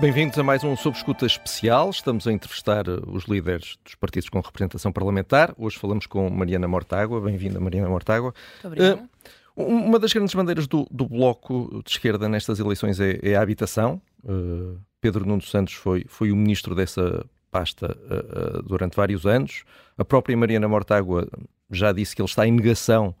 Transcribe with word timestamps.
Bem-vindos 0.00 0.38
a 0.38 0.44
mais 0.44 0.62
um 0.62 0.76
Sob 0.76 0.96
Escuta 0.96 1.26
especial. 1.26 1.90
Estamos 1.90 2.28
a 2.28 2.32
entrevistar 2.32 2.86
eh, 2.86 3.00
os 3.08 3.24
líderes 3.24 3.76
dos 3.84 3.96
partidos 3.96 4.28
com 4.28 4.38
representação 4.38 4.92
parlamentar. 4.92 5.52
Hoje 5.58 5.76
falamos 5.76 6.06
com 6.06 6.30
Mariana 6.30 6.68
Mortágua. 6.68 7.20
Bem-vinda, 7.20 7.58
Mariana 7.58 7.88
Mortágua. 7.88 8.32
Muito 8.62 8.66
obrigada. 8.68 9.08
Uh, 9.56 9.64
uma 9.64 9.98
das 9.98 10.12
grandes 10.12 10.32
bandeiras 10.32 10.68
do, 10.68 10.86
do, 10.88 11.04
Bloco 11.04 11.82
de 11.84 11.90
Esquerda 11.90 12.28
nestas 12.28 12.60
eleições 12.60 13.00
é, 13.00 13.18
é 13.20 13.34
a 13.34 13.42
habitação. 13.42 14.00
Uh, 14.22 14.78
Pedro 15.00 15.26
Nuno 15.26 15.42
Santos 15.42 15.74
foi, 15.74 16.04
foi 16.06 16.30
o 16.30 16.36
ministro 16.36 16.76
dessa 16.76 17.26
pasta 17.50 17.98
uh, 18.08 18.62
durante 18.62 18.94
vários 18.94 19.26
anos. 19.26 19.64
A 19.96 20.04
própria 20.04 20.36
Mariana 20.36 20.68
Mortágua 20.68 21.26
já 21.72 21.90
disse 21.90 22.14
que 22.14 22.22
ele 22.22 22.28
está 22.28 22.46
em 22.46 22.52
negação 22.52 23.12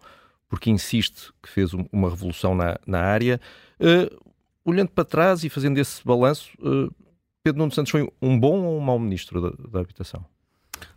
porque 0.48 0.70
insiste 0.70 1.32
que 1.42 1.48
fez 1.48 1.72
uma 1.92 2.08
revolução 2.08 2.54
na, 2.54 2.78
na 2.86 3.00
área 3.00 3.40
olhando 4.68 4.90
para 4.90 5.04
trás 5.04 5.44
e 5.44 5.48
fazendo 5.48 5.78
esse 5.78 6.04
balanço, 6.04 6.50
uh, 6.60 6.92
Pedro 7.42 7.60
Nuno 7.60 7.72
Santos 7.72 7.90
foi 7.90 8.06
um 8.20 8.38
bom 8.38 8.62
ou 8.64 8.78
um 8.78 8.80
mau 8.80 8.98
ministro 8.98 9.40
da, 9.40 9.68
da 9.68 9.80
habitação? 9.80 10.24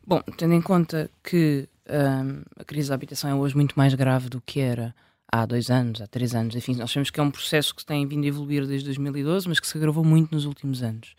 Bom, 0.05 0.21
tendo 0.37 0.53
em 0.53 0.61
conta 0.61 1.09
que 1.23 1.67
ehm, 1.85 2.41
a 2.57 2.63
crise 2.65 2.89
da 2.89 2.95
habitação 2.95 3.29
é 3.29 3.35
hoje 3.35 3.55
muito 3.55 3.73
mais 3.75 3.93
grave 3.93 4.29
do 4.29 4.41
que 4.41 4.59
era 4.59 4.93
há 5.31 5.45
dois 5.45 5.71
anos, 5.71 6.01
há 6.01 6.07
três 6.07 6.35
anos, 6.35 6.55
enfim, 6.55 6.75
nós 6.75 6.91
sabemos 6.91 7.09
que 7.09 7.19
é 7.19 7.23
um 7.23 7.31
processo 7.31 7.73
que 7.73 7.85
tem 7.85 8.05
vindo 8.05 8.25
a 8.25 8.27
evoluir 8.27 8.67
desde 8.67 8.85
2012, 8.85 9.47
mas 9.47 9.59
que 9.59 9.67
se 9.67 9.77
agravou 9.77 10.03
muito 10.03 10.35
nos 10.35 10.45
últimos 10.45 10.83
anos. 10.83 11.15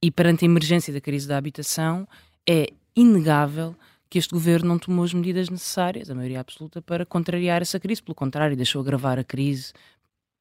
E 0.00 0.10
perante 0.10 0.44
a 0.44 0.46
emergência 0.46 0.92
da 0.92 1.00
crise 1.00 1.26
da 1.26 1.36
habitação, 1.36 2.06
é 2.48 2.68
inegável 2.94 3.74
que 4.08 4.18
este 4.18 4.32
governo 4.32 4.68
não 4.68 4.78
tomou 4.78 5.04
as 5.04 5.14
medidas 5.14 5.48
necessárias, 5.48 6.10
a 6.10 6.14
maioria 6.14 6.40
absoluta, 6.40 6.82
para 6.82 7.06
contrariar 7.06 7.62
essa 7.62 7.80
crise. 7.80 8.02
Pelo 8.02 8.14
contrário, 8.14 8.54
deixou 8.56 8.80
agravar 8.82 9.18
a 9.18 9.24
crise, 9.24 9.72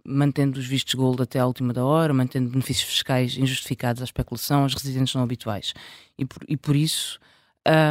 mantendo 0.06 0.60
os 0.60 0.66
vistos 0.66 0.94
gold 0.94 1.22
até 1.22 1.40
à 1.40 1.46
última 1.46 1.74
da 1.74 1.86
hora, 1.86 2.14
mantendo 2.14 2.50
benefícios 2.50 2.90
fiscais 2.90 3.38
injustificados 3.38 4.02
à 4.02 4.06
especulação, 4.06 4.64
aos 4.64 4.74
residentes 4.74 5.14
não 5.14 5.24
habituais. 5.24 5.74
E 6.18 6.26
por, 6.26 6.44
e 6.48 6.58
por 6.58 6.76
isso 6.76 7.20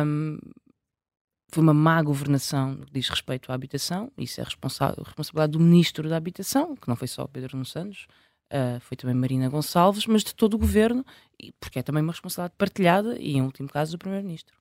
um, 0.07 0.39
foi 1.53 1.63
uma 1.63 1.75
má 1.75 2.01
governação 2.03 2.73
no 2.73 2.87
que 2.87 2.93
diz 2.93 3.09
respeito 3.09 3.51
à 3.51 3.55
habitação, 3.55 4.11
isso 4.17 4.41
é 4.41 4.45
responsabilidade 4.45 5.53
do 5.53 5.61
Ministro 5.61 6.09
da 6.09 6.17
Habitação, 6.17 6.77
que 6.77 6.89
não 6.89 6.97
foi 6.97 7.09
só 7.09 7.27
Pedro 7.27 7.57
Nuno 7.57 7.67
Santos, 7.67 8.07
uh, 8.53 8.81
foi 8.81 8.97
também 8.97 9.17
Marina 9.17 9.49
Gonçalves, 9.49 10.07
mas 10.07 10.23
de 10.23 10.35
todo 10.35 10.55
o 10.55 10.59
governo, 10.59 11.05
porque 11.59 11.81
é 11.81 11.83
também 11.83 12.03
uma 12.03 12.13
responsabilidade 12.13 12.55
partilhada 12.57 13.17
e, 13.19 13.37
em 13.37 13.43
último 13.43 13.69
caso, 13.69 13.93
do 13.93 13.99
Primeiro-Ministro. 13.99 14.55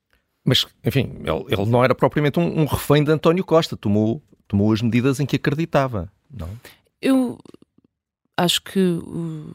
Mas, 0.44 0.66
enfim, 0.84 1.19
ele, 1.23 1.45
ele, 1.50 1.66
não 1.66 1.84
era 1.84 1.94
propriamente 1.94 2.39
um, 2.39 2.61
um 2.61 2.66
refém 2.66 3.03
de 3.03 3.11
António 3.11 3.44
Costa, 3.44 3.78
tomou, 3.78 4.22
tomou 4.47 4.73
as 4.73 4.81
medidas 4.81 5.19
em 5.19 5.25
que 5.25 5.36
acreditava, 5.36 6.11
não? 6.30 6.50
Eu 7.02 7.38
acho 8.38 8.61
que 8.61 8.80
o, 8.80 9.53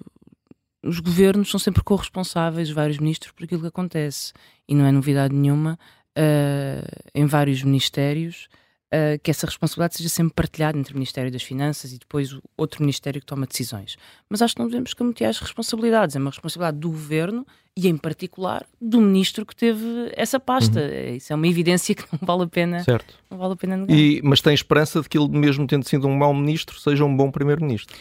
os 0.83 1.01
governos 1.01 1.51
são 1.51 1.59
sempre 1.59 1.83
corresponsáveis, 1.83 2.71
vários 2.71 2.99
ministros, 2.99 3.33
por 3.33 3.45
aquilo 3.45 3.63
que 3.63 3.69
acontece. 3.69 4.33
E 4.69 4.75
não 4.75 4.85
é 4.85 4.93
novidade 4.93 5.35
nenhuma 5.35 5.79
uh, 6.17 7.11
em 7.15 7.27
vários 7.27 7.63
ministérios 7.63 8.49
uh, 8.93 9.19
que 9.23 9.31
essa 9.31 9.47
responsabilidade 9.47 9.97
seja 9.97 10.09
sempre 10.09 10.35
partilhada 10.35 10.79
entre 10.79 10.93
o 10.93 10.97
Ministério 10.97 11.31
das 11.31 11.43
Finanças 11.43 11.93
e 11.93 11.99
depois 11.99 12.33
o 12.33 12.43
outro 12.57 12.83
Ministério 12.83 13.21
que 13.21 13.27
toma 13.27 13.47
decisões. 13.47 13.97
Mas 14.29 14.43
acho 14.43 14.55
que 14.55 14.61
não 14.61 14.69
devemos 14.69 14.95
camutear 14.95 15.31
as 15.31 15.39
responsabilidades. 15.39 16.17
É 16.17 16.19
uma 16.19 16.31
responsabilidade 16.31 16.79
do 16.79 16.91
governo 16.91 17.47
e, 17.77 17.89
em 17.89 17.97
particular, 17.97 18.65
do 18.81 19.01
ministro 19.01 19.45
que 19.45 19.55
teve 19.55 20.13
essa 20.17 20.39
pasta. 20.39 20.81
Uhum. 20.81 21.17
Isso 21.17 21.33
é 21.33 21.37
uma 21.37 21.49
evidência 21.49 21.95
que 21.95 22.05
não 22.13 22.19
vale 22.23 22.45
a 22.45 22.47
pena, 22.47 22.85
certo. 22.85 23.15
não 23.31 23.39
vale 23.39 23.55
a 23.55 23.57
pena 23.57 23.77
negar. 23.77 23.97
E, 23.97 24.21
mas 24.23 24.41
tem 24.41 24.55
esperança 24.55 25.01
de 25.01 25.09
que 25.09 25.19
ele, 25.19 25.29
mesmo 25.29 25.67
tendo 25.67 25.87
sido 25.89 26.07
um 26.07 26.17
mau 26.17 26.33
ministro, 26.33 26.79
seja 26.79 27.05
um 27.05 27.17
bom 27.17 27.31
primeiro-ministro? 27.31 27.97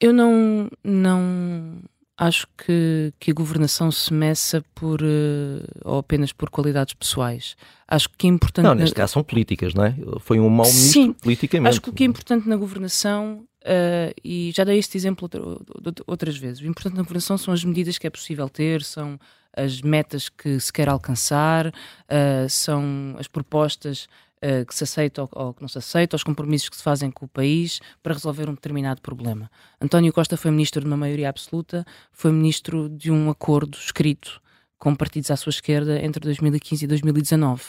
Eu 0.00 0.12
não, 0.12 0.68
não 0.84 1.80
acho 2.16 2.46
que, 2.56 3.12
que 3.20 3.30
a 3.30 3.34
governação 3.34 3.90
se 3.90 4.12
meça 4.12 4.64
por 4.74 5.02
uh, 5.02 5.62
ou 5.84 5.98
apenas 5.98 6.32
por 6.32 6.48
qualidades 6.48 6.94
pessoais. 6.94 7.56
Acho 7.86 8.08
que 8.16 8.26
é 8.26 8.30
importante. 8.30 8.64
Não, 8.64 8.74
neste 8.74 8.94
na... 8.94 9.02
caso 9.02 9.14
são 9.14 9.22
políticas, 9.22 9.74
não 9.74 9.84
é? 9.84 9.94
Foi 10.20 10.40
um 10.40 10.48
mau 10.48 10.66
ministro 10.66 10.92
Sim, 10.92 11.12
politicamente. 11.12 11.68
Acho 11.68 11.80
que 11.80 11.90
o 11.90 11.92
que 11.92 12.04
é 12.04 12.06
importante 12.06 12.48
na 12.48 12.56
governação, 12.56 13.44
uh, 13.62 14.14
e 14.24 14.50
já 14.54 14.64
dei 14.64 14.78
este 14.78 14.96
exemplo 14.96 15.28
outras 16.06 16.36
vezes, 16.38 16.62
o 16.62 16.66
importante 16.66 16.96
na 16.96 17.02
governação 17.02 17.36
são 17.36 17.52
as 17.52 17.62
medidas 17.62 17.98
que 17.98 18.06
é 18.06 18.10
possível 18.10 18.48
ter, 18.48 18.82
são 18.82 19.20
as 19.54 19.80
metas 19.80 20.28
que 20.28 20.60
se 20.60 20.72
quer 20.72 20.88
alcançar, 20.88 21.68
uh, 21.68 22.48
são 22.48 23.14
as 23.18 23.28
propostas 23.28 24.06
que 24.66 24.74
se 24.74 24.84
aceita 24.84 25.22
ou, 25.22 25.28
ou, 25.32 25.54
que 25.54 25.62
não 25.62 25.68
se 25.68 25.78
aceita, 25.78 26.14
os 26.14 26.22
compromissos 26.22 26.68
que 26.68 26.76
se 26.76 26.82
fazem 26.82 27.10
com 27.10 27.24
o 27.24 27.28
país 27.28 27.80
para 28.02 28.12
resolver 28.12 28.48
um 28.48 28.54
determinado 28.54 29.00
problema. 29.00 29.50
António 29.80 30.12
Costa 30.12 30.36
foi 30.36 30.50
ministro 30.50 30.80
de 30.80 30.86
uma 30.86 30.96
maioria 30.96 31.28
absoluta, 31.28 31.84
foi 32.12 32.30
ministro 32.30 32.88
de 32.88 33.10
um 33.10 33.30
acordo 33.30 33.76
escrito 33.76 34.40
com 34.78 34.94
partidos 34.94 35.30
à 35.30 35.36
sua 35.36 35.50
esquerda 35.50 36.00
entre 36.00 36.20
2015 36.20 36.84
e 36.84 36.88
2019. 36.88 37.62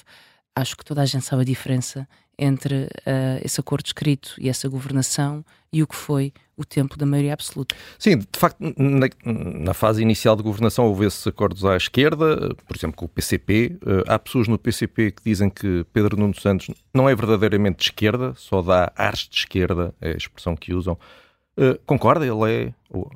Acho 0.55 0.75
que 0.75 0.83
toda 0.83 1.01
a 1.01 1.05
gente 1.05 1.23
sabe 1.23 1.43
a 1.43 1.45
diferença 1.45 2.07
entre 2.37 2.85
uh, 2.85 3.41
esse 3.43 3.59
acordo 3.59 3.85
escrito 3.85 4.35
e 4.39 4.49
essa 4.49 4.67
governação 4.67 5.43
e 5.71 5.81
o 5.81 5.87
que 5.87 5.95
foi 5.95 6.33
o 6.57 6.65
tempo 6.65 6.97
da 6.97 7.05
maioria 7.05 7.33
absoluta. 7.33 7.75
Sim, 7.99 8.17
de 8.17 8.27
facto, 8.39 8.57
na, 8.59 9.07
na, 9.23 9.73
fase 9.75 10.01
inicial 10.01 10.35
de 10.35 10.41
governação 10.41 10.85
houve 10.87 11.05
esses 11.05 11.25
acordos 11.27 11.63
à 11.63 11.77
esquerda, 11.77 12.55
por 12.67 12.75
exemplo, 12.75 12.97
com 12.97 13.05
o 13.05 13.07
PCP. 13.07 13.77
Uh, 13.83 14.03
há 14.07 14.17
pessoas 14.17 14.47
no 14.47 14.57
PCP 14.57 15.11
que 15.11 15.21
dizem 15.23 15.49
que 15.49 15.85
Pedro 15.93 16.17
Nuno 16.17 16.33
Santos 16.33 16.69
não 16.91 17.07
é 17.07 17.15
verdadeiramente 17.15 17.77
de 17.77 17.83
esquerda, 17.83 18.33
só 18.35 18.63
dá 18.63 18.91
ares 18.95 19.29
de 19.29 19.37
esquerda, 19.37 19.93
é 20.01 20.09
a 20.09 20.17
expressão 20.17 20.55
que 20.55 20.73
usam. 20.73 20.97
Uh, 21.57 21.79
concorda? 21.87 22.23
Ele 22.23 22.51
é, 22.51 22.73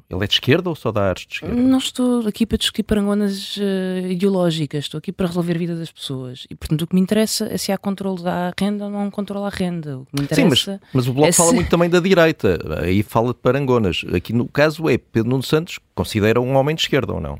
ele 0.09 0.23
é 0.23 0.27
de 0.27 0.33
esquerda 0.33 0.67
ou 0.67 0.75
só 0.75 0.91
dá 0.91 1.09
artes 1.09 1.27
de 1.27 1.33
esquerda? 1.35 1.55
Não 1.55 1.77
estou 1.77 2.27
aqui 2.27 2.43
para 2.43 2.57
discutir 2.57 2.81
parangonas 2.81 3.55
uh, 3.57 4.07
ideológicas, 4.09 4.85
estou 4.85 4.97
aqui 4.97 5.11
para 5.11 5.27
resolver 5.27 5.55
a 5.55 5.59
vida 5.59 5.75
das 5.75 5.91
pessoas. 5.91 6.47
E, 6.49 6.55
portanto, 6.55 6.81
o 6.81 6.87
que 6.87 6.95
me 6.95 7.01
interessa 7.01 7.45
é 7.45 7.57
se 7.57 7.71
há 7.71 7.77
controle 7.77 8.23
da 8.23 8.51
renda 8.59 8.85
ou 8.85 8.89
não 8.89 9.07
há 9.07 9.11
controle 9.11 9.45
à 9.45 9.49
renda. 9.49 9.99
O 9.99 10.05
que 10.07 10.15
me 10.15 10.23
interessa 10.23 10.73
Sim, 10.73 10.79
mas, 10.81 10.89
mas 10.91 11.07
o 11.07 11.13
Bloco 11.13 11.29
é 11.29 11.31
fala 11.31 11.49
se... 11.49 11.55
muito 11.55 11.69
também 11.69 11.89
da 11.89 11.99
direita, 11.99 12.59
aí 12.81 13.03
fala 13.03 13.27
de 13.27 13.39
parangonas. 13.39 14.03
Aqui 14.11 14.33
no 14.33 14.47
caso 14.47 14.89
é 14.89 14.97
Pedro 14.97 15.29
Nuno 15.29 15.43
Santos, 15.43 15.77
considera 15.93 16.41
um 16.41 16.55
homem 16.55 16.75
de 16.75 16.81
esquerda 16.81 17.13
ou 17.13 17.21
não? 17.21 17.37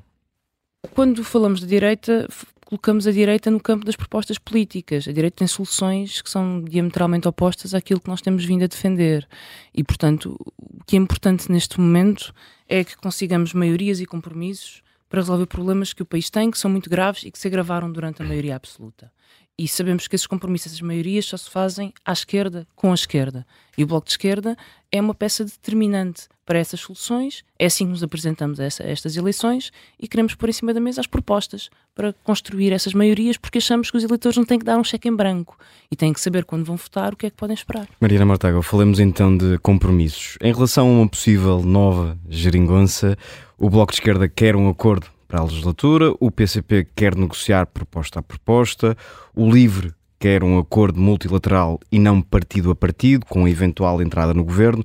Quando 0.94 1.24
falamos 1.24 1.60
de 1.60 1.66
direita, 1.66 2.28
colocamos 2.72 3.06
a 3.06 3.12
direita 3.12 3.52
no 3.52 3.60
campo 3.60 3.86
das 3.86 3.98
propostas 3.98 4.38
políticas. 4.38 5.06
A 5.06 5.12
direita 5.12 5.40
tem 5.40 5.48
soluções 5.48 6.22
que 6.22 6.30
são 6.30 6.64
diametralmente 6.64 7.28
opostas 7.28 7.74
àquilo 7.74 8.00
que 8.00 8.08
nós 8.08 8.22
temos 8.22 8.46
vindo 8.46 8.64
a 8.64 8.68
defender. 8.68 9.28
E, 9.74 9.84
portanto, 9.84 10.38
o 10.58 10.82
que 10.86 10.96
é 10.96 11.00
importante 11.00 11.52
neste 11.52 11.82
momento 11.82 12.34
é 12.70 12.82
que 12.86 12.96
consigamos 12.96 13.54
maiorias 13.54 14.00
e 14.00 14.06
compromissos 14.06 14.82
para 15.10 15.20
resolver 15.20 15.48
problemas 15.48 15.92
que 15.92 16.02
o 16.02 16.06
país 16.06 16.30
tem, 16.30 16.50
que 16.50 16.58
são 16.58 16.72
muito 16.72 16.90
graves 16.90 17.24
e 17.26 17.32
que 17.32 17.38
se 17.38 17.46
agravaram 17.46 17.92
durante 17.92 18.22
a 18.22 18.26
maioria 18.26 18.56
absoluta. 18.56 19.12
E 19.58 19.68
sabemos 19.68 20.08
que 20.08 20.16
esses 20.16 20.26
compromissos, 20.26 20.68
essas 20.68 20.82
maiorias, 20.82 21.26
só 21.26 21.36
se 21.36 21.50
fazem 21.50 21.94
à 22.06 22.14
esquerda, 22.14 22.66
com 22.74 22.92
a 22.92 22.96
esquerda. 22.96 23.46
E 23.78 23.84
o 23.84 23.88
Bloco 23.88 24.06
de 24.06 24.14
Esquerda 24.14 24.56
é 24.90 25.02
uma 25.02 25.14
peça 25.14 25.44
determinante 25.44 26.30
para 26.52 26.60
essas 26.60 26.82
soluções. 26.82 27.46
É 27.58 27.68
assim 27.68 27.86
que 27.86 27.92
nos 27.92 28.04
apresentamos 28.04 28.60
a, 28.60 28.66
essa, 28.66 28.84
a, 28.84 28.88
estas 28.88 29.16
eleições 29.16 29.72
e 29.98 30.06
queremos 30.06 30.36
pôr 30.36 30.50
em 30.50 30.52
cima 30.52 30.74
da 30.74 30.82
mesa 30.82 31.00
as 31.00 31.08
propostas 31.08 31.70
para 31.96 32.14
construir 32.26 32.74
essas 32.74 32.94
maiorias, 32.94 33.38
porque 33.38 33.60
achamos 33.60 33.90
que 33.90 33.96
os 33.96 34.04
eleitores 34.04 34.38
não 34.38 34.44
têm 34.44 34.60
que 34.60 34.66
dar 34.66 34.78
um 34.78 34.84
cheque 34.84 35.08
em 35.08 35.16
branco 35.16 35.58
e 35.90 35.96
têm 35.96 36.12
que 36.12 36.20
saber 36.20 36.44
quando 36.44 36.66
vão 36.66 36.76
votar 36.76 37.14
o 37.14 37.16
que 37.16 37.28
é 37.28 37.30
que 37.30 37.38
podem 37.38 37.54
esperar. 37.54 37.88
Mariana 38.02 38.26
Mortágua, 38.26 38.62
falemos 38.62 39.00
então 39.00 39.38
de 39.38 39.58
compromissos. 39.60 40.38
Em 40.42 40.52
relação 40.52 40.90
a 40.90 40.92
uma 40.92 41.08
possível 41.08 41.64
nova 41.64 42.20
geringonça, 42.28 43.18
o 43.58 43.70
Bloco 43.70 43.94
de 43.94 44.00
Esquerda 44.00 44.28
quer 44.28 44.54
um 44.58 44.68
acordo 44.68 45.08
para 45.30 45.40
a 45.40 45.46
legislatura, 45.46 46.14
o 46.20 46.30
PCP 46.30 46.86
quer 46.94 47.16
negociar 47.16 47.66
proposta 47.68 48.20
a 48.20 48.22
proposta, 48.22 48.98
o 49.34 49.50
LIVRE 49.50 49.94
quer 50.20 50.44
um 50.44 50.60
acordo 50.60 51.00
multilateral 51.00 51.80
e 51.90 51.98
não 51.98 52.22
partido 52.22 52.72
a 52.72 52.76
partido, 52.76 53.26
com 53.26 53.48
eventual 53.48 54.02
entrada 54.02 54.34
no 54.34 54.44
governo. 54.44 54.84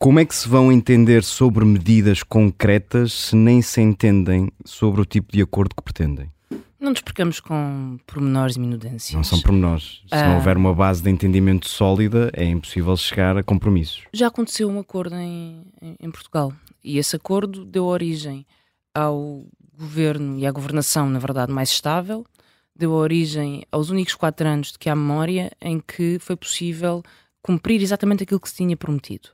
Como 0.00 0.20
é 0.20 0.24
que 0.24 0.32
se 0.32 0.48
vão 0.48 0.70
entender 0.70 1.24
sobre 1.24 1.64
medidas 1.64 2.22
concretas 2.22 3.12
se 3.12 3.34
nem 3.34 3.60
se 3.60 3.80
entendem 3.80 4.48
sobre 4.64 5.00
o 5.00 5.04
tipo 5.04 5.32
de 5.32 5.42
acordo 5.42 5.74
que 5.74 5.82
pretendem? 5.82 6.30
Não 6.78 6.90
nos 6.90 7.00
percamos 7.00 7.40
com 7.40 7.98
pormenores 8.06 8.54
e 8.54 8.60
minudências. 8.60 9.12
Não 9.12 9.24
são 9.24 9.40
pormenores. 9.40 10.02
Se 10.06 10.14
ah, 10.14 10.28
não 10.28 10.36
houver 10.36 10.56
uma 10.56 10.72
base 10.72 11.02
de 11.02 11.10
entendimento 11.10 11.68
sólida, 11.68 12.30
é 12.32 12.44
impossível 12.44 12.96
chegar 12.96 13.36
a 13.36 13.42
compromissos. 13.42 14.04
Já 14.12 14.28
aconteceu 14.28 14.68
um 14.70 14.78
acordo 14.78 15.16
em, 15.16 15.66
em 15.98 16.10
Portugal 16.12 16.52
e 16.84 16.96
esse 16.98 17.16
acordo 17.16 17.64
deu 17.64 17.84
origem 17.84 18.46
ao 18.94 19.44
governo 19.76 20.38
e 20.38 20.46
à 20.46 20.52
governação, 20.52 21.10
na 21.10 21.18
verdade, 21.18 21.50
mais 21.50 21.70
estável, 21.70 22.24
deu 22.74 22.92
origem 22.92 23.64
aos 23.72 23.90
únicos 23.90 24.14
quatro 24.14 24.46
anos 24.46 24.70
de 24.70 24.78
que 24.78 24.88
há 24.88 24.94
memória 24.94 25.50
em 25.60 25.80
que 25.80 26.20
foi 26.20 26.36
possível 26.36 27.02
cumprir 27.42 27.82
exatamente 27.82 28.22
aquilo 28.22 28.38
que 28.38 28.48
se 28.48 28.54
tinha 28.54 28.76
prometido. 28.76 29.30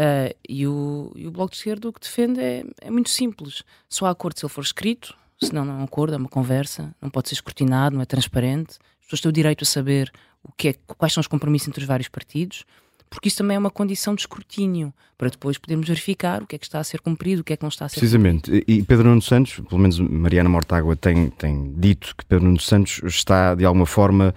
Uh, 0.00 0.34
e, 0.48 0.66
o, 0.66 1.12
e 1.14 1.26
o 1.26 1.30
Bloco 1.30 1.50
de 1.50 1.58
Esquerda 1.58 1.88
o 1.88 1.92
que 1.92 2.00
defende 2.00 2.40
é, 2.40 2.64
é 2.80 2.90
muito 2.90 3.10
simples. 3.10 3.62
Só 3.86 4.06
há 4.06 4.10
acordo 4.10 4.38
se 4.38 4.46
ele 4.46 4.52
for 4.52 4.64
escrito, 4.64 5.14
senão 5.38 5.62
não 5.62 5.74
é 5.74 5.76
um 5.78 5.84
acordo, 5.84 6.14
é 6.14 6.16
uma 6.16 6.28
conversa, 6.28 6.94
não 7.02 7.10
pode 7.10 7.28
ser 7.28 7.34
escrutinado, 7.34 7.96
não 7.96 8.02
é 8.02 8.06
transparente. 8.06 8.78
As 9.00 9.04
pessoas 9.04 9.20
têm 9.20 9.28
o 9.28 9.32
direito 9.32 9.62
a 9.62 9.66
saber 9.66 10.10
o 10.42 10.52
que 10.52 10.68
é, 10.68 10.74
quais 10.96 11.12
são 11.12 11.20
os 11.20 11.26
compromissos 11.26 11.68
entre 11.68 11.82
os 11.82 11.86
vários 11.86 12.08
partidos. 12.08 12.64
porque 13.10 13.26
isso 13.28 13.38
também 13.38 13.56
é 13.56 13.58
uma 13.58 13.70
condição 13.70 14.14
de 14.14 14.22
escrutínio, 14.22 14.94
para 15.18 15.28
depois 15.28 15.58
podermos 15.58 15.88
verificar 15.88 16.42
o 16.42 16.46
que 16.46 16.54
é 16.54 16.58
que 16.58 16.64
está 16.64 16.78
a 16.78 16.84
ser 16.84 17.00
cumprido, 17.00 17.42
o 17.42 17.44
que 17.44 17.52
é 17.52 17.56
que 17.56 17.62
não 17.62 17.68
está 17.68 17.84
a 17.84 17.88
ser 17.88 17.98
Precisamente. 17.98 18.50
cumprido. 18.50 18.64
E 18.68 18.82
Pedro 18.84 19.08
Nuno 19.08 19.20
Santos, 19.20 19.60
pelo 19.68 19.80
menos 19.80 19.98
Mariana 19.98 20.48
Mortágua 20.48 20.94
tem, 20.94 21.28
tem 21.30 21.74
dito 21.76 22.14
que 22.16 22.24
Pedro 22.24 22.44
Nuno 22.46 22.60
Santos 22.60 23.02
está, 23.04 23.54
de 23.56 23.66
alguma 23.66 23.84
forma, 23.84 24.32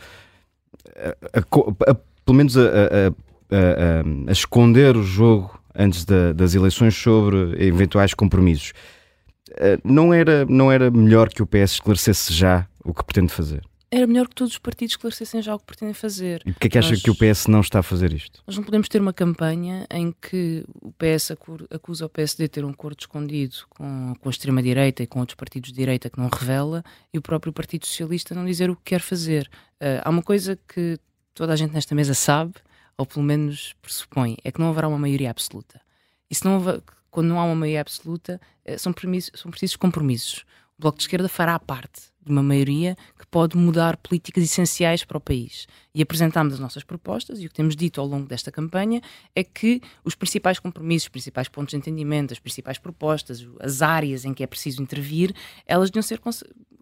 a, 0.98 1.40
a, 1.40 1.92
a, 1.92 1.96
pelo 2.26 2.36
menos 2.36 2.58
a, 2.58 3.14
esconder 4.30 4.96
o 4.98 5.04
jogo 5.04 5.60
antes 5.76 6.06
da, 6.06 6.34
das 6.34 6.56
eleições 6.56 6.96
sobre 6.96 7.64
eventuais 7.66 8.14
compromissos. 8.14 8.74
Eh, 9.58 9.78
não 9.84 10.14
era, 10.14 10.46
não 10.46 10.72
era 10.72 10.90
melhor 10.90 11.30
que 11.30 11.42
o 11.42 11.48
PS 11.48 11.74
esclarecesse 11.74 12.34
já 12.34 12.68
o 12.84 12.94
que 12.94 13.04
pretende 13.04 13.32
fazer? 13.32 13.64
Era 13.92 14.08
melhor 14.08 14.28
que 14.28 14.34
todos 14.34 14.54
os 14.54 14.60
partidos 14.60 14.94
esclarecessem 14.94 15.40
já 15.40 15.54
o 15.54 15.60
que 15.60 15.68
pretendem 15.68 15.94
fazer. 15.94 16.42
E 16.48 16.52
porquê 16.52 16.66
é 16.66 16.70
que 16.72 16.78
acha 16.80 16.96
que 16.98 17.12
o 17.12 17.16
PS 17.16 17.46
não 17.46 17.62
está 17.62 17.78
a 17.78 17.84
fazer 17.84 18.12
isto? 18.12 18.42
Nós 18.48 18.58
não 18.58 18.64
podemos 18.64 18.90
ter 18.90 19.00
uma 19.00 19.14
campanha 19.14 19.86
em 19.92 20.12
que 20.20 20.66
o 20.82 20.92
PS 20.94 21.34
acusa 21.70 22.08
o 22.08 22.10
PSD 22.10 22.46
de 22.46 22.50
ter 22.50 22.66
um 22.66 22.70
acordo 22.70 23.02
escondido 23.02 23.56
com, 23.70 24.16
com 24.20 24.30
a 24.30 24.32
extrema-direita 24.32 25.04
e 25.04 25.08
com 25.08 25.20
outros 25.20 25.36
partidos 25.36 25.70
de 25.70 25.76
direita 25.76 26.10
que 26.10 26.20
não 26.20 26.28
revela 26.28 26.84
e 27.14 27.20
o 27.20 27.22
próprio 27.22 27.54
Partido 27.54 27.86
Socialista 27.86 28.34
não 28.34 28.46
dizer 28.46 28.68
o 28.72 28.76
que 28.76 28.82
quer 28.84 29.00
fazer. 29.00 29.48
Uh, 29.76 30.02
há 30.04 30.10
uma 30.10 30.24
coisa 30.24 30.58
que 30.68 30.98
toda 31.36 31.54
a 31.54 31.56
gente 31.56 31.74
nesta 31.74 31.94
mesa 31.94 32.16
sabe, 32.16 32.54
ou 32.98 33.06
pelo 33.06 33.24
menos 33.24 33.74
pressupõe, 33.82 34.38
é 34.44 34.52
que 34.52 34.60
não 34.60 34.70
haverá 34.70 34.88
uma 34.88 34.98
maioria 34.98 35.32
absoluta. 35.32 35.82
E 36.30 36.36
se 36.36 36.46
não 36.46 36.56
houver, 36.56 36.82
quando 37.10 37.28
não 37.28 37.40
há 37.40 37.46
uma 37.46 37.56
maioria 37.56 37.82
absoluta, 37.82 38.40
eh, 38.66 38.78
são, 38.78 38.94
são 39.36 39.52
precisos 39.52 39.76
compromissos. 39.76 40.46
O 40.78 40.82
Bloco 40.82 40.98
de 40.98 41.04
Esquerda 41.04 41.30
fará 41.30 41.60
parte 41.60 42.14
de 42.26 42.32
uma 42.32 42.42
maioria 42.42 42.96
que 43.20 43.28
pode 43.28 43.58
mudar 43.58 43.98
políticas 43.98 44.44
essenciais 44.44 45.04
para 45.04 45.18
o 45.18 45.22
país. 45.22 45.68
E 45.94 46.02
apresentámos 46.02 46.54
as 46.54 46.60
nossas 46.60 46.84
propostas 46.84 47.40
e 47.40 47.46
o 47.46 47.50
que 47.50 47.56
temos 47.56 47.76
dito 47.76 48.00
ao 48.00 48.08
longo 48.08 48.28
desta 48.28 48.52
campanha 48.52 49.02
é 49.36 49.44
que 49.44 49.82
os 50.04 50.16
principais 50.16 50.60
compromissos, 50.60 51.06
os 51.06 51.10
principais 51.10 51.48
pontos 51.50 51.72
de 51.72 51.78
entendimento, 51.78 52.34
as 52.34 52.40
principais 52.40 52.78
propostas, 52.78 53.46
as 53.60 53.82
áreas 53.82 54.26
em 54.26 54.34
que 54.34 54.44
é 54.44 54.48
preciso 54.48 54.82
intervir, 54.82 55.36
elas 55.68 55.90
deviam 55.90 56.04
ser 56.04 56.20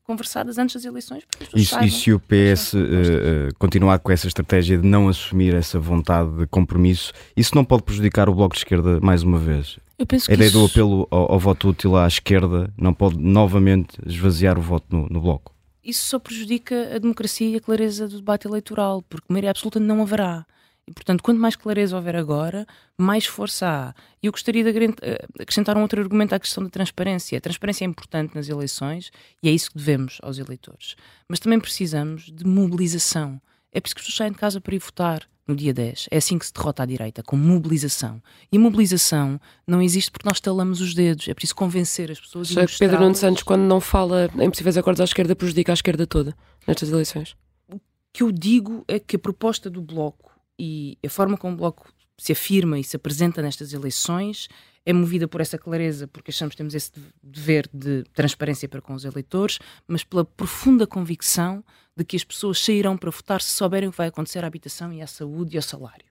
conversadas 0.04 0.58
antes 0.58 0.76
das 0.76 0.86
eleições. 0.86 1.24
E, 1.56 1.62
e 1.62 1.92
se 1.92 2.14
o 2.14 2.20
PS 2.20 2.74
uh, 2.74 2.78
eh, 2.78 2.80
eh, 2.80 3.50
continuar 3.58 4.00
com 4.00 4.12
essa 4.12 4.28
estratégia 4.28 4.78
de 4.78 4.88
não 4.88 5.08
assumir 5.08 5.54
essa 5.54 5.80
vontade 5.80 6.32
de 6.38 6.48
compromisso, 6.48 7.14
isso 7.36 7.56
não 7.56 7.64
pode 7.64 7.84
prejudicar 7.84 8.30
o 8.30 8.34
Bloco 8.34 8.56
de 8.56 8.60
Esquerda 8.60 9.00
mais 9.00 9.24
uma 9.24 9.38
vez? 9.38 9.78
Eu 9.98 10.06
penso 10.06 10.30
a 10.30 10.34
ideia 10.34 10.48
isso... 10.48 10.58
do 10.58 10.66
apelo 10.66 11.08
ao, 11.12 11.34
ao, 11.34 11.40
voto 11.40 11.70
útil 11.70 11.96
à 11.96 12.08
esquerda 12.08 12.74
não 12.78 12.94
pode 12.94 13.18
novamente 13.18 13.98
esvaziar 14.06 14.58
o 14.58 14.62
voto 14.62 14.86
no, 14.90 15.08
no 15.08 15.22
Bloco? 15.22 15.54
Isso 15.84 16.06
só 16.06 16.20
prejudica 16.20 16.96
a 16.96 17.00
democracia 17.00 17.50
e 17.50 17.56
a 17.56 17.60
clareza 17.60 18.08
do 18.08 18.18
debate 18.18 18.48
eleitoral, 18.48 19.04
porque 19.04 19.26
maioria 19.30 19.52
absoluta 19.52 19.80
não 19.80 20.02
haverá. 20.02 20.46
E, 20.88 20.94
portanto, 20.94 21.22
quanto 21.22 21.40
mais 21.40 21.56
clareza 21.56 21.96
houver 21.96 22.16
agora, 22.16 22.66
mais 22.98 23.26
força 23.26 23.68
há. 23.68 23.96
E 24.22 24.26
eu 24.26 24.32
gostaria 24.32 24.64
de 24.64 24.96
eh, 25.02 25.26
acrescentar 25.40 25.78
um 25.78 25.82
outro 25.82 26.02
argumento 26.02 26.34
à 26.34 26.40
questão 26.40 26.64
da 26.64 26.70
transparência. 26.70 27.38
A 27.38 27.42
transparência 27.42 27.86
é 27.86 27.88
importante 27.88 28.36
nas 28.36 28.50
eleições 28.50 29.12
e 29.42 29.50
é 29.50 29.52
isso 29.52 29.72
que 29.72 29.78
devemos 29.78 30.18
aos 30.22 30.38
eleitores. 30.40 30.96
Mas 31.30 31.40
também 31.40 31.60
precisamos 31.60 32.32
de 32.32 32.46
mobilização. 32.46 33.40
É 33.72 33.80
preciso 33.80 33.96
que 33.96 34.00
as 34.02 34.06
pessoas 34.06 34.18
saiam 34.18 34.32
de 34.32 34.38
casa 34.38 34.60
para 34.60 34.76
ir 34.76 34.80
votar 34.80 35.28
no 35.48 35.56
dia 35.56 35.74
10. 35.74 36.08
É 36.10 36.18
assim 36.18 36.38
que 36.38 36.46
se 36.46 36.54
derrota 36.54 36.84
a 36.84 36.86
direita, 36.86 37.22
com 37.24 37.36
mobilização. 37.36 38.22
E 38.52 38.58
mobilização 38.58 39.40
não 39.68 39.82
existe 39.82 40.12
porque 40.12 40.28
nós 40.28 40.40
talamos 40.40 40.82
os 40.82 40.94
dedos. 40.94 41.28
É 41.28 41.34
preciso 41.34 41.56
convencer 41.56 42.12
as 42.12 42.20
pessoas. 42.20 42.48
Só 42.48 42.66
que 42.66 42.78
Pedro 42.80 43.00
Nuno 43.00 43.16
Santos, 43.16 43.44
quando 43.44 43.62
não 43.62 43.80
fala 43.80 44.30
em 44.40 44.50
possíveis 44.50 44.78
acordos 44.78 45.02
à 45.02 45.04
esquerda, 45.04 45.36
prejudica 45.36 45.72
a 45.72 45.76
esquerda 45.76 46.08
toda 46.08 46.36
nestas 46.68 46.90
eleições. 46.90 47.36
O 47.70 47.80
que 48.12 48.24
eu 48.24 48.32
digo 48.32 48.84
é 48.88 49.00
que 49.00 49.16
a 49.16 49.20
proposta 49.20 49.70
do 49.70 49.82
Bloco 49.82 50.31
e 50.64 50.96
a 51.04 51.10
forma 51.10 51.38
como 51.38 51.56
o 51.56 51.58
Bloco 51.58 51.92
se 52.20 52.32
afirma 52.32 52.78
e 52.78 52.84
se 52.84 52.96
apresenta 52.96 53.42
nestas 53.42 53.74
eleições 53.74 54.48
é 54.86 54.94
movida 54.94 55.28
por 55.28 55.42
essa 55.42 55.58
clareza, 55.58 56.08
porque 56.08 56.30
achamos 56.30 56.54
que 56.54 56.58
temos 56.58 56.76
esse 56.76 56.92
dever 57.22 57.68
de 57.74 58.04
transparência 58.14 58.70
para 58.70 58.80
com 58.80 58.94
os 58.94 59.06
eleitores, 59.06 59.58
mas 59.88 60.04
pela 60.04 60.24
profunda 60.24 60.86
convicção 60.86 61.64
de 61.98 62.04
que 62.04 62.16
as 62.16 62.24
pessoas 62.24 62.60
sairão 62.60 62.96
para 62.96 63.10
votar 63.10 63.42
se 63.42 63.52
souberem 63.52 63.90
o 63.90 63.92
que 63.92 63.98
vai 63.98 64.08
acontecer 64.08 64.44
à 64.44 64.48
habitação 64.48 64.94
e 64.94 65.02
à 65.02 65.08
saúde 65.08 65.56
e 65.56 65.58
ao 65.58 65.64
salário. 65.64 66.06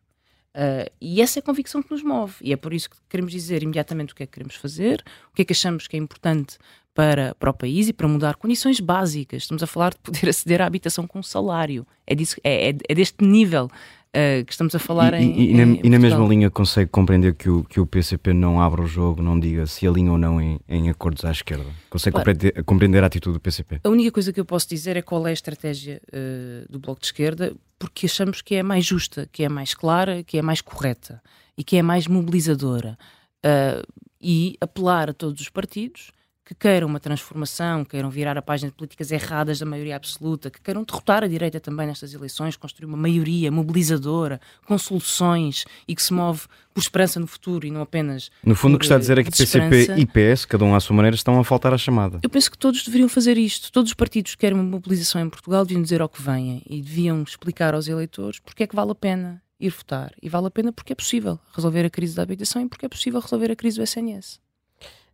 Uh, 0.53 0.91
e 1.01 1.23
essa 1.23 1.39
é 1.39 1.41
a 1.41 1.45
convicção 1.45 1.81
que 1.81 1.93
nos 1.93 2.03
move, 2.03 2.35
e 2.41 2.53
é 2.53 2.57
por 2.57 2.75
isso 2.75 2.91
que 2.91 2.97
queremos 3.09 3.31
dizer 3.31 3.63
imediatamente 3.63 4.13
o 4.13 4.17
que 4.17 4.25
é 4.25 4.27
que 4.27 4.33
queremos 4.33 4.57
fazer, 4.57 5.05
o 5.31 5.35
que 5.35 5.43
é 5.43 5.45
que 5.45 5.53
achamos 5.53 5.87
que 5.87 5.97
é 5.97 5.99
importante 5.99 6.59
para, 6.93 7.35
para 7.37 7.51
o 7.51 7.55
país 7.55 7.89
e 7.89 7.93
para 7.93 8.09
mudar 8.09 8.35
condições 8.35 8.81
básicas. 8.81 9.43
Estamos 9.43 9.63
a 9.63 9.67
falar 9.67 9.91
de 9.91 9.99
poder 10.01 10.29
aceder 10.31 10.61
à 10.61 10.67
habitação 10.67 11.07
com 11.07 11.23
salário, 11.23 11.87
é, 12.07 12.15
disso, 12.15 12.37
é, 12.43 12.71
é, 12.71 12.77
é 12.89 12.95
deste 12.95 13.25
nível 13.25 13.71
uh, 14.11 14.45
que 14.45 14.53
estamos 14.53 14.75
a 14.75 14.79
falar 14.79 15.15
e, 15.15 15.25
em, 15.25 15.41
e, 15.41 15.55
na, 15.55 15.63
em 15.63 15.81
e 15.85 15.91
na, 15.91 15.99
mesma 15.99 16.27
linha 16.27 16.51
consegue 16.51 16.91
compreender 16.91 17.35
que 17.35 17.49
o, 17.49 17.65
que 17.65 17.81
o 17.81 17.87
PCP 17.87 18.33
não 18.33 18.61
abre 18.61 18.83
o 18.83 18.87
jogo, 18.87 19.23
não 19.23 19.39
diga 19.39 19.67
se 19.67 19.87
alinha 19.87 20.13
ou 20.13 20.19
não 20.19 20.41
em, 20.41 20.61
em 20.69 20.91
acordos 20.91 21.25
à 21.25 21.31
esquerda? 21.31 21.67
Consegue 21.89 22.15
claro. 22.15 22.31
compreender, 22.31 22.65
compreender, 22.65 23.03
a 23.05 23.07
atitude 23.07 23.35
do 23.35 23.41
PCP? 23.41 23.81
A 23.85 23.89
única 23.89 24.11
coisa 24.11 24.33
que 24.33 24.41
eu 24.41 24.45
posso 24.45 24.69
dizer 24.69 24.97
é 24.97 25.03
qual 25.03 25.27
é 25.27 25.31
a 25.31 25.35
estratégia 25.35 26.01
uh, 26.09 26.71
do 26.71 26.79
Bloco 26.79 27.01
de 27.01 27.07
Esquerda, 27.07 27.55
porque 27.79 28.07
achamos 28.07 28.43
que 28.43 28.55
é 28.55 28.63
mais 28.63 28.85
justa, 28.85 29.29
que 29.33 29.45
é 29.45 29.49
mais 29.49 29.75
clara, 29.75 30.23
que 30.23 30.39
é 30.39 30.43
mais 30.43 30.61
correta 30.61 31.23
e 31.57 31.65
que 31.65 31.77
é 31.77 31.83
mais 31.83 32.07
mobilizadora. 32.07 32.99
Uh, 33.45 33.83
e 34.21 34.57
apelar 34.61 35.09
a 35.09 35.15
todos 35.15 35.41
os 35.41 35.49
partidos 35.49 36.13
que 36.51 36.55
queiram 36.57 36.89
uma 36.89 36.99
transformação, 36.99 37.85
queiram 37.85 38.11
virar 38.11 38.37
a 38.37 38.43
página 38.43 38.73
de 38.73 38.77
políticas 38.77 39.13
erradas 39.13 39.61
da 39.61 39.67
maioria 39.67 39.95
absoluta, 39.95 40.51
que 40.51 40.61
queiram 40.61 40.83
derrotar 40.83 41.23
a 41.23 41.29
direita 41.29 41.61
também 41.61 41.87
nestas 41.87 42.13
eleições, 42.13 42.57
construir 42.57 42.87
uma 42.87 42.97
maioria 42.97 43.53
mobilizadora, 43.53 44.41
com 44.67 44.77
soluções 44.77 45.65
e 45.87 45.95
que 45.95 46.03
se 46.03 46.13
move 46.13 46.49
por 46.75 46.81
esperança 46.81 47.21
no 47.21 47.29
futuro 47.29 47.69
e 47.69 47.71
não 47.71 47.81
apenas. 47.81 48.33
No 48.43 48.57
fundo, 48.57 48.75
o 48.75 48.79
que 48.81 48.85
está 48.85 48.97
a 48.97 48.99
dizer 48.99 49.17
é 49.19 49.23
que 49.23 49.31
PCP 49.31 49.95
e 49.97 50.05
PS, 50.05 50.45
cada 50.45 50.65
um 50.65 50.75
à 50.75 50.81
sua 50.81 50.97
maneira, 50.97 51.15
estão 51.15 51.39
a 51.39 51.45
faltar 51.45 51.73
à 51.73 51.79
chamada. 51.79 52.19
Eu 52.21 52.29
penso 52.29 52.51
que 52.51 52.59
todos 52.59 52.83
deveriam 52.83 53.09
fazer 53.09 53.39
isto. 53.39 53.71
Todos 53.71 53.93
os 53.93 53.95
partidos 53.95 54.35
que 54.35 54.39
querem 54.39 54.59
uma 54.59 54.65
mobilização 54.65 55.21
em 55.21 55.31
Portugal 55.31 55.65
deviam 55.65 55.83
dizer 55.83 56.03
ao 56.03 56.09
que 56.09 56.21
venham 56.21 56.61
e 56.69 56.83
deviam 56.83 57.23
explicar 57.23 57.75
aos 57.75 57.87
eleitores 57.87 58.41
porque 58.41 58.65
é 58.65 58.67
que 58.67 58.75
vale 58.75 58.91
a 58.91 58.95
pena 58.97 59.41
ir 59.61 59.71
votar. 59.71 60.13
E 60.21 60.29
vale 60.29 60.49
a 60.49 60.51
pena 60.51 60.73
porque 60.73 60.93
é 60.93 60.97
possível 60.97 61.39
resolver 61.55 61.85
a 61.85 61.91
crise 61.91 62.17
da 62.17 62.23
habitação 62.23 62.61
e 62.63 62.69
porque 62.69 62.87
é 62.87 62.89
possível 62.89 63.21
resolver 63.21 63.53
a 63.53 63.57
crise 63.57 63.77
do 63.77 63.85
SNS. 63.85 64.41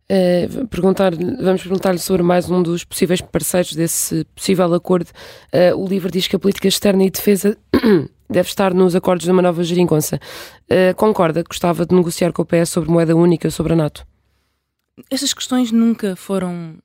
Uh, 0.09 0.65
perguntar, 0.67 1.13
vamos 1.13 1.61
perguntar-lhe 1.61 1.99
sobre 1.99 2.23
mais 2.23 2.49
um 2.49 2.63
dos 2.63 2.85
possíveis 2.85 3.19
parceiros 3.19 3.73
desse 3.73 4.23
possível 4.35 4.73
acordo. 4.73 5.09
Uh, 5.53 5.75
o 5.75 5.85
livro 5.85 6.09
diz 6.09 6.27
que 6.27 6.35
a 6.35 6.39
política 6.39 6.67
externa 6.67 7.03
e 7.03 7.09
defesa 7.09 7.57
deve 8.29 8.47
estar 8.47 8.73
nos 8.73 8.95
acordos 8.95 9.25
de 9.25 9.31
uma 9.31 9.41
nova 9.41 9.63
geringonça. 9.63 10.17
Uh, 10.63 10.95
concorda 10.95 11.43
que 11.43 11.49
gostava 11.49 11.85
de 11.85 11.93
negociar 11.93 12.31
com 12.31 12.41
o 12.41 12.45
PS 12.45 12.69
sobre 12.69 12.89
moeda 12.89 13.15
única 13.15 13.51
sobre 13.51 13.73
a 13.73 13.75
NATO? 13.75 14.07
Essas 15.11 15.33
questões 15.33 15.73
nunca 15.73 16.15
foram 16.15 16.77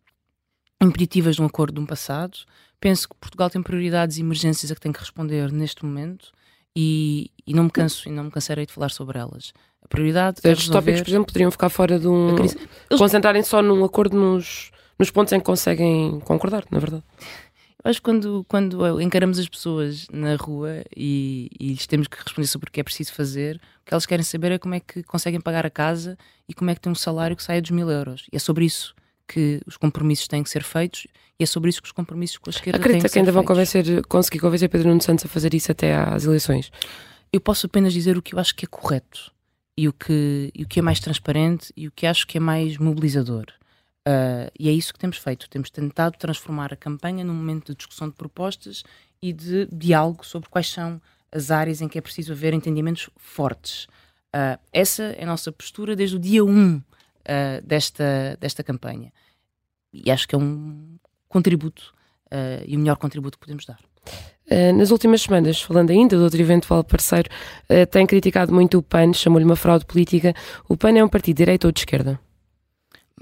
impeditivas 0.82 1.36
de 1.36 1.42
um 1.42 1.46
acordo 1.46 1.74
de 1.74 1.80
um 1.80 1.86
passado. 1.86 2.38
Penso 2.80 3.08
que 3.08 3.14
Portugal 3.20 3.48
tem 3.48 3.62
prioridades 3.62 4.16
e 4.16 4.20
emergências 4.20 4.72
a 4.72 4.74
que 4.74 4.80
tem 4.80 4.90
que 4.90 4.98
responder 4.98 5.52
neste 5.52 5.84
momento 5.84 6.32
e, 6.76 7.30
e 7.46 7.54
não 7.54 7.64
me 7.64 7.70
canso 7.70 8.08
e 8.08 8.12
não 8.12 8.24
me 8.24 8.30
cansarei 8.32 8.66
de 8.66 8.72
falar 8.72 8.90
sobre 8.90 9.16
elas. 9.16 9.52
Prioridade 9.92 10.38
é 10.42 10.50
Estes 10.50 10.70
tópicos, 10.70 11.02
por 11.02 11.10
exemplo, 11.10 11.26
poderiam 11.26 11.50
ficar 11.50 11.68
fora 11.68 11.98
de 11.98 12.08
um. 12.08 12.34
Eles... 12.38 12.56
concentrarem 12.96 13.42
só 13.42 13.60
num 13.60 13.84
acordo 13.84 14.16
nos, 14.16 14.70
nos 14.98 15.10
pontos 15.10 15.34
em 15.34 15.38
que 15.38 15.44
conseguem 15.44 16.18
concordar, 16.20 16.64
na 16.70 16.78
verdade. 16.78 17.04
Eu 17.84 17.90
acho 17.90 17.98
que 17.98 18.04
quando, 18.04 18.42
quando 18.48 19.00
encaramos 19.02 19.38
as 19.38 19.46
pessoas 19.46 20.06
na 20.10 20.34
rua 20.36 20.82
e, 20.96 21.50
e 21.60 21.68
lhes 21.74 21.86
temos 21.86 22.08
que 22.08 22.16
responder 22.16 22.46
sobre 22.46 22.70
o 22.70 22.72
que 22.72 22.80
é 22.80 22.82
preciso 22.82 23.12
fazer, 23.12 23.56
o 23.56 23.84
que 23.84 23.92
elas 23.92 24.06
querem 24.06 24.24
saber 24.24 24.52
é 24.52 24.58
como 24.58 24.74
é 24.74 24.80
que 24.80 25.02
conseguem 25.02 25.40
pagar 25.40 25.66
a 25.66 25.70
casa 25.70 26.16
e 26.48 26.54
como 26.54 26.70
é 26.70 26.74
que 26.74 26.80
tem 26.80 26.90
um 26.90 26.94
salário 26.94 27.36
que 27.36 27.42
saia 27.42 27.60
dos 27.60 27.70
mil 27.70 27.90
euros. 27.90 28.24
E 28.32 28.36
é 28.36 28.38
sobre 28.38 28.64
isso 28.64 28.94
que 29.28 29.60
os 29.66 29.76
compromissos 29.76 30.26
têm 30.26 30.42
que 30.42 30.48
ser 30.48 30.62
feitos 30.62 31.06
e 31.38 31.42
é 31.42 31.46
sobre 31.46 31.68
isso 31.68 31.82
que 31.82 31.88
os 31.88 31.92
compromissos 31.92 32.38
com 32.38 32.48
a 32.48 32.52
esquerda 32.52 32.78
Acredita 32.78 33.02
têm 33.02 33.08
que, 33.10 33.12
que 33.12 33.18
ainda 33.18 33.32
vão 33.32 33.44
convencer, 33.44 34.06
conseguir 34.06 34.38
convencer 34.38 34.70
Pedro 34.70 34.88
Nuno 34.88 35.02
Santos 35.02 35.26
a 35.26 35.28
fazer 35.28 35.52
isso 35.52 35.70
até 35.70 35.94
às 35.94 36.24
eleições? 36.24 36.72
Eu 37.30 37.42
posso 37.42 37.66
apenas 37.66 37.92
dizer 37.92 38.16
o 38.16 38.22
que 38.22 38.34
eu 38.34 38.38
acho 38.38 38.54
que 38.54 38.64
é 38.64 38.68
correto 38.68 39.32
e 39.76 39.88
o 39.88 39.92
que, 39.92 40.50
e 40.54 40.62
o 40.62 40.68
que 40.68 40.78
é 40.78 40.82
mais 40.82 41.00
transparente 41.00 41.72
e 41.76 41.88
o 41.88 41.90
que 41.90 42.06
acho 42.06 42.26
que 42.26 42.36
é 42.36 42.40
mais 42.40 42.76
mobilizador. 42.76 43.46
Uh, 44.06 44.50
e 44.58 44.68
é 44.68 44.72
isso 44.72 44.92
que 44.92 44.98
temos 44.98 45.16
feito. 45.16 45.48
Temos 45.48 45.70
tentado 45.70 46.18
transformar 46.18 46.72
a 46.72 46.76
campanha 46.76 47.24
num 47.24 47.34
momento 47.34 47.72
de 47.72 47.78
discussão 47.78 48.08
de 48.08 48.14
propostas 48.14 48.82
e 49.22 49.32
de 49.32 49.66
diálogo 49.72 50.26
sobre 50.26 50.48
quais 50.48 50.68
são 50.68 51.00
as 51.30 51.50
áreas 51.50 51.80
em 51.80 51.88
que 51.88 51.98
é 51.98 52.00
preciso 52.00 52.32
haver 52.32 52.52
entendimentos 52.52 53.08
fortes. 53.16 53.84
Uh, 54.34 54.58
essa 54.72 55.04
é 55.04 55.22
a 55.22 55.26
nossa 55.26 55.52
postura 55.52 55.94
desde 55.94 56.16
o 56.16 56.18
dia 56.18 56.44
1 56.44 56.76
uh, 56.76 56.82
desta, 57.64 58.36
desta 58.40 58.62
campanha. 58.62 59.12
E 59.92 60.10
acho 60.10 60.26
que 60.26 60.34
é 60.34 60.38
um 60.38 60.96
contributo 61.28 61.94
e 62.66 62.74
o 62.74 62.78
melhor 62.78 62.96
contributo 62.96 63.36
que 63.36 63.44
podemos 63.44 63.66
dar. 63.66 63.78
Eh, 64.48 64.72
nas 64.72 64.90
últimas 64.90 65.22
semanas, 65.22 65.62
falando 65.62 65.90
ainda 65.90 66.16
do 66.16 66.24
outro 66.24 66.40
eventual 66.40 66.82
parceiro, 66.84 67.28
uh, 67.70 67.86
tem 67.86 68.06
criticado 68.06 68.52
muito 68.52 68.78
o 68.78 68.82
PAN, 68.82 69.12
chamou-lhe 69.12 69.44
uma 69.44 69.56
fraude 69.56 69.84
política. 69.86 70.34
O 70.68 70.76
PAN 70.76 70.98
é 70.98 71.04
um 71.04 71.08
partido 71.08 71.36
de 71.36 71.44
direita 71.44 71.68
ou 71.68 71.72
de 71.72 71.80
esquerda? 71.80 72.20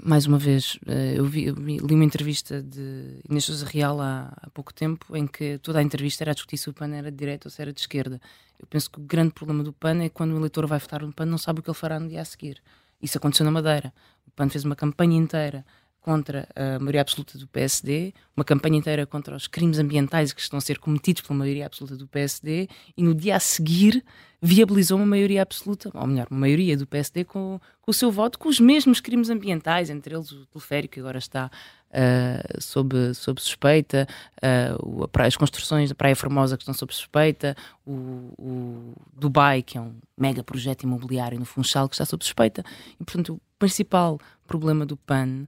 mais 0.03 0.25
uma 0.25 0.37
vez, 0.37 0.79
eh, 0.87 1.13
eu, 1.15 1.25
vi, 1.25 1.45
eu 1.45 1.55
li 1.55 1.93
uma 1.93 2.03
entrevista 2.03 2.61
de 2.61 3.19
Inês 3.29 3.45
Sousa 3.45 3.65
Real 3.65 4.01
há, 4.01 4.33
há, 4.41 4.49
pouco 4.49 4.73
tempo 4.73 5.15
em 5.15 5.27
que 5.27 5.59
toda 5.59 5.79
a 5.79 5.83
entrevista 5.83 6.23
era 6.23 6.31
a 6.31 6.33
discutir 6.33 6.57
se 6.57 6.69
o 6.69 6.73
PAN 6.73 6.93
era 6.93 7.11
de 7.11 7.17
direita 7.17 7.47
ou 7.47 7.51
se 7.51 7.61
era 7.61 7.71
de 7.71 7.79
esquerda. 7.79 8.19
Eu 8.59 8.65
penso 8.67 8.89
que 8.89 8.99
o 8.99 9.03
grande 9.03 9.31
problema 9.31 9.63
do 9.63 9.71
PAN 9.71 10.01
é 10.01 10.09
quando 10.09 10.33
o 10.33 10.37
eleitor 10.37 10.65
vai 10.65 10.79
votar 10.79 11.01
no 11.01 11.13
PAN 11.13 11.25
não 11.25 11.37
sabe 11.37 11.59
o 11.59 11.63
que 11.63 11.69
ele 11.69 11.77
fará 11.77 11.99
no 11.99 12.09
dia 12.09 12.21
a 12.21 12.25
seguir. 12.25 12.61
Isso 13.01 13.17
aconteceu 13.17 13.45
na 13.45 13.51
Madeira. 13.51 13.93
O 14.27 14.31
PAN 14.31 14.49
fez 14.49 14.65
uma 14.65 14.75
campanha 14.75 15.17
inteira 15.17 15.65
contra 16.01 16.47
a 16.55 16.79
maioria 16.79 17.01
absoluta 17.01 17.37
do 17.37 17.47
PSD, 17.47 18.13
uma 18.35 18.43
campanha 18.43 18.77
inteira 18.77 19.05
contra 19.05 19.35
os 19.35 19.47
crimes 19.47 19.77
ambientais 19.77 20.33
que 20.33 20.41
estão 20.41 20.57
a 20.57 20.61
ser 20.61 20.79
cometidos 20.79 21.21
pela 21.21 21.37
maioria 21.37 21.67
absoluta 21.67 21.95
do 21.95 22.07
PSD, 22.07 22.67
e 22.97 23.03
no 23.03 23.13
dia 23.13 23.35
a 23.35 23.39
seguir 23.39 24.03
viabilizou 24.41 24.97
uma 24.97 25.05
maioria 25.05 25.43
absoluta, 25.43 25.91
ou 25.93 26.07
melhor, 26.07 26.25
uma 26.31 26.39
maioria 26.39 26.75
do 26.75 26.87
PSD 26.87 27.23
com, 27.23 27.61
com 27.79 27.91
o 27.91 27.93
seu 27.93 28.11
voto, 28.11 28.39
com 28.39 28.49
os 28.49 28.59
mesmos 28.59 28.99
crimes 28.99 29.29
ambientais, 29.29 29.91
entre 29.91 30.15
eles 30.15 30.31
o 30.31 30.47
teleférico 30.47 30.95
que 30.95 30.99
agora 30.99 31.19
está 31.19 31.51
uh, 31.91 32.61
sob, 32.61 33.13
sob 33.13 33.39
suspeita, 33.39 34.07
uh, 34.37 35.09
as 35.19 35.37
construções 35.37 35.89
da 35.89 35.95
Praia 35.95 36.15
Formosa 36.15 36.57
que 36.57 36.63
estão 36.63 36.73
sob 36.73 36.91
suspeita, 36.91 37.55
o, 37.85 38.33
o, 38.39 38.93
Dubai, 39.13 39.61
que 39.61 39.77
é 39.77 39.81
um 39.81 39.93
mega 40.17 40.43
projeto 40.43 40.81
imobiliário 40.81 41.37
no 41.37 41.45
Funchal 41.45 41.87
que 41.87 41.93
está 41.93 42.05
sob 42.05 42.23
suspeita, 42.23 42.63
e 42.99 43.03
portanto 43.03 43.35
o 43.35 43.41
principal 43.59 44.19
problema 44.47 44.87
do 44.87 44.97
PAN 44.97 45.47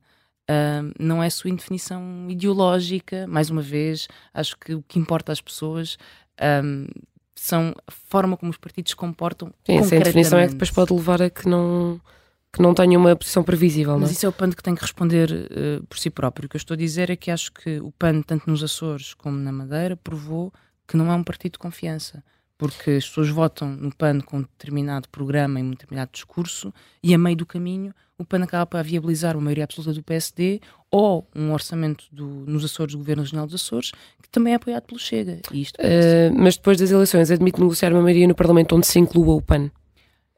Uh, 0.49 0.91
não 0.99 1.23
é 1.23 1.27
a 1.27 1.31
sua 1.31 1.49
indefinição 1.49 2.27
ideológica, 2.29 3.25
mais 3.27 3.49
uma 3.49 3.61
vez, 3.61 4.07
acho 4.33 4.57
que 4.57 4.73
o 4.75 4.83
que 4.85 4.99
importa 4.99 5.31
às 5.31 5.39
pessoas 5.39 5.97
um, 6.63 6.85
são 7.33 7.73
a 7.87 7.91
forma 7.91 8.35
como 8.35 8.51
os 8.51 8.57
partidos 8.57 8.91
se 8.91 8.95
comportam. 8.95 9.53
Sim, 9.65 9.77
essa 9.77 9.95
indefinição 9.95 10.39
é 10.39 10.47
que 10.47 10.53
depois 10.53 10.71
pode 10.71 10.93
levar 10.93 11.21
a 11.21 11.29
que 11.29 11.47
não, 11.47 11.99
que 12.51 12.61
não 12.61 12.73
tenha 12.73 12.97
uma 12.99 13.15
posição 13.15 13.43
previsível. 13.43 13.97
Mas 13.97 14.09
é? 14.09 14.13
isso 14.13 14.25
é 14.25 14.29
o 14.29 14.33
PAN 14.33 14.49
que 14.49 14.61
tem 14.61 14.75
que 14.75 14.81
responder 14.81 15.29
uh, 15.31 15.83
por 15.87 15.97
si 15.97 16.09
próprio. 16.09 16.45
O 16.45 16.49
que 16.49 16.55
eu 16.55 16.59
estou 16.59 16.75
a 16.75 16.77
dizer 16.77 17.09
é 17.09 17.15
que 17.15 17.31
acho 17.31 17.51
que 17.51 17.79
o 17.79 17.91
PAN, 17.91 18.21
tanto 18.21 18.49
nos 18.49 18.63
Açores 18.63 19.13
como 19.13 19.37
na 19.37 19.51
Madeira, 19.51 19.95
provou 19.95 20.53
que 20.87 20.97
não 20.97 21.11
é 21.11 21.15
um 21.15 21.23
partido 21.23 21.53
de 21.53 21.59
confiança 21.59 22.23
porque 22.63 22.91
as 22.91 23.05
pessoas 23.05 23.27
votam 23.27 23.67
no 23.75 23.93
PAN 23.93 24.21
com 24.21 24.37
um 24.37 24.41
determinado 24.43 25.09
programa 25.09 25.59
e 25.59 25.63
um 25.63 25.71
determinado 25.71 26.11
discurso 26.13 26.73
e 27.03 27.13
a 27.13 27.17
meio 27.17 27.35
do 27.35 27.45
caminho 27.45 27.93
o 28.17 28.23
PAN 28.23 28.41
acaba 28.41 28.65
para 28.65 28.81
viabilizar 28.81 29.35
uma 29.35 29.43
maioria 29.43 29.65
absoluta 29.65 29.91
do 29.91 30.01
PSD 30.01 30.61
ou 30.89 31.27
um 31.35 31.51
orçamento 31.51 32.05
do, 32.09 32.25
nos 32.25 32.63
Açores 32.63 32.93
do 32.93 32.99
Governo 32.99 33.23
Regional 33.23 33.45
dos 33.45 33.55
Açores 33.55 33.91
que 34.21 34.29
também 34.29 34.53
é 34.53 34.55
apoiado 34.55 34.83
pelo 34.83 34.97
Chega. 34.97 35.41
Isto, 35.51 35.75
uh, 35.75 36.33
mas 36.33 36.55
depois 36.55 36.77
das 36.77 36.89
eleições 36.89 37.29
admite 37.29 37.59
negociar 37.59 37.91
uma 37.91 38.01
maioria 38.01 38.29
no 38.29 38.35
Parlamento 38.35 38.77
onde 38.77 38.87
se 38.87 38.97
inclua 38.97 39.35
o 39.35 39.41
PAN? 39.41 39.69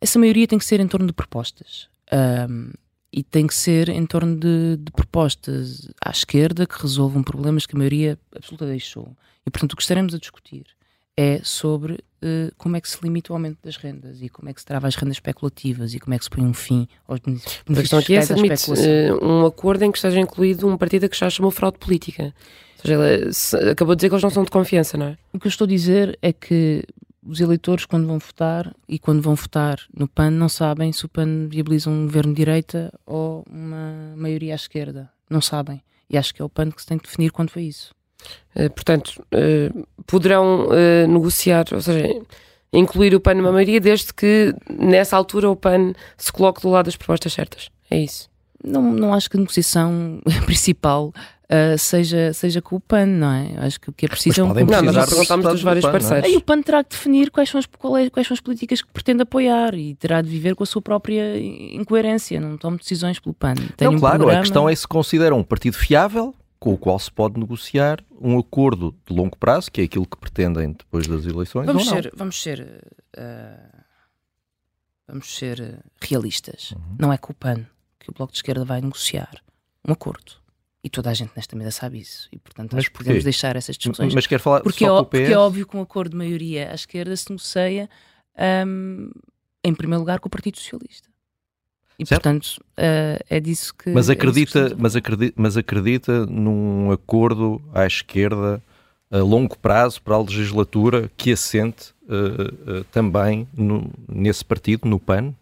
Essa 0.02 0.18
maioria 0.18 0.48
tem 0.48 0.58
que 0.58 0.66
ser 0.66 0.80
em 0.80 0.88
torno 0.88 1.06
de 1.06 1.14
propostas. 1.14 1.88
Um, 2.12 2.72
e 3.14 3.22
tem 3.22 3.46
que 3.46 3.54
ser 3.54 3.88
em 3.90 4.06
torno 4.08 4.36
de, 4.36 4.78
de, 4.78 4.92
propostas 4.92 5.88
à 6.04 6.10
esquerda 6.10 6.66
que 6.66 6.82
resolvam 6.82 7.22
problemas 7.22 7.68
que 7.68 7.76
a 7.76 7.78
maioria 7.78 8.18
absoluta 8.36 8.66
deixou. 8.66 9.16
E, 9.46 9.52
portanto, 9.52 9.74
o 9.74 9.76
que 9.76 9.84
estaremos 9.84 10.14
a 10.16 10.18
discutir 10.18 10.66
é 11.18 11.40
sobre 11.44 11.94
uh, 11.94 12.54
como 12.58 12.76
é 12.76 12.82
que 12.82 12.90
se 12.90 12.98
limita 13.02 13.32
o 13.32 13.36
aumento 13.36 13.60
das 13.64 13.78
rendas 13.78 14.22
e 14.22 14.30
como 14.30 14.50
é 14.50 14.54
que 14.54 14.60
se 14.60 14.66
trava 14.66 14.88
as 14.88 14.96
rendas 14.96 15.16
especulativas 15.16 15.94
e 15.94 16.00
como 16.00 16.14
é 16.14 16.18
que 16.18 16.26
se 16.26 16.30
põe 16.30 16.44
um 16.44 16.54
fim 16.54 16.88
aos 17.08 17.20
benefícios 17.20 17.64
A 17.70 17.74
questão 17.74 18.00
aqui 18.00 18.16
é 18.16 18.22
se 18.22 18.34
admite 18.34 18.72
uh, 18.72 19.26
um 19.26 19.46
acordo 19.46 19.84
em 19.84 19.92
que 19.92 19.98
esteja 19.98 20.20
incluído 20.20 20.68
um 20.68 20.78
partido 20.78 21.08
que 21.08 21.18
já 21.18 21.30
chamou 21.30 21.52
fraude 21.52 21.78
política. 21.78 22.34
Ou 22.84 23.34
seja, 23.34 23.72
acabou 23.72 23.96
de 23.96 24.00
dizer 24.00 24.10
que 24.10 24.16
eles 24.16 24.24
não 24.24 24.30
são 24.30 24.44
de 24.44 24.52
confiança, 24.52 24.98
não 24.98 25.08
é? 25.08 25.18
O 25.34 25.40
que 25.40 25.48
eu 25.48 25.50
estou 25.50 25.66
a 25.66 25.70
dizer 25.70 26.20
é 26.22 26.32
que 26.32 26.84
os 27.26 27.40
eleitores, 27.40 27.86
quando 27.86 28.06
vão 28.06 28.20
votar 28.20 28.74
e 28.88 29.00
quando 29.00 29.22
vão 29.22 29.34
votar 29.34 29.80
no 29.92 30.08
PAN, 30.08 30.30
não 30.30 30.48
sabem 30.48 30.92
se 30.92 31.06
o 31.06 31.10
PAN 31.10 31.48
viabiliza 31.48 31.90
um 31.90 32.06
governo 32.06 32.34
de 32.34 32.38
direita 32.38 32.94
ou 33.06 33.44
uma 33.50 34.14
maioria 34.16 34.54
à 34.54 34.56
esquerda. 34.56 35.10
Não 35.28 35.42
sabem. 35.42 35.82
E 36.08 36.18
acho 36.18 36.36
que 36.36 36.42
é 36.42 36.46
o 36.46 36.50
PAN 36.50 36.70
que 36.70 36.80
se 36.80 36.88
tem 36.88 37.00
que 37.00 37.06
definir 37.06 37.32
quando 37.32 37.50
foi 37.50 37.64
isso. 37.64 37.96
Eh, 38.56 38.70
portanto, 38.70 39.22
uh, 39.34 39.88
poderão 40.08 40.68
uh, 40.68 41.08
negociar, 41.08 41.66
ou 41.74 41.82
seja, 41.82 42.08
incluir 42.72 43.14
o 43.14 43.20
PAN 43.20 43.36
numa 43.36 43.52
maioria, 43.52 43.82
desde 43.82 44.14
que 44.14 44.56
nessa 44.70 45.18
altura 45.18 45.50
o 45.50 45.56
PAN 45.56 45.94
se 46.18 46.32
coloque 46.32 46.62
do 46.62 46.70
lado 46.70 46.86
das 46.86 46.96
propostas 46.96 47.34
certas. 47.34 47.70
É 47.92 48.00
isso. 48.00 48.30
Não, 48.64 48.82
não 48.82 49.14
acho 49.14 49.30
que 49.30 49.36
a 49.36 49.40
negociação 49.40 50.22
principal 50.46 51.14
Uh, 51.46 51.78
seja, 51.78 52.34
seja 52.34 52.60
com 52.60 52.78
o 52.78 52.80
PAN, 52.80 53.06
não 53.06 53.32
é? 53.32 53.54
Acho 53.58 53.80
que 53.80 53.88
o 53.88 53.94
que 53.94 54.08
é 54.08 54.10
preciso 54.10 54.48
mas 54.48 54.58
é 54.58 54.64
um 54.64 54.66
Não, 54.66 54.84
mas 54.84 54.96
nós 54.96 55.10
perguntámos 55.10 55.46
dos 55.46 55.62
vários 55.62 55.86
PAN, 55.86 55.90
é? 55.90 55.92
parceiros. 55.92 56.26
Aí 56.26 56.38
o 56.38 56.42
PAN 56.42 56.62
terá 56.64 56.84
que 56.84 56.90
definir 56.90 57.30
quais 57.30 57.48
são, 57.48 57.60
as, 57.60 57.66
é, 57.66 58.10
quais 58.10 58.28
são 58.28 58.34
as 58.34 58.42
políticas 58.42 58.82
que 58.82 58.92
pretende 58.92 59.22
apoiar 59.22 59.76
e 59.76 59.94
terá 59.94 60.24
de 60.24 60.28
viver 60.28 60.56
com 60.56 60.64
a 60.64 60.66
sua 60.66 60.82
própria 60.82 61.38
incoerência. 61.38 62.42
Não 62.42 62.58
tome 62.58 62.80
decisões 62.80 63.20
pelo 63.20 63.36
PAN. 63.36 63.54
Tem 63.78 63.88
não, 63.88 63.94
um 63.94 64.00
claro, 64.00 64.18
programa... 64.18 64.40
a 64.40 64.42
questão 64.42 64.68
é 64.68 64.76
se 64.76 64.88
considera 64.88 65.36
um 65.36 65.44
partido 65.44 65.78
fiável 65.78 66.34
com 66.66 66.74
o 66.74 66.78
qual 66.80 66.98
se 66.98 67.12
pode 67.12 67.40
negociar 67.40 68.04
um 68.20 68.40
acordo 68.40 68.96
de 69.06 69.16
longo 69.16 69.38
prazo, 69.38 69.72
que 69.72 69.82
é 69.82 69.84
aquilo 69.84 70.04
que 70.04 70.18
pretendem 70.18 70.72
depois 70.72 71.06
das 71.06 71.24
eleições. 71.24 71.68
Vamos 71.68 71.88
ser, 71.88 72.12
vamos 72.16 72.42
ser, 72.42 72.84
uh, 73.16 73.84
vamos 75.08 75.38
ser 75.38 75.86
realistas. 76.02 76.72
Uhum. 76.72 76.96
Não 76.98 77.14
é 77.14 77.20
com 77.20 77.34
o 77.34 77.36
PAN 77.36 77.68
que 78.00 78.10
o 78.10 78.14
Bloco 78.16 78.32
de 78.32 78.40
Esquerda 78.40 78.66
vai 78.66 78.82
negociar 78.82 79.44
um 79.88 79.94
acordo. 79.94 80.32
E 80.84 80.90
toda 80.90 81.12
a 81.12 81.14
gente 81.14 81.34
nesta 81.36 81.56
mesa 81.56 81.70
sabe 81.70 82.00
isso. 82.00 82.28
E, 82.32 82.40
portanto, 82.40 82.72
mas 82.72 82.80
acho 82.80 82.92
que 82.92 82.98
podemos 82.98 83.24
deixar 83.24 83.56
essas 83.56 83.78
discussões. 83.78 84.16
Mas 84.16 84.26
quer 84.26 84.40
falar 84.40 84.62
porque, 84.62 84.86
só 84.88 85.02
é, 85.02 85.04
porque 85.04 85.34
é 85.34 85.38
óbvio 85.38 85.68
que 85.68 85.78
um 85.78 85.82
acordo 85.82 86.14
de 86.14 86.18
maioria 86.18 86.72
à 86.72 86.74
esquerda 86.74 87.16
se 87.16 87.30
negocia, 87.30 87.88
um, 88.66 89.12
em 89.64 89.76
primeiro 89.76 90.00
lugar, 90.00 90.20
com 90.20 90.28
o 90.28 90.32
Partido 90.32 90.58
Socialista. 90.58 91.08
E 91.98 92.06
certo. 92.06 92.24
portanto 92.24 92.46
uh, 92.78 93.24
é 93.30 93.40
disso 93.40 93.74
que. 93.74 93.90
Mas 93.90 94.10
acredita, 94.10 94.68
é 94.72 94.76
mas, 94.78 94.96
acredita, 94.96 95.34
mas 95.38 95.58
acredita 95.58 96.26
num 96.26 96.92
acordo 96.92 97.62
à 97.74 97.86
esquerda 97.86 98.62
a 99.12 99.18
longo 99.20 99.58
prazo 99.58 100.02
para 100.02 100.16
a 100.16 100.22
legislatura 100.22 101.10
que 101.16 101.32
assente 101.32 101.94
uh, 102.04 102.80
uh, 102.80 102.84
também 102.86 103.48
no, 103.56 103.90
nesse 104.10 104.44
partido, 104.44 104.88
no 104.88 105.00
PAN, 105.00 105.34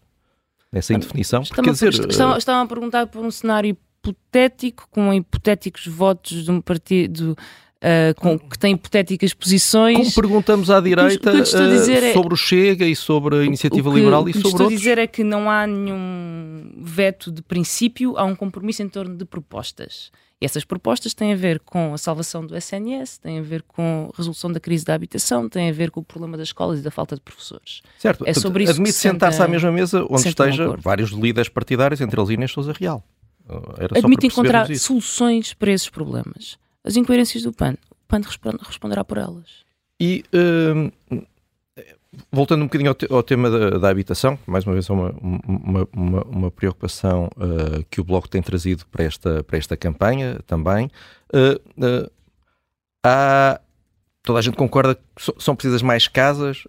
nessa 0.72 0.94
indefinição? 0.94 1.44
Porque, 1.44 1.72
dizer, 1.72 1.94
estavam, 1.94 2.38
estavam 2.38 2.62
a 2.64 2.68
perguntar 2.68 3.08
por 3.08 3.24
um 3.24 3.32
cenário 3.32 3.76
hipotético, 4.06 4.88
com 4.92 5.14
hipotéticos 5.14 5.88
votos 5.88 6.44
de 6.44 6.52
um 6.52 6.62
partido 6.62 7.38
uh, 7.84 8.16
com, 8.16 8.40
que 8.40 8.58
tem 8.58 8.74
hipotéticas 8.74 9.34
posições. 9.34 9.98
Como 9.98 10.14
perguntamos 10.14 10.70
à 10.70 10.80
direita 10.80 11.34
uh, 11.34 11.42
é, 11.42 12.14
sobre 12.14 12.34
o 12.34 12.38
Chega 12.38 12.86
e 12.86 12.96
sobre 12.96 13.38
a 13.38 13.44
iniciativa 13.44 13.90
que, 13.90 13.96
liberal 13.98 14.28
e 14.30 14.34
sobre 14.34 14.48
outros? 14.48 14.54
O 14.54 14.58
que 14.58 14.64
estou 14.64 14.68
a 14.68 14.70
dizer 14.70 14.98
é 14.98 15.08
que 15.08 15.24
não 15.24 15.50
há 15.50 15.68
nenhum 15.68 16.72
veto 16.78 17.32
de 17.32 17.42
princípio, 17.42 18.18
há 18.18 18.24
um 18.24 18.36
compromisso 18.36 18.82
em 18.82 18.90
torno 18.90 19.16
de 19.16 19.26
propostas. 19.26 20.12
E 20.42 20.46
essas 20.46 20.66
propostas 20.66 21.14
têm 21.14 21.32
a 21.32 21.38
ver 21.38 21.62
com 21.62 21.94
a 21.94 21.98
salvação 21.98 22.46
do 22.46 22.56
SNS, 22.58 23.18
têm 23.20 23.40
a 23.40 23.42
ver 23.42 23.62
com 23.62 24.10
a 24.14 24.18
resolução 24.18 24.52
da 24.52 24.60
crise 24.60 24.84
da 24.84 24.94
habitação, 24.94 25.48
têm 25.48 25.70
a 25.70 25.72
ver 25.72 25.90
com 25.90 26.02
o 26.02 26.04
problema 26.04 26.36
das 26.36 26.50
escolas 26.50 26.80
e 26.80 26.82
da 26.82 26.92
falta 26.92 27.16
de 27.16 27.22
professores. 27.22 27.82
Certo, 27.98 28.26
é 28.28 28.34
sobre 28.34 28.64
isso 28.64 28.74
admite 28.74 28.94
sentar-se 28.94 29.42
à 29.42 29.48
mesma 29.48 29.72
mesa 29.72 30.06
onde 30.10 30.28
esteja 30.28 30.70
um 30.70 30.76
vários 30.76 31.12
líderes 31.12 31.48
partidários, 31.48 32.02
entre 32.02 32.20
eles 32.20 32.30
Inês 32.30 32.52
Sousa 32.52 32.74
Real. 32.74 33.02
Era 33.78 34.00
Admite 34.00 34.28
encontrar 34.28 34.70
isso. 34.70 34.88
soluções 34.88 35.54
para 35.54 35.72
esses 35.72 35.90
problemas 35.90 36.58
as 36.84 36.96
incoerências 36.96 37.44
do 37.44 37.54
PAN. 37.54 37.76
O 37.92 37.96
PAN 38.08 38.22
responderá 38.62 39.04
por 39.04 39.18
elas. 39.18 39.64
E 40.00 40.24
uh, 40.34 41.24
voltando 42.32 42.62
um 42.62 42.66
bocadinho 42.66 42.90
ao, 42.90 42.96
te 42.96 43.08
ao 43.10 43.24
tema 43.24 43.50
da, 43.50 43.78
da, 43.78 43.90
habitação, 43.90 44.38
mais 44.46 44.66
uma 44.66 44.74
vez 44.74 44.90
é 44.90 44.94
uma, 44.94 45.16
uma, 45.22 45.88
uma, 45.94 46.24
uma 46.24 46.52
preocupação 46.52 47.30
uh, 47.38 47.84
que 47.90 48.02
o 48.02 48.04
Bloco 48.04 48.28
tem 48.28 48.42
trazido 48.42 48.86
para 48.88 49.04
esta, 49.04 49.44
para 49.44 49.58
esta 49.58 49.78
campanha 49.78 50.40
também. 50.46 50.90
Uh, 51.34 52.10
há, 53.06 53.60
toda 54.22 54.40
a 54.40 54.42
gente 54.42 54.58
concorda 54.58 54.96
que 54.96 55.02
são 55.40 55.56
precisas 55.56 55.82
mais 55.82 56.08
casas. 56.08 56.64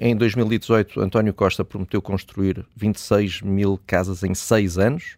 em 0.00 0.16
2018, 0.16 1.00
António 1.00 1.34
Costa 1.34 1.64
prometeu 1.64 2.02
construir 2.02 2.64
26 2.76 3.42
mil 3.42 3.80
casas 3.86 4.22
em 4.22 4.34
6 4.34 4.78
anos 4.78 5.16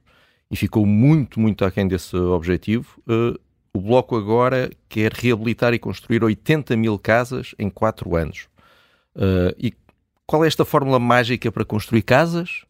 e 0.50 0.56
ficou 0.56 0.86
muito, 0.86 1.40
muito 1.40 1.64
aquém 1.64 1.88
desse 1.88 2.16
objetivo. 2.16 3.00
Uh, 3.08 3.38
o 3.74 3.80
Bloco 3.80 4.16
agora 4.16 4.70
quer 4.88 5.12
reabilitar 5.12 5.74
e 5.74 5.78
construir 5.78 6.22
80 6.22 6.76
mil 6.76 6.96
casas 6.96 7.54
em 7.58 7.68
4 7.68 8.14
anos. 8.14 8.46
Uh, 9.16 9.54
e 9.58 9.74
qual 10.24 10.44
é 10.44 10.46
esta 10.46 10.64
fórmula 10.64 11.00
mágica 11.00 11.50
para 11.50 11.64
construir 11.64 12.02
casas? 12.02 12.64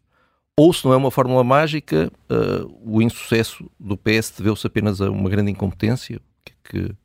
Ou 0.57 0.73
se 0.73 0.83
não 0.83 0.93
é 0.93 0.97
uma 0.97 1.11
fórmula 1.11 1.43
mágica, 1.43 2.11
uh, 2.29 2.79
o 2.83 3.01
insucesso 3.01 3.69
do 3.79 3.95
PS 3.95 4.33
deveu-se 4.37 4.65
apenas 4.65 4.99
a 4.99 5.11
uma 5.11 5.29
grande 5.29 5.51
incompetência? 5.51 6.19
Que, 6.43 6.53
que... 6.63 6.95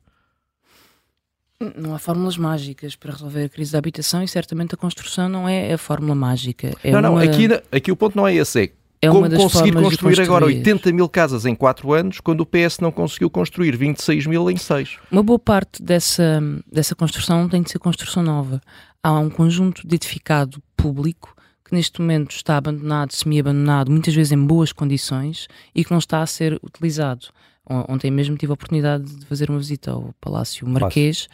Não 1.77 1.93
há 1.93 1.99
fórmulas 1.99 2.37
mágicas 2.37 2.95
para 2.95 3.11
resolver 3.11 3.43
a 3.43 3.49
crise 3.49 3.73
da 3.73 3.77
habitação 3.77 4.23
e 4.23 4.27
certamente 4.27 4.73
a 4.73 4.77
construção 4.77 5.29
não 5.29 5.47
é 5.47 5.73
a 5.73 5.77
fórmula 5.77 6.15
mágica. 6.15 6.75
É 6.83 6.89
não, 6.91 7.01
não, 7.01 7.13
uma... 7.13 7.23
aqui, 7.23 7.47
aqui 7.71 7.91
o 7.91 7.95
ponto 7.95 8.17
não 8.17 8.27
é 8.27 8.33
esse, 8.33 8.63
é 8.63 8.71
é 9.01 9.07
Como 9.07 9.21
conseguir 9.21 9.73
construir, 9.73 9.97
construir, 9.97 10.21
agora 10.21 10.45
80 10.45 10.91
mil 10.91 11.09
casas 11.09 11.45
em 11.45 11.55
4 11.55 11.91
anos 11.93 12.19
quando 12.19 12.41
o 12.41 12.45
PS 12.45 12.79
não 12.79 12.91
conseguiu 12.91 13.29
construir 13.29 13.75
26 13.75 14.27
mil 14.27 14.49
em 14.49 14.57
6? 14.57 14.97
Uma 15.11 15.23
boa 15.23 15.39
parte 15.39 15.81
dessa, 15.81 16.41
dessa 16.71 16.93
construção 16.93 17.49
tem 17.49 17.61
de 17.63 17.71
ser 17.71 17.79
construção 17.79 18.21
nova. 18.21 18.61
Há 19.03 19.13
um 19.17 19.29
conjunto 19.29 19.87
de 19.87 19.95
edificado 19.95 20.61
público 20.77 21.35
que 21.65 21.71
que 21.71 21.75
neste 21.75 22.01
momento 22.01 22.31
está 22.31 22.57
abandonado, 22.57 23.13
semi-abandonado, 23.13 23.89
muitas 23.89 24.13
vezes 24.13 24.33
em 24.33 24.45
boas 24.45 24.73
condições 24.73 25.47
e 25.73 25.85
que 25.85 25.91
não 25.91 25.99
está 25.99 26.21
a 26.21 26.25
ser 26.25 26.59
utilizado. 26.61 27.27
Ontem 27.65 28.11
mesmo 28.11 28.35
tive 28.35 28.51
a 28.51 28.55
oportunidade 28.55 29.05
de 29.05 29.25
fazer 29.25 29.49
uma 29.49 29.57
visita 29.57 29.91
ao 29.91 30.13
Palácio 30.19 30.67
Marquês. 30.67 31.29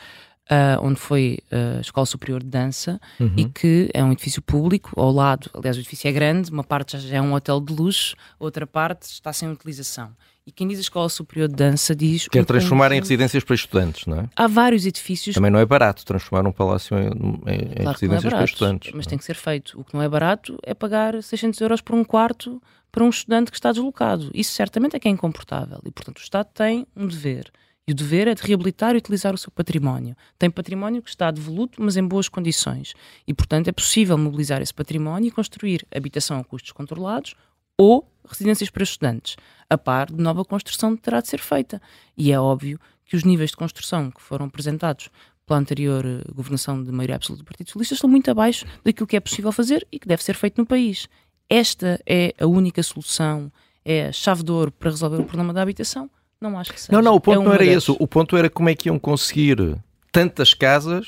Uh, 0.49 0.79
onde 0.81 0.97
foi 0.97 1.39
a 1.51 1.81
Escola 1.81 2.05
Superior 2.05 2.41
de 2.41 2.49
Dança 2.49 3.01
uhum. 3.19 3.33
e 3.35 3.45
que 3.49 3.89
é 3.93 4.01
um 4.01 4.13
edifício 4.13 4.41
público, 4.41 4.91
ao 4.95 5.11
lado, 5.11 5.51
aliás, 5.53 5.75
o 5.75 5.81
edifício 5.81 6.07
é 6.07 6.11
grande, 6.13 6.49
uma 6.49 6.63
parte 6.63 6.97
já 6.97 7.17
é 7.17 7.21
um 7.21 7.33
hotel 7.33 7.59
de 7.59 7.73
luxo, 7.73 8.15
outra 8.39 8.65
parte 8.65 9.03
está 9.03 9.33
sem 9.33 9.51
utilização. 9.51 10.11
E 10.47 10.51
quem 10.53 10.65
diz 10.65 10.77
a 10.77 10.81
Escola 10.81 11.09
Superior 11.09 11.49
de 11.49 11.55
Dança 11.55 11.93
diz. 11.93 12.29
Quer 12.29 12.45
transformar 12.45 12.93
em 12.93 13.01
residências 13.01 13.43
para 13.43 13.53
estudantes, 13.53 14.05
não 14.05 14.21
é? 14.21 14.29
Há 14.33 14.47
vários 14.47 14.85
edifícios. 14.85 15.35
Também 15.35 15.51
não 15.51 15.59
é 15.59 15.65
barato 15.65 16.05
transformar 16.05 16.47
um 16.47 16.53
palácio 16.53 16.97
em, 16.97 17.07
em, 17.07 17.09
claro 17.09 17.43
em 17.45 17.83
é 17.83 17.91
residências 17.91 18.01
é 18.01 18.29
barato, 18.29 18.29
para 18.29 18.45
estudantes. 18.45 18.91
Mas 18.95 19.05
tem 19.05 19.17
que 19.17 19.25
ser 19.25 19.35
feito. 19.35 19.77
O 19.77 19.83
que 19.83 19.93
não 19.93 20.01
é 20.01 20.07
barato 20.07 20.57
é 20.63 20.73
pagar 20.73 21.21
600 21.21 21.59
euros 21.59 21.81
por 21.81 21.95
um 21.95 22.03
quarto 22.05 22.61
para 22.89 23.03
um 23.03 23.09
estudante 23.09 23.51
que 23.51 23.57
está 23.57 23.73
deslocado. 23.73 24.31
Isso 24.33 24.53
certamente 24.53 24.95
é 24.95 24.99
que 24.99 25.09
é 25.09 25.11
incomportável. 25.11 25.81
E, 25.85 25.91
portanto, 25.91 26.19
o 26.19 26.21
Estado 26.21 26.47
tem 26.53 26.87
um 26.95 27.05
dever. 27.05 27.51
E 27.87 27.93
o 27.93 27.95
dever 27.95 28.27
é 28.27 28.35
de 28.35 28.43
reabilitar 28.43 28.95
e 28.95 28.97
utilizar 28.97 29.33
o 29.33 29.37
seu 29.37 29.49
património. 29.49 30.13
Tem 30.37 30.49
património 30.49 31.01
que 31.01 31.09
está 31.09 31.31
devoluto, 31.31 31.81
mas 31.81 31.95
em 31.95 32.05
boas 32.05 32.27
condições. 32.27 32.93
E, 33.25 33.33
portanto, 33.33 33.69
é 33.69 33.71
possível 33.71 34.17
mobilizar 34.17 34.61
esse 34.61 34.73
património 34.73 35.29
e 35.29 35.31
construir 35.31 35.87
habitação 35.95 36.37
a 36.37 36.43
custos 36.43 36.73
controlados 36.73 37.33
ou 37.77 38.11
residências 38.27 38.69
para 38.69 38.83
estudantes. 38.83 39.37
A 39.69 39.77
par 39.77 40.07
de 40.07 40.21
nova 40.21 40.43
construção 40.43 40.97
terá 40.97 41.21
de 41.21 41.29
ser 41.29 41.39
feita. 41.39 41.81
E 42.17 42.29
é 42.29 42.37
óbvio 42.37 42.77
que 43.05 43.15
os 43.15 43.23
níveis 43.23 43.51
de 43.51 43.55
construção 43.55 44.11
que 44.11 44.21
foram 44.21 44.47
apresentados 44.47 45.09
pela 45.45 45.59
anterior 45.59 46.05
eh, 46.05 46.23
governação 46.35 46.83
de 46.83 46.91
maioria 46.91 47.15
absoluta 47.15 47.41
do 47.41 47.47
Partido 47.47 47.67
Socialista 47.67 47.93
estão 47.95 48.09
muito 48.09 48.29
abaixo 48.29 48.65
daquilo 48.83 49.07
que 49.07 49.15
é 49.15 49.19
possível 49.21 49.51
fazer 49.53 49.87
e 49.89 49.97
que 49.97 50.07
deve 50.07 50.21
ser 50.21 50.35
feito 50.35 50.57
no 50.57 50.67
país. 50.67 51.07
Esta 51.49 52.01
é 52.05 52.33
a 52.37 52.45
única 52.45 52.83
solução, 52.83 53.49
é 53.85 54.07
a 54.07 54.11
chave 54.11 54.43
de 54.43 54.51
ouro 54.51 54.73
para 54.73 54.89
resolver 54.89 55.21
o 55.21 55.23
problema 55.23 55.53
da 55.53 55.61
habitação? 55.61 56.11
Não 56.39 56.57
acho 56.57 56.73
que 56.73 56.79
seja. 56.79 56.91
Não, 56.91 57.01
não, 57.01 57.15
o 57.15 57.19
ponto 57.19 57.41
é 57.41 57.43
não 57.45 57.53
era 57.53 57.65
esse. 57.65 57.91
O 57.91 58.07
ponto 58.07 58.37
era 58.37 58.49
como 58.49 58.69
é 58.69 58.75
que 58.75 58.89
iam 58.89 58.99
conseguir 58.99 59.77
tantas 60.11 60.53
casas 60.53 61.07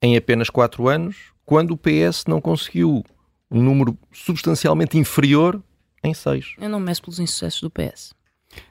em 0.00 0.16
apenas 0.16 0.50
4 0.50 0.88
anos 0.88 1.16
quando 1.44 1.72
o 1.72 1.76
PS 1.76 2.24
não 2.26 2.40
conseguiu 2.40 3.04
um 3.50 3.62
número 3.62 3.96
substancialmente 4.12 4.96
inferior 4.96 5.62
em 6.02 6.14
6. 6.14 6.54
Eu 6.58 6.68
não 6.68 6.80
meço 6.80 7.02
pelos 7.02 7.18
insucessos 7.18 7.60
do 7.60 7.70
PS. 7.70 8.14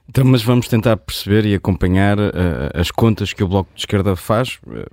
Então, 0.08 0.25
mas 0.25 0.43
vamos 0.43 0.67
tentar 0.67 0.98
perceber 0.98 1.46
e 1.46 1.55
acompanhar 1.55 2.20
uh, 2.20 2.31
as 2.74 2.91
contas 2.91 3.34
que 3.34 3.43
o 3.43 3.48
Bloco 3.48 3.72
de 3.74 3.81
Esquerda 3.81 4.15
faz, 4.15 4.60
uh, 4.67 4.86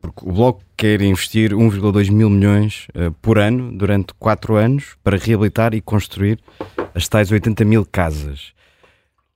porque 0.00 0.28
o 0.28 0.32
Bloco 0.32 0.62
quer 0.76 1.00
investir 1.02 1.52
1,2 1.52 2.10
mil 2.10 2.30
milhões 2.30 2.88
uh, 2.94 3.12
por 3.20 3.38
ano 3.38 3.76
durante 3.76 4.14
4 4.14 4.56
anos 4.56 4.96
para 5.02 5.16
reabilitar 5.16 5.74
e 5.74 5.80
construir 5.80 6.40
as 6.94 7.06
tais 7.08 7.30
80 7.30 7.64
mil 7.64 7.84
casas. 7.84 8.52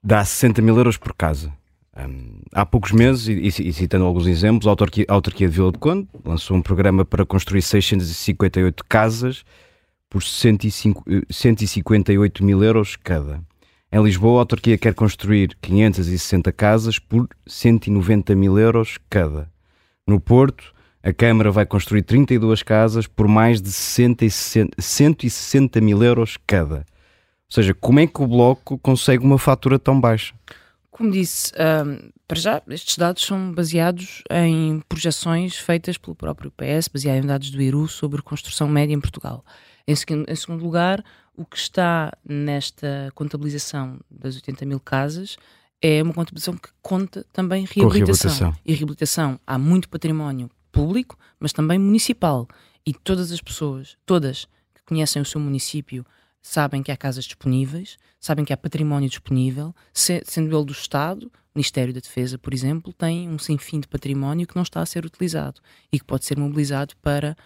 Dá 0.02 0.24
60 0.24 0.62
mil 0.62 0.74
euros 0.76 0.96
por 0.96 1.14
casa. 1.14 1.52
Um, 1.94 2.40
há 2.52 2.64
poucos 2.64 2.92
meses, 2.92 3.28
e, 3.28 3.68
e, 3.68 3.72
citando 3.72 4.06
alguns 4.06 4.26
exemplos, 4.26 4.66
a 4.66 4.70
autarquia, 4.70 5.04
a 5.06 5.12
autarquia 5.12 5.46
de 5.46 5.54
Vila 5.54 5.70
de 5.70 5.78
Conde 5.78 6.08
lançou 6.24 6.56
um 6.56 6.62
programa 6.62 7.04
para 7.04 7.26
construir 7.26 7.60
658 7.60 8.82
casas 8.88 9.44
por 10.08 10.22
105, 10.22 11.04
158 11.28 12.42
mil 12.42 12.64
euros 12.64 12.96
cada. 12.96 13.42
Em 13.92 14.02
Lisboa, 14.02 14.38
a 14.38 14.42
autarquia 14.42 14.78
quer 14.78 14.94
construir 14.94 15.54
560 15.60 16.50
casas 16.52 16.98
por 16.98 17.28
190 17.46 18.34
mil 18.34 18.58
euros 18.58 18.98
cada. 19.10 19.50
No 20.06 20.18
Porto, 20.18 20.72
a 21.02 21.12
Câmara 21.12 21.50
vai 21.50 21.66
construir 21.66 22.02
32 22.02 22.62
casas 22.62 23.06
por 23.06 23.28
mais 23.28 23.60
de 23.60 23.70
160 23.70 25.80
mil 25.80 26.02
euros 26.02 26.38
cada. 26.46 26.86
Ou 27.50 27.54
seja, 27.54 27.74
como 27.74 27.98
é 27.98 28.06
que 28.06 28.22
o 28.22 28.28
Bloco 28.28 28.78
consegue 28.78 29.24
uma 29.24 29.36
fatura 29.36 29.76
tão 29.76 30.00
baixa? 30.00 30.32
Como 30.88 31.10
disse, 31.10 31.52
um, 31.54 32.10
para 32.28 32.38
já, 32.38 32.62
estes 32.68 32.96
dados 32.96 33.24
são 33.24 33.52
baseados 33.52 34.22
em 34.30 34.80
projeções 34.88 35.56
feitas 35.56 35.98
pelo 35.98 36.14
próprio 36.14 36.52
PS, 36.52 36.86
baseados 36.86 37.24
em 37.24 37.26
dados 37.26 37.50
do 37.50 37.60
IRU 37.60 37.88
sobre 37.88 38.22
construção 38.22 38.68
média 38.68 38.94
em 38.94 39.00
Portugal. 39.00 39.44
Em 39.84 39.96
segundo, 39.96 40.30
em 40.30 40.36
segundo 40.36 40.62
lugar, 40.62 41.04
o 41.36 41.44
que 41.44 41.56
está 41.56 42.12
nesta 42.24 43.10
contabilização 43.16 43.98
das 44.08 44.36
80 44.36 44.64
mil 44.64 44.78
casas 44.78 45.36
é 45.82 46.00
uma 46.02 46.14
contabilização 46.14 46.54
que 46.54 46.68
conta 46.80 47.26
também 47.32 47.64
reabilitação. 47.64 48.30
reabilitação. 48.30 48.56
E 48.64 48.74
reabilitação 48.74 49.40
há 49.44 49.58
muito 49.58 49.88
património 49.88 50.48
público, 50.70 51.18
mas 51.40 51.52
também 51.52 51.80
municipal. 51.80 52.46
E 52.86 52.94
todas 52.94 53.32
as 53.32 53.40
pessoas, 53.40 53.96
todas 54.06 54.44
que 54.72 54.82
conhecem 54.86 55.20
o 55.20 55.24
seu 55.24 55.40
município, 55.40 56.06
sabem 56.42 56.82
que 56.82 56.90
há 56.90 56.96
casas 56.96 57.24
disponíveis, 57.24 57.96
sabem 58.18 58.44
que 58.44 58.52
há 58.52 58.56
património 58.56 59.08
disponível, 59.08 59.74
sendo 59.92 60.56
ele 60.56 60.64
do 60.64 60.72
Estado, 60.72 61.26
o 61.26 61.58
Ministério 61.58 61.92
da 61.92 62.00
Defesa, 62.00 62.38
por 62.38 62.54
exemplo, 62.54 62.92
tem 62.92 63.28
um 63.28 63.38
sem 63.38 63.58
fim 63.58 63.80
de 63.80 63.88
património 63.88 64.46
que 64.46 64.56
não 64.56 64.62
está 64.62 64.80
a 64.80 64.86
ser 64.86 65.04
utilizado 65.04 65.60
e 65.92 65.98
que 65.98 66.04
pode 66.04 66.24
ser 66.24 66.38
mobilizado 66.38 66.94
para 67.02 67.36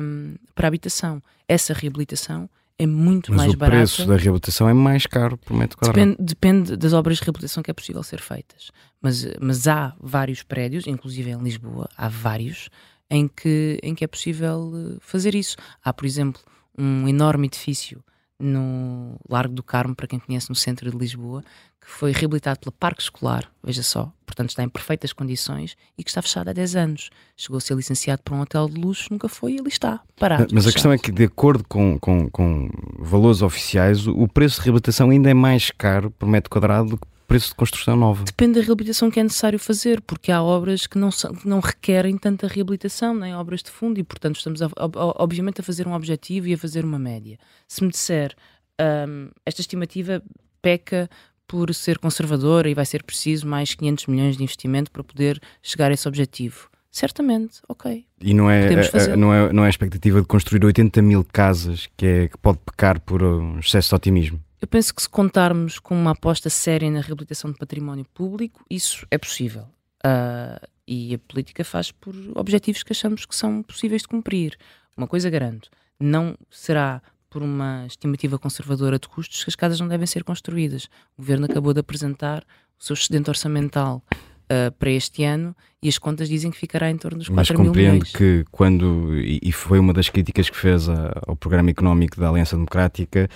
um, 0.00 0.34
para 0.54 0.66
a 0.66 0.68
habitação. 0.68 1.22
Essa 1.46 1.72
reabilitação 1.72 2.48
é 2.78 2.86
muito 2.86 3.32
Mas 3.32 3.38
mais 3.38 3.54
barata. 3.54 3.80
Mas 3.80 3.92
o 3.92 3.96
preço 3.96 4.08
da 4.08 4.16
reabilitação 4.16 4.68
é 4.68 4.72
mais 4.72 5.06
caro 5.06 5.36
por 5.36 5.56
metro 5.56 5.76
quadrado. 5.76 5.98
Depende, 5.98 6.16
depende, 6.20 6.76
das 6.76 6.92
obras 6.92 7.18
de 7.18 7.24
reabilitação 7.24 7.62
que 7.62 7.70
é 7.70 7.74
possível 7.74 8.02
ser 8.02 8.20
feitas. 8.20 8.70
Mas, 9.00 9.26
mas 9.40 9.66
há 9.66 9.94
vários 10.00 10.42
prédios, 10.42 10.86
inclusive 10.86 11.30
em 11.30 11.38
Lisboa, 11.38 11.88
há 11.96 12.08
vários, 12.08 12.68
em 13.10 13.26
que, 13.26 13.78
em 13.82 13.94
que 13.94 14.04
é 14.04 14.06
possível 14.06 14.72
eh, 14.74 14.98
fazer 15.00 15.34
isso. 15.34 15.56
Há, 15.82 15.92
por 15.92 16.06
exemplo, 16.06 16.40
um 16.76 17.08
enorme 17.08 17.46
edifício 17.46 18.02
no 18.38 19.18
Largo 19.28 19.54
do 19.54 19.62
Carmo, 19.62 19.94
para 19.94 20.06
quem 20.06 20.18
conhece, 20.18 20.48
no 20.48 20.54
centro 20.54 20.90
de 20.90 20.96
Lisboa, 20.96 21.42
que 21.80 21.90
foi 21.90 22.12
reabilitado 22.12 22.60
pela 22.60 22.72
Parque 22.72 23.02
Escolar, 23.02 23.50
veja 23.62 23.82
só, 23.82 24.12
portanto 24.26 24.50
está 24.50 24.62
em 24.62 24.68
perfeitas 24.68 25.12
condições 25.12 25.76
e 25.96 26.04
que 26.04 26.10
está 26.10 26.20
fechado 26.20 26.48
há 26.48 26.52
10 26.52 26.76
anos. 26.76 27.10
Chegou 27.36 27.56
a 27.56 27.60
ser 27.60 27.74
licenciado 27.74 28.22
por 28.22 28.34
um 28.34 28.40
hotel 28.40 28.68
de 28.68 28.80
luxo, 28.80 29.08
nunca 29.10 29.28
foi 29.28 29.54
e 29.54 29.58
ali 29.58 29.68
está, 29.68 30.00
parado. 30.16 30.48
Mas 30.52 30.64
fechado. 30.64 30.68
a 30.68 30.72
questão 30.72 30.92
é 30.92 30.98
que, 30.98 31.10
de 31.10 31.24
acordo 31.24 31.64
com, 31.66 31.98
com, 31.98 32.28
com 32.30 32.68
valores 32.98 33.42
oficiais, 33.42 34.06
o 34.06 34.28
preço 34.28 34.56
de 34.56 34.66
reabilitação 34.66 35.10
ainda 35.10 35.30
é 35.30 35.34
mais 35.34 35.70
caro 35.70 36.10
por 36.10 36.28
metro 36.28 36.50
quadrado 36.50 36.90
do 36.90 36.98
que 36.98 37.06
preço 37.28 37.50
de 37.50 37.54
construção 37.54 37.94
nova? 37.94 38.24
Depende 38.24 38.58
da 38.58 38.66
reabilitação 38.66 39.10
que 39.10 39.20
é 39.20 39.22
necessário 39.22 39.58
fazer, 39.58 40.00
porque 40.00 40.32
há 40.32 40.42
obras 40.42 40.86
que 40.86 40.98
não, 40.98 41.10
são, 41.10 41.36
não 41.44 41.60
requerem 41.60 42.16
tanta 42.16 42.48
reabilitação, 42.48 43.14
nem 43.14 43.34
obras 43.36 43.62
de 43.62 43.70
fundo, 43.70 44.00
e 44.00 44.02
portanto 44.02 44.36
estamos 44.36 44.62
a, 44.62 44.66
a, 44.66 45.22
obviamente 45.22 45.60
a 45.60 45.64
fazer 45.64 45.86
um 45.86 45.92
objetivo 45.92 46.48
e 46.48 46.54
a 46.54 46.58
fazer 46.58 46.84
uma 46.84 46.98
média. 46.98 47.38
Se 47.68 47.84
me 47.84 47.90
disser 47.90 48.34
um, 48.80 49.28
esta 49.44 49.60
estimativa 49.60 50.22
peca 50.62 51.08
por 51.46 51.72
ser 51.74 51.98
conservadora 51.98 52.68
e 52.68 52.74
vai 52.74 52.84
ser 52.84 53.02
preciso 53.02 53.46
mais 53.46 53.74
500 53.74 54.06
milhões 54.06 54.36
de 54.36 54.42
investimento 54.42 54.90
para 54.90 55.04
poder 55.04 55.40
chegar 55.62 55.90
a 55.90 55.94
esse 55.94 56.08
objetivo. 56.08 56.68
Certamente, 56.90 57.60
ok. 57.68 58.06
E 58.20 58.34
não 58.34 58.50
é, 58.50 58.68
a, 58.68 59.16
não 59.16 59.32
é, 59.32 59.52
não 59.52 59.62
é 59.64 59.66
a 59.66 59.70
expectativa 59.70 60.20
de 60.20 60.26
construir 60.26 60.64
80 60.64 61.02
mil 61.02 61.24
casas 61.24 61.88
que, 61.96 62.06
é, 62.06 62.28
que 62.28 62.38
pode 62.38 62.58
pecar 62.64 63.00
por 63.00 63.22
um 63.22 63.58
excesso 63.58 63.90
de 63.90 63.94
otimismo? 63.94 64.40
Eu 64.60 64.66
penso 64.66 64.94
que 64.94 65.02
se 65.02 65.08
contarmos 65.08 65.78
com 65.78 65.94
uma 65.94 66.10
aposta 66.10 66.50
séria 66.50 66.90
na 66.90 67.00
reabilitação 67.00 67.52
de 67.52 67.58
património 67.58 68.04
público, 68.12 68.64
isso 68.68 69.06
é 69.10 69.16
possível. 69.16 69.62
Uh, 70.04 70.66
e 70.86 71.14
a 71.14 71.18
política 71.18 71.64
faz 71.64 71.92
por 71.92 72.14
objetivos 72.34 72.82
que 72.82 72.92
achamos 72.92 73.24
que 73.24 73.36
são 73.36 73.62
possíveis 73.62 74.02
de 74.02 74.08
cumprir. 74.08 74.56
Uma 74.96 75.06
coisa 75.06 75.30
garanto, 75.30 75.70
não 76.00 76.36
será 76.50 77.00
por 77.30 77.42
uma 77.42 77.86
estimativa 77.86 78.38
conservadora 78.38 78.98
de 78.98 79.08
custos 79.08 79.44
que 79.44 79.50
as 79.50 79.54
casas 79.54 79.78
não 79.78 79.86
devem 79.86 80.06
ser 80.06 80.24
construídas. 80.24 80.84
O 81.16 81.22
governo 81.22 81.46
acabou 81.46 81.72
de 81.72 81.80
apresentar 81.80 82.42
o 82.78 82.82
seu 82.82 82.94
excedente 82.94 83.28
orçamental 83.28 84.02
uh, 84.50 84.72
para 84.78 84.90
este 84.90 85.24
ano 85.24 85.54
e 85.82 85.88
as 85.88 85.98
contas 85.98 86.28
dizem 86.28 86.50
que 86.50 86.58
ficará 86.58 86.90
em 86.90 86.96
torno 86.96 87.18
dos 87.18 87.28
4 87.28 87.60
mil 87.60 87.72
milhões. 87.72 87.98
Mas 88.00 88.12
compreendo 88.12 88.44
que 88.44 88.50
quando, 88.50 89.14
e 89.20 89.52
foi 89.52 89.78
uma 89.78 89.92
das 89.92 90.08
críticas 90.08 90.50
que 90.50 90.56
fez 90.56 90.88
ao 90.88 91.36
programa 91.36 91.70
económico 91.70 92.20
da 92.20 92.28
Aliança 92.28 92.56
Democrática, 92.56 93.28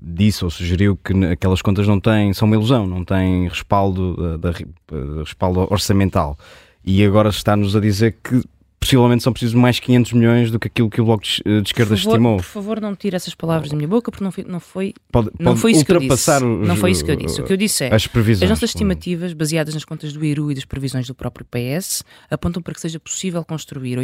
disse 0.00 0.44
ou 0.44 0.50
sugeriu 0.50 0.96
que 0.96 1.12
aquelas 1.26 1.62
contas 1.62 1.86
não 1.86 2.00
têm, 2.00 2.32
são 2.32 2.46
uma 2.46 2.56
ilusão, 2.56 2.86
não 2.86 3.04
têm 3.04 3.48
respaldo, 3.48 4.16
uh, 4.18 4.38
da, 4.38 4.50
uh, 4.50 5.20
respaldo 5.20 5.68
orçamental. 5.70 6.36
E 6.84 7.04
agora 7.04 7.28
está-nos 7.28 7.76
a 7.76 7.80
dizer 7.80 8.16
que 8.24 8.42
possivelmente 8.78 9.22
são 9.22 9.32
precisos 9.32 9.54
mais 9.54 9.80
500 9.80 10.12
milhões 10.12 10.50
do 10.50 10.58
que 10.58 10.68
aquilo 10.68 10.88
que 10.88 11.00
o 11.00 11.04
Bloco 11.04 11.24
de, 11.24 11.42
Esquerda 11.64 11.94
por 11.94 11.98
favor, 11.98 12.10
estimou. 12.12 12.36
Por 12.36 12.44
favor, 12.44 12.80
não 12.80 12.94
tire 12.94 13.16
essas 13.16 13.34
palavras 13.34 13.70
da 13.70 13.76
minha 13.76 13.88
boca, 13.88 14.10
porque 14.10 14.24
não 14.24 14.30
foi, 14.30 14.44
não 14.44 14.60
foi, 14.60 14.94
pode, 15.10 15.30
não 15.38 15.56
foi 15.56 15.72
isso 15.72 15.84
que 15.84 15.92
eu 15.92 15.98
disse. 15.98 16.30
Os, 16.30 16.40
não 16.66 16.76
foi 16.76 16.90
isso 16.90 17.04
que 17.04 17.10
eu 17.10 17.16
disse. 17.16 17.40
O 17.40 17.44
que 17.44 17.52
eu 17.52 17.56
disse 17.56 17.84
é 17.84 17.94
as, 17.94 18.06
previsões, 18.06 18.44
as 18.44 18.50
nossas 18.50 18.70
estimativas, 18.70 19.32
baseadas 19.32 19.74
nas 19.74 19.84
contas 19.84 20.12
do 20.12 20.24
IRU 20.24 20.52
e 20.52 20.54
das 20.54 20.64
previsões 20.64 21.06
do 21.06 21.14
próprio 21.14 21.46
PS, 21.46 22.04
apontam 22.30 22.62
para 22.62 22.74
que 22.74 22.80
seja 22.80 23.00
possível 23.00 23.44
construir 23.44 23.98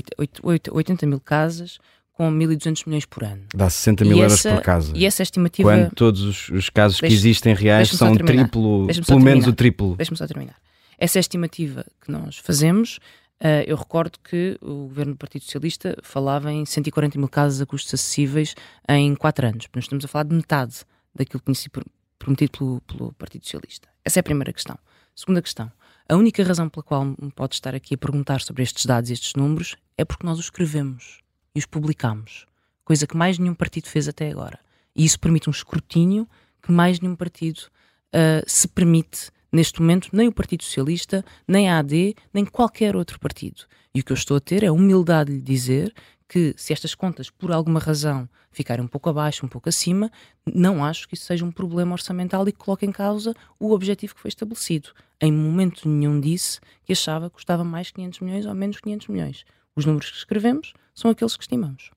80 0.72 1.06
mil 1.06 1.20
casas 1.20 1.78
com 2.14 2.30
1.200 2.30 2.82
milhões 2.87 3.04
por 3.04 3.24
ano. 3.24 3.42
Dá 3.54 3.68
60 3.68 4.04
mil 4.04 4.18
euros 4.18 4.42
por 4.42 4.60
casa. 4.60 4.92
E 4.94 5.04
essa 5.04 5.22
estimativa... 5.22 5.68
Quando 5.68 5.90
todos 5.90 6.22
os, 6.22 6.48
os 6.48 6.70
casos 6.70 7.00
deixe, 7.00 7.12
que 7.12 7.20
existem 7.20 7.54
reais 7.54 7.90
são 7.90 8.14
triplo, 8.14 8.87
pelo 9.06 9.20
menos 9.20 9.46
o 9.46 9.52
triplo. 9.52 9.96
Deixa-me 9.96 10.16
só 10.16 10.26
terminar. 10.26 10.54
Essa 10.96 11.18
é 11.18 11.20
a 11.20 11.20
estimativa 11.20 11.84
que 12.04 12.12
nós 12.12 12.38
fazemos 12.38 13.00
Uh, 13.44 13.61
eu 13.66 13.76
recordo 13.76 14.18
que 14.20 14.57
o 14.62 14.87
governo 14.88 15.12
do 15.12 15.18
Partido 15.18 15.44
Socialista 15.44 15.98
falava 16.02 16.50
em 16.50 16.64
140 16.64 17.18
mil 17.18 17.28
casas 17.28 17.61
a 17.61 17.66
custos 17.66 17.92
acessíveis 17.92 18.54
em 18.88 19.14
4 19.14 19.46
anos. 19.46 19.68
Nós 19.74 19.85
estamos 19.85 20.02
a 20.02 20.09
falar 20.09 20.24
de 20.24 20.35
metade 20.35 20.76
daquilo 21.14 21.42
que 21.42 21.70
prometido 22.18 22.50
pelo, 22.52 22.80
pelo 22.80 23.12
Partido 23.12 23.44
Socialista. 23.44 23.87
Essa 24.02 24.18
é 24.18 24.20
a 24.20 24.22
primeira 24.22 24.50
questão. 24.50 24.78
Segunda 25.14 25.42
questão. 25.42 25.70
A 26.09 26.16
única 26.16 26.42
razão 26.42 26.70
pela 26.70 26.83
qual 26.83 27.04
me 27.04 27.30
pode 27.35 27.54
estar 27.54 27.74
aqui 27.74 27.94
a 27.94 27.98
perguntar 27.98 28.40
sobre 28.40 28.62
estes 28.62 28.87
dados 28.87 29.11
e 29.11 29.12
estes 29.12 29.35
números 29.35 29.76
é 29.98 30.07
porque 30.07 30.26
nós 30.26 30.38
os 30.38 30.46
escrevemos 30.46 31.20
e 31.54 31.59
os 31.59 31.66
publicamos, 31.66 32.46
coisa 32.83 33.07
que 33.07 33.16
mais 33.16 33.38
nenhum 33.38 33.54
partido 33.54 33.88
fez 33.88 34.09
até 34.09 34.30
agora. 34.30 34.59
E 34.96 35.04
isso 35.04 35.20
permite 35.20 35.50
um 35.50 35.52
escrutínio 35.52 36.26
que 36.62 36.72
mais 36.72 36.98
nenhum 36.98 37.14
partido 37.14 37.59
uh, 37.59 38.42
se 38.46 38.66
permite 38.68 39.30
neste 39.54 39.80
momento, 39.80 40.08
nem 40.12 40.26
o 40.26 40.32
Partido 40.32 40.64
Socialista, 40.64 41.24
nem 41.46 41.70
a 41.70 41.78
AD, 41.78 42.16
nem 42.32 42.44
qualquer 42.44 42.96
outro 42.96 43.20
partido. 43.20 43.62
E 43.94 44.00
o 44.00 44.04
que 44.04 44.10
eu 44.10 44.16
estou 44.16 44.36
a 44.36 44.40
ter 44.40 44.64
é 44.64 44.66
a 44.66 44.72
humildade 44.72 45.30
de 45.30 45.36
lhe 45.36 45.42
dizer 45.42 45.94
que 46.28 46.52
se 46.56 46.72
estas 46.72 46.94
contas, 46.94 47.30
por 47.30 47.52
alguma 47.52 47.78
razão, 47.78 48.28
ficarem 48.50 48.84
um 48.84 48.88
pouco 48.88 49.08
abaixo, 49.08 49.46
um 49.46 49.48
pouco 49.48 49.68
acima, 49.68 50.10
não 50.52 50.84
acho 50.84 51.06
que 51.06 51.14
isso 51.14 51.26
seja 51.26 51.44
um 51.44 51.52
problema 51.52 51.92
orçamental 51.92 52.48
e 52.48 52.52
que 52.52 52.58
coloque 52.58 52.84
em 52.84 52.90
causa 52.90 53.32
o 53.60 53.72
objetivo 53.72 54.14
que 54.16 54.20
foi 54.20 54.28
estabelecido. 54.28 54.90
Em 55.20 55.30
momento 55.30 55.88
nenhum 55.88 56.18
disse 56.18 56.58
que 56.84 56.92
achava 56.92 57.30
que 57.30 57.36
custava 57.36 57.62
mais 57.62 57.92
500 57.92 58.20
milhões 58.20 58.46
ou 58.46 58.54
menos 58.54 58.80
500 58.80 59.06
milhões. 59.06 59.44
Os 59.76 59.84
números 59.84 60.10
que 60.10 60.16
escrevemos 60.16 60.72
são 60.92 61.10
aqueles 61.10 61.36
que 61.36 61.44
estimamos. 61.44 61.90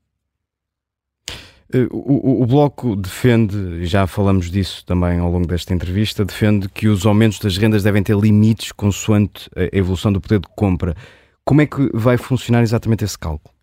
Eh, 1.74 1.88
o, 1.92 2.44
o, 2.44 2.46
Bloco 2.46 2.96
defende, 2.96 3.86
já 3.86 4.08
falamos 4.08 4.50
disso 4.50 4.86
também 4.86 5.20
ao 5.20 5.30
longo 5.30 5.46
desta 5.46 5.74
entrevista, 5.74 6.24
defende 6.24 6.70
que 6.70 6.88
os 6.88 7.06
aumentos 7.06 7.40
das 7.40 7.58
rendas 7.58 7.84
devem 7.84 8.02
ter 8.02 8.18
limites 8.18 8.72
consoante 8.72 9.50
a 9.56 9.76
evolução 9.76 10.12
do 10.12 10.22
poder 10.22 10.40
de 10.40 10.48
compra. 10.56 10.96
Como 11.44 11.62
é 11.62 11.66
que 11.66 11.90
vai 11.94 12.18
funcionar 12.18 12.62
exatamente 12.62 13.04
esse 13.04 13.18
cálculo? 13.18 13.54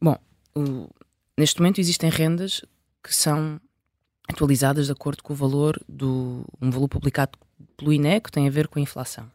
Bom, 0.00 0.16
o, 0.54 0.88
neste 1.38 1.60
momento 1.60 1.80
existem 1.80 2.10
rendas 2.10 2.62
que 3.02 3.14
são 3.14 3.60
atualizadas 4.28 4.86
de 4.86 4.92
acordo 4.92 5.22
com 5.22 5.34
o 5.34 5.36
valor 5.36 5.78
do 5.86 6.46
um 6.60 6.70
valor 6.70 6.88
publicado 6.88 7.38
pelo 7.76 7.92
INE 7.92 8.20
que 8.20 8.32
tem 8.32 8.48
a 8.48 8.50
ver 8.50 8.68
com 8.68 8.78
a 8.78 8.82
inflação. 8.82 9.30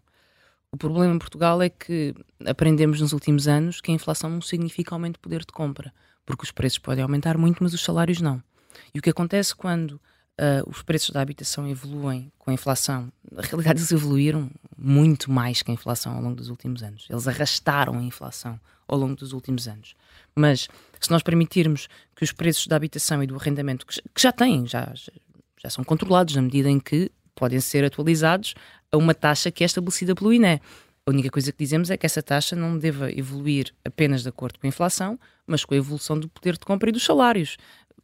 O 0.72 0.78
problema 0.78 1.14
em 1.14 1.20
Portugal 1.20 1.62
é 1.62 1.70
que 1.70 2.16
aprendemos 2.46 3.02
nos 3.02 3.14
últimos 3.14 3.48
anos 3.48 3.82
que 3.82 3.92
a 3.92 3.94
inflação 3.94 4.30
não 4.30 4.42
significa 4.42 4.96
aumento 4.96 5.14
de 5.14 5.20
poder 5.20 5.42
de 5.42 5.54
compra 5.54 5.94
porque 6.30 6.44
os 6.44 6.52
preços 6.52 6.78
podem 6.78 7.02
aumentar 7.02 7.40
muito, 7.40 7.64
mas 7.64 7.74
os 7.74 7.82
salários 7.82 8.22
não. 8.22 8.40
E 8.94 9.00
o 9.00 9.02
que 9.02 9.10
acontece 9.10 9.56
quando 9.56 9.94
uh, 9.94 10.70
os 10.70 10.84
preços 10.84 11.10
da 11.10 11.22
habitação 11.22 11.68
evoluem 11.68 12.32
com 12.38 12.52
a 12.52 12.54
inflação? 12.54 13.12
Na 13.32 13.42
realidade, 13.42 13.80
eles 13.80 13.92
evoluíram 13.92 14.48
muito 14.78 15.32
mais 15.32 15.64
que 15.64 15.72
a 15.72 15.74
inflação 15.74 16.16
ao 16.16 16.22
longo 16.22 16.36
dos 16.36 16.50
últimos 16.50 16.84
anos. 16.84 17.08
Eles 17.10 17.28
arrastaram 17.28 17.98
a 17.98 18.04
inflação 18.04 18.60
ao 18.88 18.96
longo 18.96 19.16
dos 19.16 19.34
últimos 19.34 19.68
anos. 19.68 19.96
Mas 20.36 20.68
se 21.00 21.10
nós 21.10 21.24
permitirmos 21.24 21.90
que 22.16 22.24
os 22.24 22.32
preços 22.32 22.68
da 22.68 22.76
habitação 22.76 23.24
e 23.24 23.28
do 23.28 23.36
arrendamento, 23.36 23.84
que 23.88 24.22
já 24.22 24.32
têm, 24.32 24.68
já, 24.68 24.94
já 25.58 25.70
são 25.72 25.84
controlados 25.84 26.36
na 26.36 26.44
medida 26.44 26.70
em 26.70 26.80
que 26.80 27.12
podem 27.34 27.60
ser 27.60 27.84
atualizados 27.84 28.54
a 28.92 28.98
uma 28.98 29.16
taxa 29.16 29.50
que 29.50 29.64
é 29.64 29.66
estabelecida 29.66 30.14
pelo 30.14 30.32
INE. 30.32 30.62
A 31.10 31.12
única 31.12 31.32
coisa 31.32 31.52
que 31.52 31.58
dizemos 31.58 31.90
é 31.90 31.98
que 31.98 32.06
essa 32.06 32.22
taxa 32.22 32.56
não 32.56 32.78
deva 32.78 33.12
evoluir 33.12 33.74
apenas 33.84 34.22
de 34.22 34.30
acordo 34.30 34.60
com 34.60 34.68
a 34.68 34.70
inflação, 34.70 35.20
mas 35.48 35.66
com 35.66 35.74
a 35.74 35.78
evolução 35.78 36.20
do 36.20 36.30
poder 36.30 36.54
de 36.54 36.60
compra 36.60 36.90
e 36.90 36.92
dos 36.92 37.04
salários. 37.04 37.58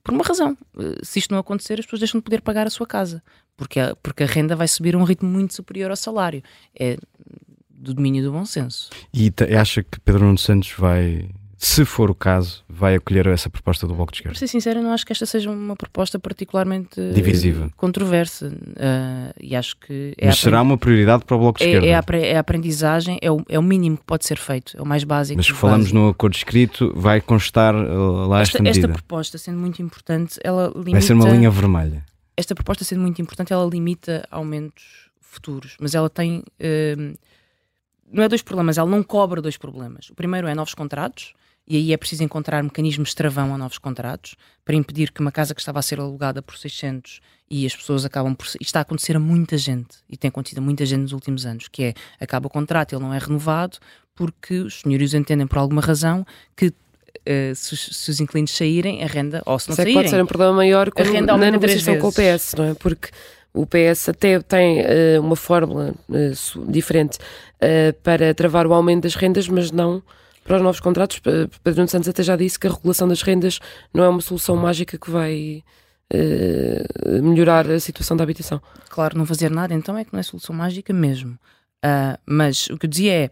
Por 0.04 0.12
uma 0.12 0.24
razão. 0.24 0.58
Eh, 0.80 1.02
se 1.04 1.20
isto 1.20 1.32
não 1.32 1.39
acontecer, 1.39 1.80
as 1.80 1.86
pessoas 1.86 2.00
deixam 2.00 2.20
de 2.20 2.24
poder 2.24 2.41
pagar 2.41 2.65
a 2.65 2.70
sua 2.72 2.88
casa, 2.88 3.22
porque 3.56 3.80
a, 3.80 3.96
porque 3.98 4.24
a 4.24 4.26
renda 4.26 4.56
vai 4.56 4.68
subir 4.68 4.96
a 4.96 4.98
um 4.98 5.04
ritmo 5.04 5.30
muito 5.30 5.54
superior 5.54 5.91
ao 5.91 5.96
salário. 5.96 6.41
É 6.80 6.98
do 7.70 7.94
domínio 7.94 8.24
do 8.24 8.32
bom 8.32 8.44
senso. 8.44 8.89
E 9.13 9.32
acha 9.56 9.84
que 9.84 10.00
Pedro 10.00 10.26
Nuno 10.26 10.39
Santos 10.39 10.74
vai 10.76 11.30
se 11.58 11.86
for 11.86 12.12
o 12.12 12.15
caso, 12.15 12.63
vai 12.68 12.96
acolher 12.96 13.28
essa 13.28 13.50
proposta 13.50 13.88
do 13.88 13.96
Bloco 13.96 14.12
de 14.12 14.18
Esquerda? 14.18 14.34
Para 14.34 14.39
ser 14.39 14.48
sincero, 14.48 14.82
não 14.82 14.91
acho 14.91 15.06
que 15.06 15.13
esta 15.13 15.26
seja 15.26 15.50
uma 15.50 15.76
proposta 15.76 16.20
particularmente 16.20 17.00
divisiva, 17.13 17.70
controversa. 17.78 18.48
Uh, 18.48 19.34
e 19.39 19.56
acho 19.56 19.78
que 19.78 20.13
é 20.18 20.28
Mas 20.28 20.39
será 20.39 20.62
uma 20.62 20.78
prioridade 20.78 21.24
para 21.24 21.36
o 21.36 21.39
Bloco 21.39 21.60
de 21.60 21.65
é, 21.65 21.68
Esquerda? 21.68 21.88
É 21.88 21.94
a, 21.94 22.28
é 22.28 22.38
a, 22.38 22.39
aprendizagem, 22.39 23.18
é 23.22 23.32
o, 23.32 23.41
é 23.48 23.58
o 23.58 23.63
mínimo 23.63 23.98
que 23.98 24.04
pode 24.04 24.26
ser 24.26 24.38
feito, 24.38 24.78
é 24.78 24.82
o 24.82 24.86
mais 24.86 25.04
básico. 25.04 25.38
Mas 25.38 25.48
falamos 25.48 25.86
básico. 25.86 26.00
no 26.00 26.10
acordo 26.10 26.36
escrito, 26.36 26.94
vai 26.96 27.22
constar 27.22 27.74
uh, 27.74 28.28
lá 28.28 28.41
esta, 28.41 28.58
esta 28.58 28.63
medida? 28.63 28.88
Esta 28.88 28.94
proposta, 28.94 29.38
sendo 29.38 29.58
muito 29.58 29.82
importante, 29.82 30.39
ela 30.44 30.68
limita. 30.68 30.91
Vai 30.91 31.02
ser 31.02 31.13
uma 31.13 31.30
linha 31.30 31.50
vermelha. 31.50 32.04
Esta 32.36 32.54
proposta, 32.54 32.84
sendo 32.84 33.02
muito 33.02 33.22
importante, 33.22 33.54
ela 33.54 33.65
limita 33.65 34.28
aumentos 34.30 35.10
futuros, 35.22 35.78
mas 35.80 35.96
ela 35.96 36.10
tem. 36.10 36.44
Uh, 36.60 37.15
não 38.12 38.24
é 38.24 38.30
dois 38.30 38.41
problemas, 38.41 38.78
ela 38.78 38.89
não 38.89 39.04
cobra 39.04 39.41
dois 39.41 39.58
problemas. 39.58 40.10
O 40.10 40.15
primeiro 40.15 40.48
é 40.48 40.56
novos 40.56 40.74
contratos 40.74 41.34
e 41.68 41.78
aí 41.78 41.94
é 41.94 41.98
preciso 41.98 42.24
encontrar 42.24 42.62
mecanismos 42.63 43.10
de 43.10 43.15
travão 43.15 43.54
a 43.54 43.58
novos 43.58 43.78
contratos 43.78 44.36
para 44.63 44.76
impedir 44.76 45.12
que 45.12 45.22
uma 45.22 45.32
casa 45.32 45.56
que 45.56 45.62
estava 45.62 45.80
a 45.80 45.82
ser 45.82 46.00
alugada 46.00 46.41
por 46.41 46.58
600 46.58 47.22
e 47.50 47.65
as 47.65 47.76
pessoas 47.76 48.06
acabam 48.06 48.36
por. 48.36 48.46
Isto 48.46 48.62
está 48.62 48.80
a 48.80 48.82
acontecer 48.84 49.15
a 49.15 49.20
muita 49.20 49.58
gente 49.58 49.98
e 50.10 50.15
tem 50.18 50.30
acontecido 50.30 50.60
a 50.60 50.62
muita 50.62 50.86
gente 50.86 51.02
nos 51.02 51.12
últimos 51.12 51.46
anos, 51.46 51.68
que 51.68 51.84
é 51.84 51.94
acaba 52.20 52.48
o 52.48 52.50
contrato, 52.50 52.96
ele 52.96 53.04
não 53.04 53.13
é 53.13 53.18
renovado 53.18 53.78
porque 54.13 54.60
os 54.60 54.82
senhorios 54.82 55.13
entendem 55.13 55.48
por 55.48 55.58
alguma 55.58 55.82
razão 55.82 56.26
que 56.56 56.74
Uh, 57.28 57.56
se, 57.56 57.76
se, 57.76 58.12
os 58.12 58.20
inquilinos 58.20 58.52
saírem, 58.52 59.02
a 59.02 59.08
renda, 59.08 59.41
ou 59.48 59.58
se 59.58 59.70
não 59.70 59.76
Sei 59.76 59.86
saírem... 59.86 60.00
pode 60.00 60.10
ser 60.12 60.22
um 60.22 60.28
problema 60.28 60.54
maior 60.54 60.91
quando, 60.91 61.26
na 61.26 61.50
negociação 61.50 61.98
com 61.98 62.10
o 62.10 62.12
PS, 62.12 62.54
não 62.56 62.65
é? 62.65 62.74
Porque 62.76 63.10
o 63.56 63.65
PS 63.65 64.10
até 64.10 64.39
tem 64.39 64.82
uh, 64.82 65.22
uma 65.22 65.36
fórmula 65.36 65.94
uh, 66.10 66.72
diferente 66.72 67.18
para 68.04 68.32
travar 68.34 68.68
o 68.68 68.74
aumento 68.74 69.04
das 69.04 69.15
rendas, 69.15 69.48
mas 69.48 69.72
não 69.72 70.04
para 70.44 70.58
os 70.58 70.62
novos 70.62 70.80
contratos. 70.80 71.20
Pedro 71.20 71.78
Nuno 71.78 71.88
Santos 71.88 72.08
até 72.08 72.22
já 72.22 72.36
disse 72.36 72.60
que 72.60 72.68
a 72.68 72.70
regulação 72.70 73.08
das 73.08 73.24
rendas 73.24 73.60
não 73.91 74.04
é 74.04 74.10
uma 74.10 74.22
solução 74.22 74.56
mágica 74.56 74.98
que 74.98 75.10
vai 75.10 75.63
uh, 76.13 77.24
melhorar 77.24 77.70
a 77.70 77.80
situação 77.80 78.15
da 78.15 78.24
habitação. 78.24 78.62
Claro, 78.89 79.18
não 79.18 79.26
fazer 79.26 79.50
nada 79.50 79.74
então 79.74 79.98
é 79.98 80.06
que 80.06 80.13
não 80.13 80.20
é 80.20 80.24
solução 80.24 80.56
mágica 80.56 80.94
mesmo. 80.94 81.38
Uh, 81.84 82.18
mas 82.26 82.68
o 82.68 82.78
que 82.78 82.86
eu 82.86 82.89
dizia 82.89 83.13
é. 83.13 83.30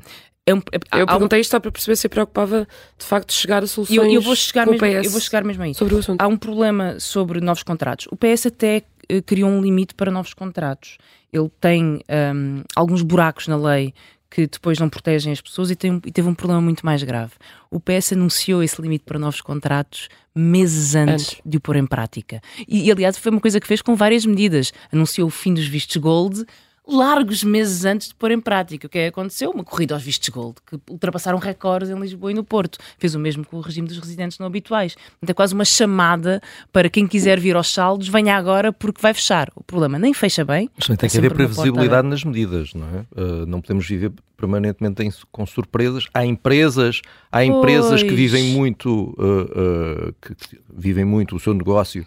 é, 0.48 0.54
um, 0.54 0.62
é 0.72 1.02
eu 1.02 1.08
perguntei 1.08 1.40
isto 1.40 1.52
só 1.52 1.60
para 1.60 1.72
perceber 1.72 1.96
se 1.96 2.10
preocupava 2.10 2.68
de 2.98 3.06
facto 3.06 3.30
de 3.30 3.34
chegar 3.34 3.64
a 3.64 3.68
soluções 3.68 3.98
eu, 3.98 4.12
eu 4.12 4.22
vou 4.22 4.36
chegar 4.36 4.68
mesmo, 4.68 4.86
Eu 4.86 5.10
vou 5.10 5.22
chegar 5.22 5.44
mesmo 5.44 5.64
aí. 5.64 5.74
Sobre 5.74 5.96
o 5.96 6.00
assunto. 6.00 6.22
Há 6.22 6.28
um 6.28 6.38
problema 6.38 7.00
sobre 7.00 7.40
novos 7.40 7.64
contratos. 7.64 8.08
O 8.12 8.18
PS 8.18 8.48
até 8.48 8.80
uh, 8.80 8.93
criou 9.26 9.50
um 9.50 9.62
limite 9.62 9.94
para 9.94 10.12
novos 10.12 10.34
contratos. 10.34 10.98
Ele 11.32 11.50
tem 11.60 12.02
um, 12.36 12.64
alguns 12.76 13.02
buracos 13.02 13.48
na 13.48 13.58
lei 13.58 13.94
que 14.34 14.48
depois 14.48 14.80
não 14.80 14.90
protegem 14.90 15.32
as 15.32 15.40
pessoas 15.40 15.70
e, 15.70 15.76
tem, 15.76 16.02
e, 16.04 16.12
teve 16.12 16.28
um 16.28 16.34
problema 16.34 16.60
muito 16.60 16.84
mais 16.84 17.04
grave. 17.04 17.34
O 17.70 17.80
PS 17.80 18.14
anunciou 18.14 18.64
esse 18.64 18.82
limite 18.82 19.04
para 19.06 19.20
novos 19.20 19.42
contratos 19.42 20.10
meses 20.36 20.96
antes, 20.96 21.28
antes. 21.28 21.42
de 21.46 21.58
o 21.58 21.62
pôr 21.62 21.76
em 21.76 21.86
prática. 21.86 22.42
E, 22.68 22.88
e, 22.88 22.92
aliás, 22.92 23.16
foi 23.16 23.32
uma 23.32 23.40
coisa 23.40 23.60
que 23.60 23.68
fez 23.68 23.80
com 23.80 23.96
várias 23.96 24.26
medidas. 24.26 24.74
Anunciou 24.92 25.28
o 25.28 25.32
fim 25.32 25.54
dos 25.54 25.68
vistos 25.68 25.98
gold 25.98 26.46
largos 26.88 27.44
meses 27.44 27.86
antes 27.86 28.10
de 28.10 28.16
pôr 28.16 28.32
em 28.32 28.40
prática. 28.40 28.88
O 28.88 28.90
que 28.90 28.98
é 28.98 29.02
que 29.04 29.08
aconteceu? 29.10 29.52
Uma 29.52 29.64
corrida 29.64 29.94
aos 29.94 30.04
vistos 30.04 30.30
gold, 30.30 30.56
que 30.66 30.78
ultrapassaram 30.90 31.38
recordes 31.38 31.90
em 31.90 32.00
Lisboa 32.00 32.32
e 32.32 32.36
no 32.36 32.44
Porto. 32.44 32.78
Fez 32.98 33.16
o 33.16 33.20
mesmo 33.20 33.46
com 33.46 33.58
o 33.58 33.62
regime 33.62 33.88
dos 33.88 33.98
residentes 33.98 34.38
não 34.38 34.48
habituais. 34.48 34.96
Então 35.22 35.32
é 35.32 35.34
quase 35.34 35.54
uma 35.54 35.66
chamada 35.66 36.42
para 36.72 36.90
quem 36.90 37.08
quiser 37.08 37.40
vir 37.40 37.56
aos 37.56 37.72
saldos, 37.72 38.08
venha 38.08 38.36
agora 38.36 38.74
porque 38.74 39.02
vai 39.02 39.14
fechar. 39.14 39.50
O 39.56 39.64
problema 39.64 39.98
nem 39.98 40.14
fecha 40.14 40.44
bem. 40.44 40.70
Mas 40.76 40.88
também 40.88 40.98
tem 40.98 41.10
que 41.10 41.18
haver 41.18 41.34
previsibilidade 41.34 42.08
nas 42.08 42.24
medidas, 42.24 42.74
não 42.74 42.88
é? 42.88 43.22
Uh, 43.22 43.46
não 43.46 43.62
podemos 43.62 43.88
viver 43.88 44.12
permanentemente 44.36 45.04
em, 45.04 45.12
com 45.32 45.46
surpresas. 45.46 46.08
Há 46.14 46.26
empresas, 46.26 47.02
há 47.32 47.46
empresas 47.46 48.02
pois. 48.02 48.04
que 48.04 48.14
vivem 48.14 48.52
muito, 48.52 49.16
uh, 49.18 50.10
uh, 50.10 50.16
que 50.22 50.36
vivem 50.76 51.06
muito 51.06 51.36
o 51.36 51.40
seu 51.40 51.54
negócio 51.54 52.06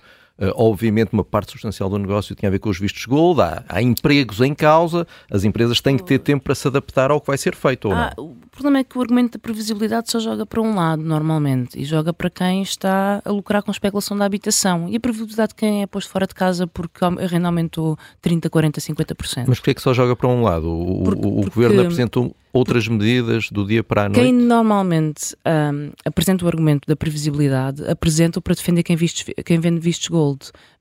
obviamente, 0.54 1.12
uma 1.12 1.24
parte 1.24 1.52
substancial 1.52 1.88
do 1.88 1.98
negócio 1.98 2.34
tinha 2.34 2.48
a 2.48 2.52
ver 2.52 2.58
com 2.58 2.68
os 2.68 2.78
vistos 2.78 3.06
gold, 3.06 3.40
há, 3.40 3.64
há, 3.68 3.82
empregos 3.82 4.40
em 4.40 4.54
causa, 4.54 5.06
as 5.30 5.44
empresas 5.44 5.80
têm 5.80 5.96
que 5.96 6.04
ter 6.04 6.18
tempo 6.18 6.44
para 6.44 6.54
se 6.54 6.68
adaptar 6.68 7.10
ao 7.10 7.20
que 7.20 7.26
vai 7.26 7.38
ser 7.38 7.54
feito 7.54 7.88
ou 7.88 7.94
ah, 7.94 8.12
não. 8.16 8.24
O 8.24 8.36
problema 8.50 8.78
é 8.78 8.84
que 8.84 8.96
o 8.96 9.00
argumento 9.02 9.32
da 9.32 9.38
previsibilidade 9.38 10.10
só 10.10 10.18
joga 10.18 10.46
para 10.46 10.60
um 10.60 10.74
lado, 10.74 11.02
normalmente, 11.02 11.78
e 11.78 11.84
joga 11.84 12.12
para 12.12 12.30
quem 12.30 12.62
está 12.62 13.20
a 13.24 13.30
lucrar 13.30 13.62
com 13.62 13.70
a 13.70 13.72
especulação 13.72 14.16
da 14.16 14.24
habitação. 14.24 14.88
E 14.88 14.96
a 14.96 15.00
previsibilidade 15.00 15.50
de 15.50 15.56
quem 15.56 15.82
é 15.82 15.86
posto 15.86 16.10
fora 16.10 16.26
de 16.26 16.34
casa 16.34 16.66
porque 16.66 17.04
a 17.04 17.26
renda 17.26 17.48
aumentou 17.48 17.98
30, 18.22 18.48
40, 18.48 18.80
50%. 18.80 19.44
Mas 19.46 19.58
porquê 19.58 19.70
é 19.72 19.74
que 19.74 19.82
só 19.82 19.92
joga 19.92 20.16
para 20.16 20.28
um 20.28 20.42
lado? 20.42 20.70
O, 20.70 21.02
porque, 21.04 21.26
o, 21.26 21.40
o 21.40 21.50
governo 21.50 21.82
apresentou 21.82 22.34
outras 22.56 22.88
medidas 22.88 23.50
do 23.50 23.66
dia 23.66 23.84
para 23.84 24.04
a 24.04 24.08
noite? 24.08 24.20
Quem 24.20 24.32
normalmente 24.32 25.36
um, 25.46 25.90
apresenta 26.04 26.44
o 26.44 26.48
argumento 26.48 26.86
da 26.86 26.96
previsibilidade 26.96 27.86
apresenta-o 27.88 28.42
para 28.42 28.54
defender 28.54 28.82
quem, 28.82 28.96
vistos, 28.96 29.24
quem 29.44 29.58
vende 29.60 29.80
vistos 29.80 30.08
gold, 30.08 30.25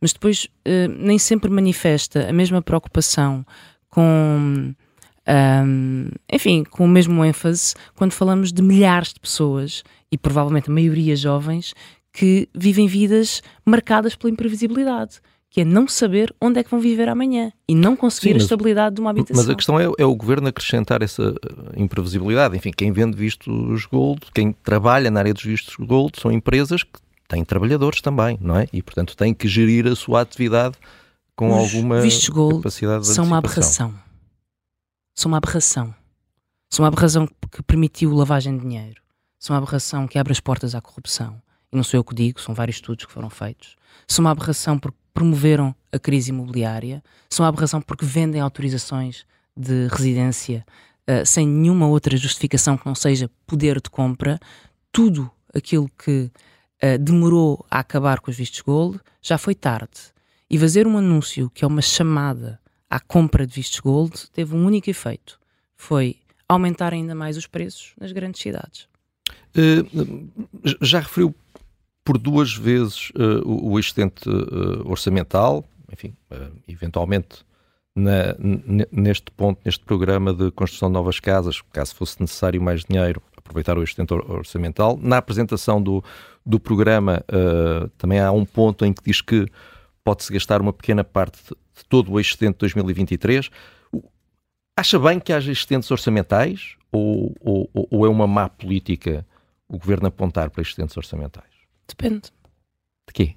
mas 0.02 0.14
depois 0.14 0.46
uh, 0.68 0.88
nem 0.98 1.18
sempre 1.20 1.50
manifesta 1.50 2.30
a 2.30 2.34
mesma 2.34 2.62
preocupação 2.62 3.46
com. 3.90 4.74
Um, 5.28 6.10
enfim, 6.32 6.64
com 6.64 6.86
o 6.86 6.88
mesmo 6.88 7.26
ênfase 7.26 7.74
quando 7.96 8.12
falamos 8.12 8.54
de 8.54 8.62
milhares 8.62 9.12
de 9.12 9.20
pessoas 9.20 9.82
e 10.12 10.20
provavelmente 10.20 10.70
a 10.70 10.74
maioria 10.74 11.16
jovens 11.16 11.74
que 12.14 12.48
vivem 12.54 12.86
vidas 12.86 13.42
marcadas 13.66 14.16
pela 14.16 14.32
imprevisibilidade 14.32 15.20
que 15.56 15.62
é 15.62 15.64
não 15.64 15.88
saber 15.88 16.36
onde 16.42 16.60
é 16.60 16.64
que 16.66 16.70
vão 16.70 16.82
viver 16.82 17.08
amanhã 17.08 17.50
e 17.66 17.74
não 17.74 17.96
conseguir 17.96 18.28
Sim, 18.28 18.34
mas- 18.34 18.42
a 18.42 18.46
estabilidade 18.46 18.96
de 18.96 19.00
uma 19.00 19.12
habitação. 19.12 19.42
Mas 19.42 19.50
a 19.50 19.56
questão 19.56 19.80
é, 19.80 19.90
é 19.98 20.06
o 20.06 20.14
governo 20.14 20.50
acrescentar 20.50 21.02
essa 21.02 21.34
eh, 21.34 21.82
imprevisibilidade. 21.82 22.58
Enfim, 22.58 22.72
quem 22.76 22.92
vende 22.92 23.16
vistos 23.16 23.86
gold, 23.86 24.20
quem 24.34 24.52
trabalha 24.52 25.10
na 25.10 25.22
área 25.22 25.34
dos 25.34 25.46
vistos 25.46 25.74
gold, 25.80 26.20
são 26.20 26.30
empresas 26.30 26.84
que 26.84 27.00
têm 27.28 27.44
trabalhadores 27.44 28.02
também, 28.02 28.38
não 28.42 28.58
é? 28.58 28.68
E, 28.72 28.82
portanto, 28.82 29.16
têm 29.16 29.34
que 29.34 29.48
gerir 29.48 29.88
a 29.88 29.96
sua 29.96 30.22
atividade 30.22 30.76
com 31.36 31.50
Os 31.50 31.74
alguma 31.74 32.02
vistos 32.02 32.30
gold 32.30 32.58
capacidade 32.58 33.04
de 33.04 33.10
são 33.10 33.26
uma 33.26 33.38
aberração. 33.38 33.94
São 35.14 35.32
uma 35.32 35.38
aberração. 35.38 35.94
São 36.70 36.84
uma 36.84 36.88
aberração 36.88 37.28
que 37.52 37.64
permitiu 37.64 38.14
lavagem 38.14 38.58
de 38.58 38.64
dinheiro. 38.64 39.02
São 39.40 39.56
uma 39.56 39.62
aberração 39.62 40.08
que 40.08 40.18
abre 40.18 40.32
as 40.32 40.40
portas 40.40 40.76
à 40.76 40.82
corrupção. 40.82 41.42
E 41.72 41.76
não 41.76 41.84
sou 41.84 41.98
eu 41.98 42.04
que 42.04 42.16
digo, 42.16 42.40
são 42.40 42.54
vários 42.56 42.78
estudos 42.78 43.06
que 43.06 43.12
foram 43.12 43.30
feitos. 43.30 43.76
São 44.08 44.24
uma 44.24 44.32
aberração 44.32 44.78
porque 44.78 44.98
promoveram 45.14 45.76
a 45.92 46.00
crise 46.00 46.30
imobiliária. 46.30 47.04
São 47.30 47.44
uma 47.44 47.50
aberração 47.50 47.82
porque 47.82 48.06
vendem 48.06 48.42
autorizações 48.42 49.26
de 49.56 49.88
residência 49.88 50.66
eh, 51.08 51.24
sem 51.24 51.48
nenhuma 51.48 51.88
outra 51.88 52.18
justificação 52.18 52.78
que 52.78 52.86
não 52.86 52.96
seja 52.96 53.30
poder 53.46 53.80
de 53.82 53.90
compra. 53.90 54.40
Tudo 54.92 55.30
aquilo 55.54 55.90
que 55.98 56.32
eh, 56.80 56.98
demorou 56.98 57.66
a 57.70 57.80
acabar 57.80 58.20
com 58.20 58.30
os 58.32 58.38
vistos 58.38 58.62
gold 58.62 59.00
já 59.22 59.38
foi 59.38 59.56
tarde. 59.56 60.14
E 60.50 60.58
fazer 60.60 60.86
um 60.88 60.98
anúncio 60.98 61.50
que 61.50 61.64
é 61.66 61.68
uma 61.68 61.82
chamada 61.82 62.60
à 62.90 63.00
compra 63.00 63.46
de 63.48 63.54
vistos 63.54 63.80
gold 63.80 64.14
teve 64.32 64.56
um 64.56 64.66
único 64.66 64.90
efeito: 64.90 65.40
foi 65.76 66.18
aumentar 66.48 66.94
ainda 66.94 67.16
mais 67.16 67.36
os 67.38 67.48
preços 67.48 67.94
nas 68.00 68.12
grandes 68.12 68.42
cidades. 68.42 68.88
Eh, 69.56 69.84
já 70.82 71.00
referiu 71.00 71.34
por 72.04 72.18
duas 72.20 72.54
vezes 72.54 73.12
eh, 73.16 73.42
o, 73.44 73.80
excedente 73.80 74.30
eh, 74.30 74.82
orçamental, 74.86 75.66
enfim, 75.92 76.14
eventualmente 76.68 77.44
na- 77.96 78.36
neste 78.92 79.32
ponto, 79.32 79.60
neste 79.66 79.84
programa 79.86 80.34
de 80.34 80.52
construção 80.52 80.90
de 80.90 80.94
novas 80.94 81.20
casas, 81.20 81.62
caso 81.72 81.96
fosse 81.96 82.20
necessário 82.22 82.62
mais 82.62 82.84
dinheiro, 82.84 83.22
aproveitar 83.38 83.78
o 83.78 83.84
excedente 83.84 84.14
or- 84.14 84.30
orçamental. 84.30 85.00
Na 85.02 85.18
apresentação 85.18 85.82
do, 85.82 86.04
do 86.46 86.60
programa 86.60 87.24
eh, 87.28 87.90
também 87.98 88.20
há 88.20 88.32
um 88.32 88.46
ponto 88.46 88.86
em 88.86 88.94
que 88.94 89.04
diz 89.04 89.22
que 89.22 89.46
pode-se 90.04 90.32
gastar 90.32 90.62
uma 90.62 90.72
pequena 90.74 91.04
parte 91.04 91.40
de, 91.44 91.86
todo 91.90 92.12
o 92.12 92.20
excedente 92.20 92.54
de 92.54 92.60
2023. 92.60 93.50
O- 93.92 94.04
Acha 94.78 95.00
bem 95.00 95.20
que 95.20 95.34
haja 95.34 95.52
excedentes 95.52 95.90
orçamentais 95.90 96.76
ou, 96.92 97.36
ou- 97.40 97.70
ou- 97.90 98.06
é 98.06 98.10
uma 98.10 98.28
má 98.28 98.48
política 98.48 99.26
o 99.68 99.78
governo 99.80 100.08
apontar 100.08 100.50
para 100.52 100.62
excedentes 100.62 100.96
orçamentais? 100.96 101.50
Depende 101.88 102.32
De 103.08 103.14
quê? 103.14 103.36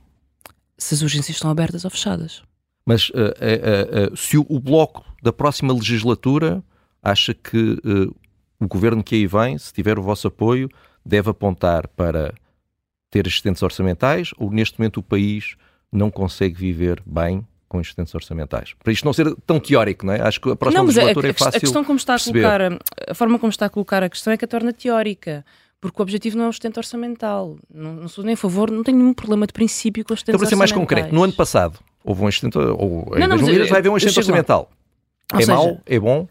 se 0.77 0.95
as 0.95 1.03
urgências 1.03 1.37
estão 1.37 1.51
abertas 1.51 1.85
ou 1.85 1.91
fechadas. 1.91 2.43
Mas 2.87 3.11
eh, 3.15 3.35
eh, 3.41 3.89
eh, 4.13 4.17
se 4.17 4.37
o, 4.39 4.47
o 4.49 4.61
bloco 4.61 5.05
da 5.23 5.33
próxima 5.33 5.73
legislatura 5.73 6.63
acha 7.03 7.35
que 7.35 7.79
eh, 7.85 8.15
o 8.61 8.69
governo 8.69 9.03
que 9.03 9.15
aí 9.15 9.27
vem, 9.27 9.57
se 9.59 9.73
tiver 9.73 9.99
o 9.99 10.03
vosso 10.03 10.29
apoio, 10.29 10.69
deve 11.05 11.31
apontar 11.31 11.89
para 11.89 12.33
ter 13.11 13.27
excedentes 13.27 13.63
orçamentais 13.63 14.31
ou 14.39 14.51
neste 14.51 14.79
momento 14.79 14.99
o 14.99 15.03
país 15.03 15.57
não 15.93 16.11
consegue 16.11 16.55
viver 16.55 17.03
bem 17.07 17.47
com 17.69 17.81
excedentes 17.81 18.15
orçamentais? 18.15 18.75
Para 18.83 18.93
isto 18.93 19.05
não 19.05 19.13
ser 19.13 19.35
tão 19.47 19.59
teórico, 19.61 20.07
não 20.07 20.13
é? 20.15 20.21
Acho 20.21 20.41
que 20.41 20.51
a 20.51 20.57
próxima 20.57 20.81
não, 20.81 20.87
mas 20.87 20.97
a, 20.99 21.01
a, 21.01 21.05
legislatura 21.05 21.27
é 21.29 21.31
a 21.31 21.35
quest- 21.35 21.45
fácil. 21.45 21.57
a 21.57 21.61
questão 21.61 21.85
como 21.85 21.97
está 21.99 22.15
a 22.15 22.17
perceber. 22.17 22.41
colocar 22.43 22.63
a, 22.63 22.79
a 23.11 23.15
forma 23.15 23.39
como 23.39 23.51
está 23.51 23.67
a 23.67 23.71
colocar 23.71 24.03
a 24.03 24.09
questão 24.09 24.33
é 24.33 24.37
que 24.37 24.45
a 24.45 24.49
torna 24.49 24.73
teórica. 24.73 25.45
Porque 25.81 26.01
o 26.01 26.03
objetivo 26.03 26.37
não 26.37 26.47
é 26.47 26.49
o 26.49 26.53
sustento 26.53 26.79
orçamental. 26.79 27.57
Não, 27.73 27.95
não 27.95 28.09
sou 28.09 28.25
nem 28.25 28.35
a 28.35 28.37
favor, 28.37 28.69
não 28.69 28.83
tenho 28.83 28.99
nenhum 28.99 29.15
problema 29.15 29.47
de 29.47 29.53
princípio 29.53 30.05
com 30.05 30.13
os 30.13 30.21
Então, 30.23 30.33
sustentos 30.35 30.41
para 30.41 30.49
ser 30.49 30.57
mais 30.57 30.71
orçamentais. 30.73 30.99
concreto, 31.03 31.15
no 31.15 31.23
ano 31.23 31.33
passado 31.35 31.79
houve 32.03 32.23
um 32.25 32.29
excedente, 32.29 32.59
ou 32.59 32.67
Não, 32.67 33.29
não, 33.29 33.29
mas 33.29 33.41
2023 33.41 33.61
eu- 33.61 33.69
vai 33.71 33.79
haver 33.79 33.89
um 33.91 33.97
excedente 33.97 34.17
lá. 34.17 34.21
orçamental. 34.23 34.71
Ou 35.33 35.39
é 35.39 35.43
seja, 35.43 35.55
mau? 35.55 35.81
É 35.87 36.01
bom? 36.01 36.23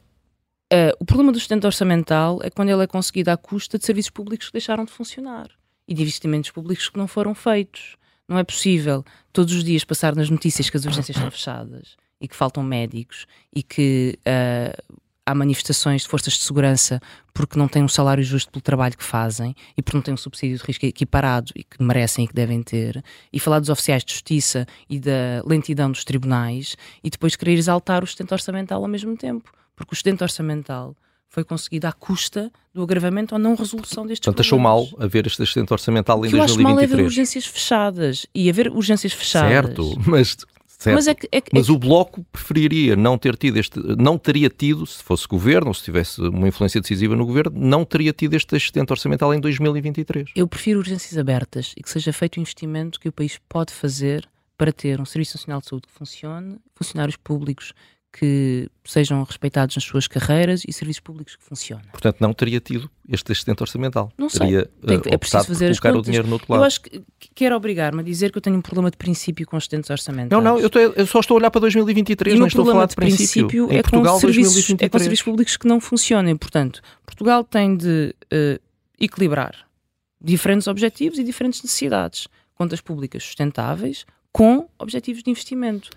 Uh, 0.74 0.92
o 1.00 1.06
problema 1.06 1.32
do 1.32 1.40
sustento 1.40 1.64
orçamental 1.64 2.40
é 2.44 2.50
quando 2.50 2.70
ele 2.70 2.84
é 2.84 2.88
conseguido 2.88 3.32
à 3.32 3.38
custa 3.38 3.78
de 3.78 3.86
serviços 3.86 4.10
públicos 4.10 4.48
que 4.48 4.54
deixaram 4.54 4.84
de 4.84 4.92
funcionar 4.92 5.48
e 5.88 5.94
de 5.94 6.02
investimentos 6.02 6.52
públicos 6.52 6.90
que 6.90 6.98
não 6.98 7.08
foram 7.08 7.34
feitos. 7.34 7.96
Não 8.28 8.38
é 8.38 8.44
possível 8.44 9.06
todos 9.32 9.54
os 9.54 9.64
dias 9.64 9.84
passar 9.84 10.16
nas 10.16 10.30
notícias 10.30 10.70
que 10.70 10.78
as 10.78 10.86
urgências 10.86 11.16
estão 11.16 11.32
fechadas 11.32 11.96
e 12.20 12.28
que 12.28 12.36
faltam 12.36 12.62
médicos 12.62 13.26
e 13.56 13.64
que 13.64 14.20
uh, 14.20 14.98
há 15.26 15.36
manifestações 15.36 16.02
de 16.02 16.08
forças 16.08 16.34
de 16.34 16.42
segurança 16.42 17.00
porque 17.34 17.60
não 17.60 17.68
têm 17.68 17.84
um 17.84 17.88
salário 17.88 18.24
justo 18.24 18.52
pelo 18.52 18.62
trabalho 18.62 18.98
que 18.98 19.04
fazem 19.04 19.56
e 19.78 19.82
porque 19.82 19.98
não 19.98 20.02
têm 20.02 20.14
um 20.14 20.18
subsídio 20.18 20.58
de 20.58 20.64
risco 20.64 20.86
equiparado 20.86 21.52
e 21.56 21.64
que 21.64 21.82
merecem 21.82 22.26
e 22.26 22.28
que 22.28 22.34
devem 22.34 22.64
ter, 22.64 23.04
e 23.32 23.40
falar 23.40 23.60
dos 23.60 23.70
oficiais 23.70 24.04
de 24.04 24.12
justiça 24.12 24.66
e 24.90 25.00
da 25.00 25.44
lentidão 25.46 25.92
dos 25.92 26.04
tribunais 26.04 26.76
e 27.04 27.10
depois 27.10 27.36
querer 27.36 27.54
exaltar 27.54 28.04
o 28.04 28.08
sustento 28.08 28.32
orçamental 28.32 28.82
ao 28.82 28.90
mesmo 28.90 29.16
tempo 29.16 29.52
porque 29.76 29.94
o 29.94 29.96
excedente 29.96 30.24
orçamental 30.24 30.96
foi 31.30 31.44
conseguido 31.44 31.88
à 31.88 31.92
custa 31.92 32.52
do 32.74 32.82
agravamento 32.82 33.36
ou 33.36 33.40
não 33.40 33.56
resolução 33.56 34.06
destes 34.06 34.26
Portanto, 34.26 34.42
achou 34.42 34.58
mal 34.60 34.88
haver 35.00 35.28
este 35.28 35.42
excedente 35.44 35.72
orçamental 35.74 36.24
em 36.26 36.28
O 36.28 36.32
que 36.32 36.38
eu 36.38 36.42
acho 36.44 36.60
mal 36.62 36.72
é 36.80 36.84
haver 36.84 36.98
2023. 36.98 37.06
urgências 37.08 37.46
fechadas 37.46 38.26
e 38.34 38.50
haver 38.50 38.70
urgências 38.72 39.14
fechadas. 39.14 39.50
Certo, 39.52 39.96
mas, 40.08 40.38
certo. 40.68 40.96
Mas 40.96 41.08
é 41.08 41.14
que, 41.14 41.28
é 41.32 41.42
que- 41.42 41.50
é 41.50 41.58
Mas 41.60 41.66
que- 41.68 41.72
o 41.72 41.78
Bloco 41.78 42.24
preferiria 42.32 42.96
não 42.96 43.18
ter 43.18 43.36
tido 43.36 43.58
este, 43.58 43.78
não 43.98 44.18
teria 44.18 44.50
tido, 44.50 44.86
se 44.86 45.04
fosse 45.04 45.28
governo, 45.28 45.68
ou 45.68 45.74
se 45.74 45.84
tivesse 45.84 46.22
uma 46.22 46.48
influência 46.48 46.80
decisiva 46.80 47.16
no 47.16 47.26
governo, 47.26 47.52
não 47.60 47.84
teria 47.84 48.14
tido 48.14 48.34
este 48.34 48.56
excedente 48.56 48.92
orçamental 48.92 49.34
em 49.34 49.40
2023. 49.40 50.30
eu 50.36 50.48
prefiro 50.48 50.80
urgências 50.80 51.18
abertas 51.18 51.74
e 51.78 51.84
que 51.84 51.90
seja 51.90 52.14
feito 52.14 52.38
o 52.38 52.40
investimento 52.40 53.00
que 53.00 53.10
o 53.10 53.12
país 53.12 53.40
pode 53.50 53.74
fazer 53.74 54.28
para 54.58 54.72
ter 54.72 55.00
um 55.00 55.06
Serviço 55.06 55.38
Nacional 55.38 55.62
de 55.62 55.68
Saúde 55.68 55.88
que 55.88 55.94
funcione, 55.94 56.58
funcionários 56.76 57.16
públicos 57.18 57.74
que 58.20 58.68
sejam 58.84 59.22
respeitados 59.24 59.76
nas 59.76 59.84
suas 59.84 60.08
carreiras 60.08 60.64
e 60.68 60.74
serviços 60.74 61.02
públicos 61.02 61.36
que 61.36 61.44
funcionem. 61.44 61.86
Portanto, 61.92 62.18
não 62.20 62.34
teria 62.34 62.60
tido 62.60 62.90
este 63.08 63.32
excedente 63.32 63.62
orçamental. 63.62 64.12
Não 64.18 64.28
sei. 64.28 64.40
Teria 64.48 64.70
Tem 64.86 64.98
eh, 64.98 65.14
é 65.14 65.18
preciso 65.18 65.44
fazer 65.46 65.70
as 65.70 65.80
colocar 65.80 65.90
o 65.90 65.94
contas. 66.00 66.06
dinheiro 66.08 66.28
no 66.28 66.34
outro 66.34 66.48
Eu 66.52 66.56
lado. 66.56 66.66
acho 66.66 66.82
que 66.82 67.04
que 67.20 67.30
quer 67.36 67.54
obrigar-me 67.54 68.00
a 68.00 68.04
dizer 68.04 68.32
que 68.32 68.38
eu 68.38 68.42
tenho 68.42 68.56
um 68.56 68.62
problema 68.62 68.90
de 68.90 68.98
princípio 68.98 69.46
com 69.46 69.56
os 69.58 69.64
excedentes 69.66 69.90
orçamentais. 69.92 70.32
Não, 70.32 70.42
não, 70.42 70.60
eu, 70.60 70.66
estou- 70.68 70.82
eu 70.82 71.06
só 71.06 71.20
estou 71.20 71.36
a 71.36 71.40
olhar 71.40 71.52
para 71.52 71.62
2023, 71.62 72.36
E 72.36 72.40
não 72.40 72.48
estou 72.48 72.64
a 72.64 72.72
falar 72.72 72.86
de 72.86 72.90
de 72.92 72.96
princípio. 72.96 73.72
em 73.72 73.78
é, 73.78 73.82
Portugal, 73.84 74.14
com 74.16 74.20
serviços, 74.20 74.52
é 74.52 74.56
2023. 74.56 74.92
com 74.92 75.00
serviços 75.00 75.24
públicos 75.26 75.58
que 75.58 75.68
não 75.68 75.80
funcionem. 75.80 76.36
Portanto, 76.36 76.82
Portugal 77.06 77.44
tem 77.44 77.78
de 77.78 78.16
eh, 78.32 78.60
equilibrar 79.00 79.68
diferentes 80.20 80.68
objetivos 80.68 81.20
e 81.20 81.24
diferentes 81.24 81.62
necessidades. 81.62 82.28
Contas 82.56 82.82
públicas 82.82 83.24
sustentáveis 83.24 84.06
com 84.32 84.68
objetivos 84.80 85.22
de 85.24 85.30
investimento. 85.30 85.90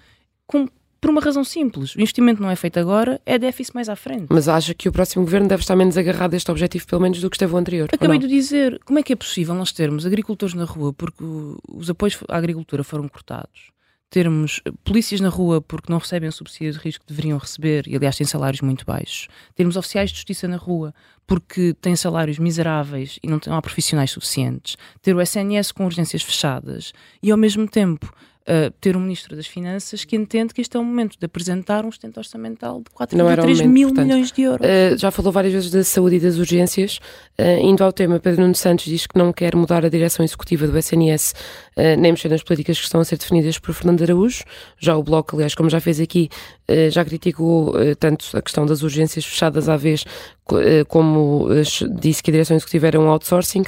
Com- 0.46 0.68
por 1.00 1.10
uma 1.10 1.20
razão 1.20 1.42
simples. 1.42 1.94
O 1.96 2.00
investimento 2.00 2.42
não 2.42 2.50
é 2.50 2.56
feito 2.56 2.78
agora, 2.78 3.20
é 3.24 3.38
déficit 3.38 3.74
mais 3.74 3.88
à 3.88 3.96
frente. 3.96 4.26
Mas 4.28 4.48
acha 4.48 4.74
que 4.74 4.88
o 4.88 4.92
próximo 4.92 5.24
governo 5.24 5.48
deve 5.48 5.62
estar 5.62 5.74
menos 5.74 5.96
agarrado 5.96 6.34
a 6.34 6.36
este 6.36 6.50
objetivo, 6.50 6.86
pelo 6.86 7.00
menos, 7.02 7.20
do 7.20 7.30
que 7.30 7.36
esteve 7.36 7.54
o 7.54 7.56
anterior? 7.56 7.88
Acabei 7.92 8.18
de 8.18 8.28
dizer, 8.28 8.78
como 8.84 8.98
é 8.98 9.02
que 9.02 9.12
é 9.12 9.16
possível 9.16 9.54
nós 9.54 9.72
termos 9.72 10.04
agricultores 10.04 10.54
na 10.54 10.64
rua 10.64 10.92
porque 10.92 11.24
os 11.68 11.88
apoios 11.88 12.18
à 12.28 12.36
agricultura 12.36 12.84
foram 12.84 13.08
cortados, 13.08 13.70
termos 14.10 14.60
polícias 14.84 15.20
na 15.20 15.28
rua 15.28 15.60
porque 15.60 15.90
não 15.90 15.98
recebem 15.98 16.28
o 16.28 16.32
subsídio 16.32 16.72
de 16.72 16.78
risco 16.80 17.04
que 17.06 17.12
deveriam 17.12 17.38
receber 17.38 17.86
e, 17.86 17.94
aliás, 17.96 18.16
têm 18.16 18.26
salários 18.26 18.60
muito 18.60 18.84
baixos, 18.84 19.28
termos 19.54 19.76
oficiais 19.76 20.10
de 20.10 20.16
justiça 20.16 20.48
na 20.48 20.56
rua 20.56 20.92
porque 21.26 21.74
têm 21.80 21.94
salários 21.94 22.38
miseráveis 22.38 23.18
e 23.22 23.28
não, 23.28 23.38
têm- 23.38 23.52
não 23.52 23.58
há 23.58 23.62
profissionais 23.62 24.10
suficientes, 24.10 24.76
ter 25.00 25.14
o 25.14 25.20
SNS 25.20 25.70
com 25.72 25.84
urgências 25.84 26.22
fechadas 26.22 26.92
e, 27.22 27.30
ao 27.30 27.38
mesmo 27.38 27.68
tempo, 27.68 28.12
eh, 28.52 28.72
ter 28.80 28.96
um 28.96 29.00
Ministro 29.00 29.36
das 29.36 29.46
Finanças 29.46 30.04
que 30.04 30.16
entende 30.16 30.52
que 30.52 30.60
este 30.60 30.76
é 30.76 30.80
o 30.80 30.84
momento 30.84 31.16
de 31.16 31.24
apresentar 31.24 31.84
um 31.86 31.90
sustento 31.92 32.16
orçamental 32.18 32.82
de 33.08 33.16
Não 33.16 33.30
era 33.30 33.42
o 33.42 33.44
4,3 33.46 33.48
momento, 33.58 33.68
mil 33.68 33.88
portanto. 33.88 34.06
milhões 34.06 34.32
de 34.32 34.42
euros. 34.42 34.66
Uh, 34.66 34.98
já 34.98 35.10
falou 35.12 35.30
várias 35.30 35.52
vezes 35.52 35.70
da 35.70 35.84
saúde 35.84 36.16
e 36.16 36.20
das 36.20 36.36
urgências. 36.36 36.98
Uh, 37.38 37.62
indo 37.62 37.84
ao 37.84 37.92
tema, 37.92 38.18
Pedro 38.18 38.40
Nuno 38.42 38.54
Santos 38.56 38.86
diz 38.86 39.06
que 39.06 39.16
não 39.16 39.32
quer 39.32 39.54
mudar 39.54 39.84
a 39.84 39.88
direção 39.88 40.24
executiva 40.24 40.66
do 40.66 40.76
SNS, 40.76 41.32
uh, 41.76 41.80
nem 41.96 42.10
mexer 42.12 42.28
nas 42.28 42.42
políticas 42.42 42.76
que 42.78 42.84
estão 42.84 43.00
a 43.00 43.04
ser 43.04 43.16
definidas 43.18 43.56
por 43.58 43.72
Fernando 43.72 44.02
Araújo. 44.02 44.42
Já 44.78 44.96
o 44.96 45.02
Bloco, 45.02 45.36
aliás, 45.36 45.54
como 45.54 45.70
já 45.70 45.78
fez 45.80 46.00
aqui, 46.00 46.28
uh, 46.68 46.90
já 46.90 47.04
criticou 47.04 47.70
uh, 47.70 47.94
tanto 47.96 48.26
a 48.36 48.42
questão 48.42 48.66
das 48.66 48.82
urgências 48.82 49.24
fechadas 49.24 49.68
à 49.68 49.76
vez, 49.76 50.04
co- 50.44 50.56
uh, 50.58 50.84
como 50.88 51.46
uh, 51.48 51.62
disse 52.00 52.20
que 52.22 52.30
a 52.30 52.32
direção 52.32 52.56
executiva 52.56 52.88
era 52.88 52.98
um 53.00 53.08
outsourcing. 53.08 53.62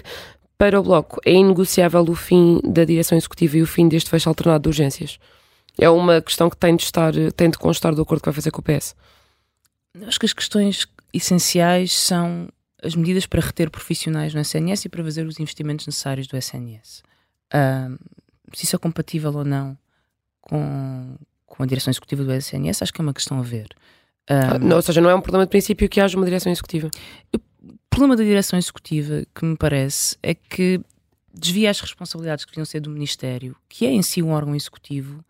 Para 0.62 0.79
o 0.79 0.83
Bloco, 0.85 1.20
é 1.27 1.33
inegociável 1.33 2.03
o 2.03 2.14
fim 2.14 2.61
da 2.62 2.85
direção 2.85 3.18
executiva 3.18 3.57
e 3.57 3.62
o 3.62 3.66
fim 3.66 3.88
deste 3.88 4.09
fecho 4.09 4.29
alternado 4.29 4.62
de 4.62 4.68
urgências? 4.68 5.18
É 5.77 5.90
uma 5.90 6.22
questão 6.22 6.48
que 6.48 6.57
tem 6.57 6.77
de, 6.77 6.85
estar, 6.85 7.12
tem 7.35 7.51
de 7.51 7.59
constar 7.59 7.92
do 7.92 8.01
acordo 8.01 8.20
que 8.20 8.29
vai 8.29 8.33
fazer 8.33 8.53
com 8.53 8.61
o 8.61 8.62
PS. 8.62 8.94
Acho 10.07 10.20
que 10.20 10.27
as 10.27 10.33
questões 10.33 10.87
essenciais 11.12 11.98
são 11.98 12.48
as 12.81 12.94
medidas 12.94 13.27
para 13.27 13.40
reter 13.40 13.72
profissionais 13.72 14.35
no 14.35 14.40
SNS 14.40 14.85
e 14.85 14.88
para 14.88 15.03
fazer 15.03 15.27
os 15.27 15.40
investimentos 15.40 15.85
necessários 15.85 16.29
do 16.29 16.37
SNS. 16.37 17.03
Se 18.55 18.64
isso 18.64 18.77
é 18.77 18.79
compatível 18.79 19.35
ou 19.35 19.44
não 19.44 19.77
com, 20.40 21.16
com 21.44 21.61
a 21.61 21.66
direção 21.66 21.90
executiva 21.90 22.22
do 22.22 22.33
SNS, 22.33 22.83
acho 22.83 22.92
que 22.92 23.01
é 23.01 23.03
uma 23.03 23.12
questão 23.12 23.37
a 23.37 23.42
ver. 23.42 23.66
Ah, 24.31 24.55
Ahm, 24.55 24.59
não, 24.61 24.77
ou 24.77 24.83
seja, 24.83 25.01
não 25.01 25.11
é 25.11 25.14
um 25.16 25.20
problema 25.20 25.44
de 25.44 25.51
princípio 25.51 25.88
que 25.88 26.01
haja 26.01 26.16
uma 26.16 26.25
direção 26.25 26.53
executiva. 26.53 26.88
Problema 27.92 28.16
da 28.16 28.24
direção 28.24 28.59
executiva, 28.59 29.22
que 29.35 29.44
me 29.44 29.55
parece, 29.55 30.16
é 30.22 30.35
que 30.35 30.81
desvia 31.33 31.70
as 31.70 31.78
responsabilidades 31.78 32.44
que 32.44 32.50
deviam 32.50 32.64
ser 32.64 32.81
do 32.81 32.88
Ministério, 32.88 33.55
que 33.68 33.85
é 33.85 33.90
em 33.90 34.00
si 34.00 34.22
um 34.22 34.31
órgão 34.31 34.57
executivo, 34.57 35.22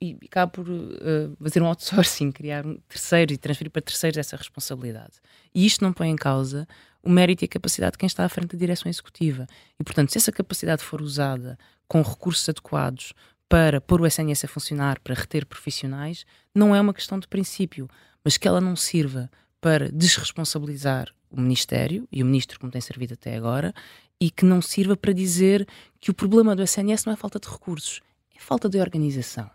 e 0.00 0.18
acaba 0.24 0.50
por 0.50 0.68
uh, 0.68 1.36
fazer 1.40 1.62
um 1.62 1.66
outsourcing, 1.66 2.32
criar 2.34 2.66
um 2.66 2.76
terceiro 2.88 3.32
e 3.32 3.38
transferir 3.38 3.70
para 3.70 3.80
terceiros 3.80 4.18
essa 4.18 4.36
responsabilidade. 4.36 5.20
E 5.54 5.64
isto 5.64 5.84
não 5.84 5.92
põe 5.92 6.10
em 6.10 6.16
causa 6.16 6.66
o 7.04 7.08
mérito 7.08 7.44
e 7.44 7.46
a 7.46 7.48
capacidade 7.48 7.92
de 7.92 7.98
quem 7.98 8.08
está 8.08 8.24
à 8.24 8.28
frente 8.28 8.56
da 8.56 8.58
direção 8.58 8.90
executiva. 8.90 9.46
E, 9.78 9.84
portanto, 9.84 10.10
se 10.10 10.18
essa 10.18 10.32
capacidade 10.32 10.82
for 10.82 11.00
usada 11.00 11.56
com 11.86 12.02
recursos 12.02 12.48
adequados 12.48 13.12
para 13.48 13.80
pôr 13.80 14.00
o 14.00 14.06
SNS 14.06 14.46
a 14.46 14.48
funcionar, 14.48 14.98
para 14.98 15.14
reter 15.14 15.46
profissionais, 15.46 16.24
não 16.52 16.74
é 16.74 16.80
uma 16.80 16.94
questão 16.94 17.20
de 17.20 17.28
princípio, 17.28 17.88
mas 18.24 18.36
que 18.36 18.48
ela 18.48 18.60
não 18.60 18.74
sirva 18.74 19.30
para 19.60 19.88
desresponsabilizar 19.88 21.12
o 21.32 21.40
Ministério 21.40 22.06
e 22.12 22.22
o 22.22 22.26
Ministro, 22.26 22.60
como 22.60 22.70
tem 22.70 22.80
servido 22.80 23.14
até 23.14 23.34
agora, 23.36 23.74
e 24.20 24.30
que 24.30 24.44
não 24.44 24.62
sirva 24.62 24.96
para 24.96 25.12
dizer 25.12 25.66
que 26.00 26.10
o 26.10 26.14
problema 26.14 26.54
do 26.54 26.62
SNS 26.62 27.04
não 27.04 27.12
é 27.12 27.16
falta 27.16 27.40
de 27.40 27.48
recursos, 27.48 28.00
é 28.36 28.40
falta 28.40 28.68
de 28.68 28.78
organização 28.78 29.50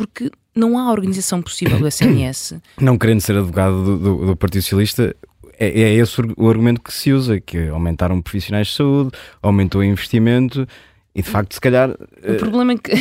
porque 0.00 0.30
não 0.56 0.78
há 0.78 0.90
organização 0.90 1.42
possível 1.42 1.78
do 1.78 1.86
SNS. 1.86 2.54
Não 2.80 2.96
querendo 2.96 3.20
ser 3.20 3.36
advogado 3.36 3.84
do, 3.84 3.98
do, 3.98 4.26
do 4.28 4.36
Partido 4.36 4.62
Socialista, 4.62 5.14
é, 5.58 5.68
é, 5.68 5.92
esse 5.92 6.22
o 6.38 6.48
argumento 6.48 6.80
que 6.80 6.90
se 6.90 7.12
usa, 7.12 7.38
que 7.38 7.68
aumentaram 7.68 8.22
profissionais 8.22 8.68
de 8.68 8.76
saúde, 8.76 9.10
aumentou 9.42 9.82
o 9.82 9.84
investimento 9.84 10.66
e 11.14 11.22
de 11.22 11.28
facto, 11.28 11.54
se 11.54 11.60
calhar. 11.60 11.90
O 11.90 11.96
eh, 12.22 12.34
problema 12.34 12.72
é 12.72 12.78
que. 12.78 12.92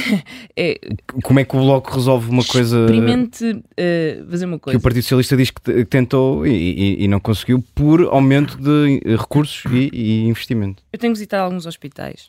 É, 0.62 0.78
como 1.24 1.39
é 1.39 1.45
que 1.45 1.56
o 1.56 1.60
Bloco 1.60 1.95
resolve 1.95 2.30
uma 2.30 2.43
coisa. 2.43 2.80
Experimente 2.82 3.45
uh, 3.45 4.30
fazer 4.30 4.45
uma 4.45 4.60
coisa. 4.60 4.78
Que 4.78 4.82
o 4.82 4.84
Partido 4.84 5.04
Socialista 5.04 5.38
diz 5.38 5.52
que 5.52 5.86
tentou 5.86 6.45
e, 6.45 6.52
e, 6.52 7.04
e 7.06 7.08
não 7.08 7.19
conseguiu 7.19 7.63
por 7.74 8.02
aumento 8.02 8.58
de 8.58 9.00
recursos 9.15 9.63
e, 9.72 9.89
e, 9.93 10.24
investimento. 10.26 10.84
Eu 10.91 11.00
tenho 11.00 11.13
visitado 11.13 11.43
alguns 11.43 11.65
hospitais 11.65 12.28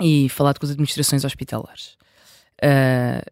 e 0.00 0.28
falado 0.28 0.60
com 0.60 0.66
as 0.66 0.72
administrações 0.72 1.24
hospitalares. 1.24 1.96
Uh, 2.62 3.28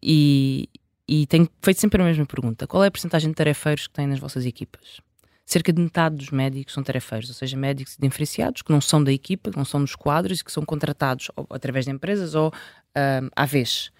e, 0.00 0.68
e 1.08 1.26
tenho 1.26 1.48
feito 1.60 1.80
sempre 1.80 2.00
a 2.00 2.04
mesma 2.04 2.26
pergunta: 2.26 2.68
qual 2.68 2.84
é 2.84 2.86
a 2.86 2.90
porcentagem 2.90 3.30
de 3.30 3.34
tarefeiros 3.34 3.88
que 3.88 3.94
têm 3.94 4.06
nas 4.06 4.20
vossas 4.20 4.46
equipas? 4.46 5.00
Cerca 5.50 5.72
de 5.72 5.82
metade 5.82 6.14
dos 6.14 6.30
médicos 6.30 6.74
são 6.74 6.82
tarefeiros, 6.82 7.28
ou 7.28 7.34
seja, 7.34 7.56
médicos 7.56 7.96
diferenciados 7.98 8.62
que 8.62 8.70
não 8.70 8.80
são 8.80 9.02
da 9.02 9.12
equipa, 9.12 9.50
que 9.50 9.56
não 9.56 9.64
são 9.64 9.80
dos 9.80 9.96
quadros 9.96 10.38
e 10.38 10.44
que 10.44 10.52
são 10.52 10.64
contratados 10.64 11.28
ou, 11.34 11.44
através 11.50 11.86
de 11.86 11.90
empresas 11.90 12.36
ou 12.36 12.52
um, 12.96 13.28
à 13.34 13.46
vez. 13.46 13.90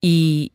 E, 0.00 0.52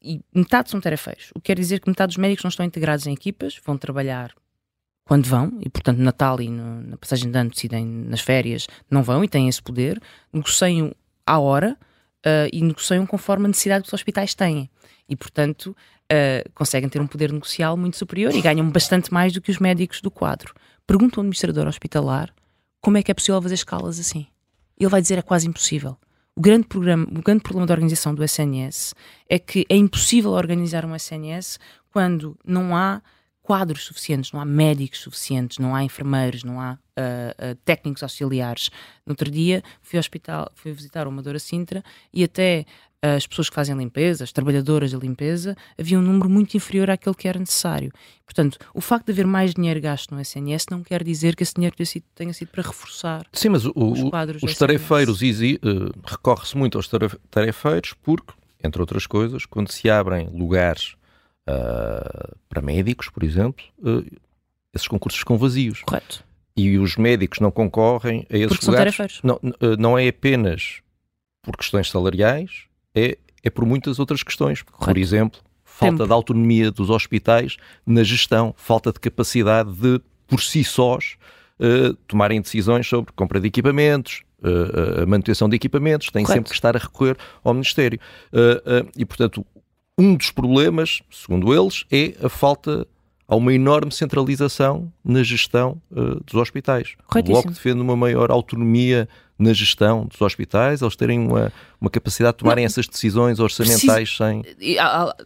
e 0.00 0.20
metade 0.32 0.70
são 0.70 0.80
tarefeiros. 0.80 1.30
O 1.34 1.40
que 1.40 1.46
quer 1.46 1.58
dizer 1.58 1.80
que 1.80 1.88
metade 1.88 2.10
dos 2.10 2.16
médicos 2.16 2.44
não 2.44 2.48
estão 2.48 2.64
integrados 2.64 3.08
em 3.08 3.12
equipas, 3.12 3.60
vão 3.64 3.76
trabalhar 3.76 4.32
quando 5.04 5.26
vão, 5.26 5.58
e 5.60 5.68
portanto 5.68 5.98
Natal 5.98 6.40
e 6.40 6.48
no, 6.48 6.82
na 6.82 6.96
passagem 6.96 7.30
de 7.30 7.36
ano 7.36 7.50
decidem 7.50 7.84
nas 7.84 8.20
férias, 8.20 8.68
não 8.88 9.02
vão 9.02 9.24
e 9.24 9.28
têm 9.28 9.48
esse 9.48 9.62
poder, 9.62 10.00
negociam 10.32 10.94
à 11.26 11.40
hora 11.40 11.76
uh, 12.24 12.48
e 12.52 12.62
negociam 12.62 13.04
conforme 13.04 13.46
a 13.46 13.48
necessidade 13.48 13.82
que 13.82 13.88
os 13.88 13.94
hospitais 13.94 14.32
têm. 14.32 14.70
E, 15.08 15.14
portanto, 15.14 15.76
uh, 16.12 16.50
conseguem 16.54 16.88
ter 16.88 17.00
um 17.00 17.06
poder 17.06 17.32
negocial 17.32 17.76
muito 17.76 17.96
superior 17.96 18.34
e 18.34 18.40
ganham 18.40 18.68
bastante 18.70 19.12
mais 19.12 19.32
do 19.32 19.40
que 19.40 19.50
os 19.50 19.58
médicos 19.58 20.00
do 20.00 20.10
quadro. 20.10 20.54
Pergunta 20.86 21.18
ao 21.18 21.22
administrador 21.22 21.66
hospitalar 21.66 22.32
como 22.80 22.98
é 22.98 23.02
que 23.02 23.10
é 23.10 23.14
possível 23.14 23.40
fazer 23.42 23.54
escalas 23.54 23.98
assim. 23.98 24.26
Ele 24.78 24.90
vai 24.90 25.00
dizer 25.00 25.18
é 25.18 25.22
quase 25.22 25.48
impossível. 25.48 25.96
O 26.34 26.40
grande, 26.40 26.66
programa, 26.66 27.04
o 27.04 27.22
grande 27.22 27.42
problema 27.42 27.66
da 27.66 27.74
organização 27.74 28.14
do 28.14 28.22
SNS 28.22 28.94
é 29.28 29.38
que 29.38 29.64
é 29.68 29.76
impossível 29.76 30.32
organizar 30.32 30.84
um 30.84 30.94
SNS 30.94 31.58
quando 31.90 32.36
não 32.44 32.76
há 32.76 33.00
quadros 33.46 33.84
suficientes, 33.84 34.32
não 34.32 34.40
há 34.40 34.44
médicos 34.44 34.98
suficientes, 34.98 35.58
não 35.58 35.72
há 35.72 35.84
enfermeiros, 35.84 36.42
não 36.42 36.60
há 36.60 36.72
uh, 36.72 37.52
uh, 37.52 37.54
técnicos 37.64 38.02
auxiliares. 38.02 38.70
No 39.06 39.12
outro 39.12 39.30
dia 39.30 39.62
fui 39.80 39.96
ao 39.96 40.00
hospital, 40.00 40.50
fui 40.56 40.72
visitar 40.72 41.06
uma 41.06 41.22
Dora 41.22 41.38
Sintra 41.38 41.84
e 42.12 42.24
até 42.24 42.66
as 43.00 43.24
pessoas 43.24 43.48
que 43.48 43.54
fazem 43.54 43.76
limpeza, 43.76 44.24
as 44.24 44.32
trabalhadoras 44.32 44.90
da 44.90 44.98
limpeza, 44.98 45.56
havia 45.78 45.96
um 45.96 46.02
número 46.02 46.28
muito 46.28 46.56
inferior 46.56 46.90
àquele 46.90 47.14
que 47.14 47.28
era 47.28 47.38
necessário. 47.38 47.92
Portanto, 48.24 48.58
o 48.74 48.80
facto 48.80 49.06
de 49.06 49.12
haver 49.12 49.28
mais 49.28 49.54
dinheiro 49.54 49.80
gasto 49.80 50.12
no 50.12 50.20
SNS 50.20 50.66
não 50.72 50.82
quer 50.82 51.04
dizer 51.04 51.36
que 51.36 51.44
esse 51.44 51.54
dinheiro 51.54 51.76
tenha 51.76 51.86
sido, 51.86 52.04
tenha 52.16 52.32
sido 52.32 52.48
para 52.48 52.64
reforçar 52.64 53.24
Sim, 53.32 53.50
mas 53.50 53.64
o, 53.64 53.72
os 53.76 54.02
quadros 54.10 54.42
Os 54.42 54.56
tarefeiros, 54.56 55.20
uh, 55.20 55.92
recorre-se 56.04 56.56
muito 56.56 56.78
aos 56.78 56.90
tarefeiros 57.30 57.94
porque, 58.02 58.32
entre 58.64 58.80
outras 58.80 59.06
coisas, 59.06 59.46
quando 59.46 59.70
se 59.70 59.88
abrem 59.88 60.28
lugares 60.32 60.96
uh, 61.48 62.36
para 62.48 62.62
médicos, 62.62 63.08
por 63.08 63.22
exemplo, 63.22 63.64
uh, 63.78 64.04
esses 64.74 64.88
concursos 64.88 65.20
ficam 65.20 65.38
vazios. 65.38 65.82
Correto. 65.82 66.24
E 66.56 66.78
os 66.78 66.96
médicos 66.96 67.40
não 67.40 67.50
concorrem 67.50 68.26
a 68.30 68.36
esses 68.36 68.56
Porque 68.56 68.66
lugares. 68.66 68.94
São 68.94 69.06
tarefeiros. 69.06 69.20
não, 69.22 69.36
uh, 69.36 69.76
não 69.78 69.98
é 69.98 70.08
apenas 70.08 70.80
por 71.42 71.56
questões 71.56 71.90
salariais, 71.90 72.64
é, 72.94 73.18
é 73.42 73.50
por 73.50 73.64
muitas 73.64 73.98
outras 73.98 74.22
questões. 74.22 74.62
Correto. 74.62 74.84
Por 74.84 74.98
exemplo, 74.98 75.40
falta 75.76 75.98
Tempo. 75.98 76.06
de 76.06 76.12
autonomia 76.12 76.70
dos 76.70 76.90
hospitais 76.90 77.56
na 77.86 78.02
gestão, 78.02 78.54
falta 78.56 78.92
de 78.92 78.98
capacidade 78.98 79.72
de, 79.72 80.00
por 80.26 80.42
si 80.42 80.64
sós, 80.64 81.16
uh, 81.60 81.94
tomarem 82.08 82.40
decisões 82.40 82.86
sobre 82.86 83.12
compra 83.12 83.38
de 83.38 83.46
equipamentos, 83.46 84.22
uh, 84.42 85.02
uh, 85.02 85.06
manutenção 85.06 85.48
de 85.48 85.56
equipamentos, 85.56 86.10
têm 86.10 86.24
Correto. 86.24 86.38
sempre 86.38 86.50
que 86.50 86.54
estar 86.56 86.76
a 86.76 86.80
recorrer 86.80 87.16
ao 87.44 87.52
Ministério. 87.52 88.00
e, 88.96 89.04
portanto, 89.04 89.46
um 89.98 90.14
dos 90.14 90.30
problemas, 90.30 91.00
segundo 91.10 91.54
eles, 91.54 91.84
é 91.90 92.14
a 92.24 92.28
falta 92.28 92.86
há 93.28 93.34
uma 93.34 93.52
enorme 93.52 93.92
centralização 93.92 94.92
na 95.04 95.22
gestão 95.22 95.80
uh, 95.90 96.22
dos 96.24 96.34
hospitais. 96.34 96.94
O 97.12 97.22
Bloco 97.22 97.50
defende 97.50 97.80
uma 97.80 97.96
maior 97.96 98.30
autonomia 98.30 99.08
na 99.38 99.52
gestão 99.52 100.06
dos 100.06 100.20
hospitais, 100.22 100.80
eles 100.80 100.96
terem 100.96 101.18
uma, 101.18 101.52
uma 101.78 101.90
capacidade 101.90 102.36
de 102.36 102.38
tomarem 102.38 102.64
Não, 102.64 102.66
essas 102.66 102.86
decisões 102.86 103.38
orçamentais 103.38 104.16
sem. 104.16 104.42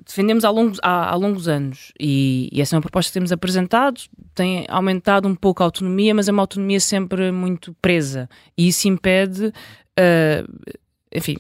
Defendemos 0.04 0.44
há 0.44 0.50
longos, 0.50 0.80
há, 0.82 1.10
há 1.10 1.14
longos 1.14 1.46
anos 1.46 1.92
e, 1.98 2.48
e, 2.52 2.60
essa 2.60 2.74
é 2.74 2.76
uma 2.76 2.82
proposta 2.82 3.10
que 3.10 3.14
temos 3.14 3.30
apresentado. 3.30 4.00
Tem 4.34 4.66
aumentado 4.68 5.28
um 5.28 5.34
pouco 5.34 5.62
a 5.62 5.66
autonomia, 5.66 6.12
mas 6.12 6.28
é 6.28 6.32
uma 6.32 6.42
autonomia 6.42 6.80
sempre 6.80 7.30
muito 7.30 7.72
presa 7.80 8.28
e 8.58 8.68
isso 8.68 8.88
impede. 8.88 9.52
Uh, 9.98 10.74
enfim, 11.14 11.36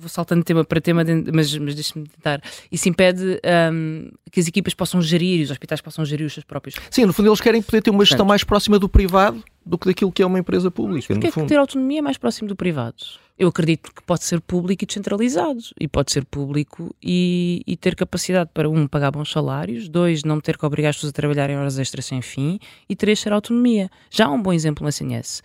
vou 0.00 0.08
saltando 0.08 0.40
de 0.40 0.46
tema 0.46 0.64
para 0.64 0.80
tema, 0.80 1.04
mas, 1.32 1.56
mas 1.56 1.74
deixa-me 1.74 2.08
tentar. 2.08 2.42
Isso 2.72 2.88
impede 2.88 3.40
um, 3.72 4.10
que 4.32 4.40
as 4.40 4.48
equipas 4.48 4.74
possam 4.74 5.02
gerir, 5.02 5.44
os 5.44 5.50
hospitais 5.50 5.80
possam 5.80 6.04
gerir 6.04 6.26
os 6.26 6.32
seus 6.32 6.44
próprios. 6.44 6.74
Sim, 6.90 7.04
no 7.04 7.12
fundo 7.12 7.28
eles 7.28 7.40
querem 7.40 7.60
poder 7.60 7.82
ter 7.82 7.90
uma 7.90 8.04
gestão 8.04 8.18
Portanto, 8.18 8.28
mais 8.28 8.44
próxima 8.44 8.78
do 8.78 8.88
privado 8.88 9.44
do 9.64 9.76
que 9.78 9.86
daquilo 9.86 10.10
que 10.10 10.22
é 10.22 10.26
uma 10.26 10.38
empresa 10.38 10.70
pública. 10.70 11.14
Porque 11.14 11.26
é 11.26 11.30
que 11.30 11.46
ter 11.46 11.56
autonomia 11.56 12.02
mais 12.02 12.16
próximo 12.16 12.48
do 12.48 12.56
privado? 12.56 12.96
Eu 13.40 13.48
acredito 13.48 13.90
que 13.94 14.02
pode 14.02 14.22
ser 14.22 14.38
público 14.38 14.84
e 14.84 14.86
descentralizado. 14.86 15.60
E 15.80 15.88
pode 15.88 16.12
ser 16.12 16.26
público 16.26 16.94
e, 17.02 17.62
e, 17.66 17.74
ter 17.74 17.96
capacidade 17.96 18.50
para, 18.52 18.68
um, 18.68 18.86
pagar 18.86 19.10
bons 19.10 19.32
salários, 19.32 19.88
dois, 19.88 20.22
não 20.24 20.38
ter 20.38 20.58
que 20.58 20.66
obrigar 20.66 20.90
as 20.90 20.96
pessoas 20.96 21.08
a 21.08 21.14
trabalhar 21.14 21.48
em 21.48 21.56
horas 21.56 21.78
extras 21.78 22.04
sem 22.04 22.20
fim, 22.20 22.60
e 22.86 22.94
três, 22.94 23.22
ter 23.22 23.32
autonomia. 23.32 23.88
Já 24.10 24.26
há 24.26 24.30
um 24.30 24.42
bom 24.42 24.52
exemplo 24.52 24.84
na 24.84 24.90
SNS 24.90 25.42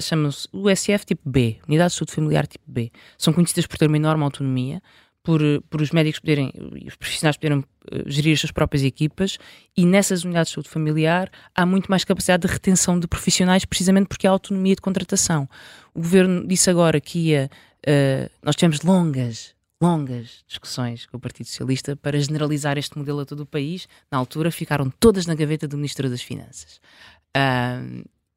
chamam-se 0.00 0.48
USF 0.52 1.06
tipo 1.06 1.22
B, 1.24 1.58
Unidade 1.68 1.92
de 1.92 1.98
Saúde 1.98 2.12
Familiar 2.12 2.46
tipo 2.46 2.64
B. 2.66 2.90
São 3.16 3.32
conhecidas 3.32 3.66
por 3.66 3.78
ter 3.78 3.86
uma 3.86 3.96
enorme 3.96 4.24
autonomia, 4.24 4.82
por, 5.22 5.40
por 5.68 5.82
os 5.82 5.90
médicos 5.90 6.20
poderem, 6.20 6.52
os 6.86 6.96
profissionais 6.96 7.36
poderem 7.36 7.58
uh, 7.58 7.64
gerir 8.06 8.32
as 8.32 8.40
suas 8.40 8.52
próprias 8.52 8.82
equipas 8.82 9.38
e 9.76 9.84
nessas 9.84 10.24
unidades 10.24 10.50
de 10.50 10.54
saúde 10.54 10.68
familiar 10.68 11.30
há 11.54 11.66
muito 11.66 11.88
mais 11.88 12.04
capacidade 12.04 12.46
de 12.46 12.52
retenção 12.52 12.98
de 12.98 13.06
profissionais 13.06 13.64
precisamente 13.64 14.08
porque 14.08 14.26
há 14.26 14.30
autonomia 14.30 14.74
de 14.74 14.80
contratação. 14.80 15.48
O 15.94 16.00
governo 16.00 16.46
disse 16.46 16.70
agora 16.70 17.00
que 17.00 17.30
ia, 17.30 17.50
uh, 17.86 18.30
nós 18.42 18.56
tivemos 18.56 18.82
longas, 18.82 19.54
longas 19.80 20.44
discussões 20.46 21.06
com 21.06 21.16
o 21.16 21.20
Partido 21.20 21.46
Socialista 21.46 21.94
para 21.94 22.18
generalizar 22.18 22.78
este 22.78 22.96
modelo 22.96 23.20
a 23.20 23.26
todo 23.26 23.40
o 23.40 23.46
país. 23.46 23.88
Na 24.10 24.18
altura 24.18 24.50
ficaram 24.50 24.90
todas 24.98 25.26
na 25.26 25.34
gaveta 25.34 25.68
do 25.68 25.76
Ministro 25.76 26.08
das 26.08 26.22
Finanças. 26.22 26.80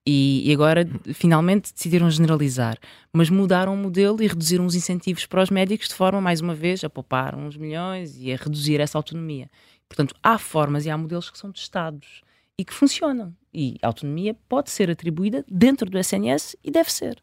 E, 0.05 0.49
e, 0.49 0.53
agora 0.53 0.87
finalmente 1.13 1.71
decidiram 1.71 2.09
generalizar, 2.09 2.77
mas 3.13 3.29
mudaram 3.29 3.73
o 3.73 3.77
modelo 3.77 4.21
e 4.21 4.27
reduziram 4.27 4.65
os 4.65 4.73
incentivos 4.73 5.27
para 5.27 5.43
os 5.43 5.51
médicos 5.51 5.87
de 5.87 5.93
forma, 5.93 6.19
mais 6.19 6.41
uma 6.41 6.55
vez, 6.55 6.83
a 6.83 6.89
poupar 6.89 7.35
uns 7.35 7.55
milhões 7.55 8.17
e 8.17 8.33
a 8.33 8.35
reduzir 8.35 8.79
essa 8.79 8.97
autonomia. 8.97 9.47
Portanto, 9.87 10.15
há 10.23 10.39
formas 10.39 10.85
e 10.85 10.89
há 10.89 10.97
modelos 10.97 11.29
que 11.29 11.37
são 11.37 11.51
testados 11.51 12.21
e 12.57 12.65
que 12.65 12.73
funcionam. 12.73 13.33
E 13.53 13.77
a 13.81 13.87
autonomia 13.87 14.35
pode 14.47 14.71
ser 14.71 14.89
atribuída 14.89 15.45
dentro 15.47 15.89
do 15.89 15.99
SNS 15.99 16.55
e 16.63 16.71
deve 16.71 16.91
ser. 16.91 17.21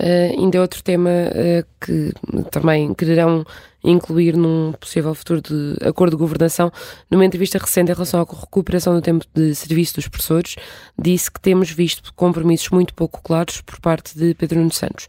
Uh, 0.00 0.38
ainda 0.38 0.58
é 0.58 0.60
outro 0.60 0.82
tema 0.82 1.10
uh, 1.10 1.66
que 1.80 2.12
também 2.50 2.92
quererão 2.94 3.44
incluir 3.86 4.36
num 4.36 4.72
possível 4.72 5.14
futuro 5.14 5.40
de 5.40 5.76
acordo 5.86 6.12
de 6.12 6.18
governação. 6.18 6.70
Numa 7.10 7.24
entrevista 7.24 7.58
recente 7.58 7.90
em 7.90 7.94
relação 7.94 8.20
à 8.20 8.24
recuperação 8.24 8.94
do 8.94 9.00
tempo 9.00 9.24
de 9.34 9.54
serviço 9.54 9.94
dos 9.94 10.08
professores, 10.08 10.56
disse 10.98 11.30
que 11.30 11.40
temos 11.40 11.70
visto 11.70 12.12
compromissos 12.14 12.68
muito 12.70 12.92
pouco 12.94 13.20
claros 13.22 13.60
por 13.60 13.80
parte 13.80 14.18
de 14.18 14.34
Pedro 14.34 14.58
Nuno 14.58 14.72
Santos. 14.72 15.06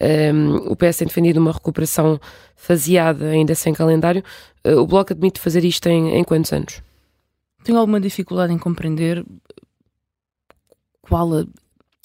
Um, 0.00 0.06
ehm, 0.06 0.56
o 0.68 0.76
PS 0.76 0.98
tem 0.98 1.08
defendido 1.08 1.38
uma 1.38 1.52
recuperação 1.52 2.18
faseada, 2.56 3.26
ainda 3.26 3.54
sem 3.54 3.74
calendário. 3.74 4.24
Uh, 4.66 4.78
o 4.78 4.86
Bloco 4.86 5.12
admite 5.12 5.40
fazer 5.40 5.64
isto 5.64 5.88
em, 5.88 6.16
em 6.16 6.24
quantos 6.24 6.52
anos? 6.52 6.82
Tenho 7.64 7.78
alguma 7.78 8.00
dificuldade 8.00 8.52
em 8.52 8.58
compreender 8.58 9.24
qual 11.02 11.34
a 11.34 11.44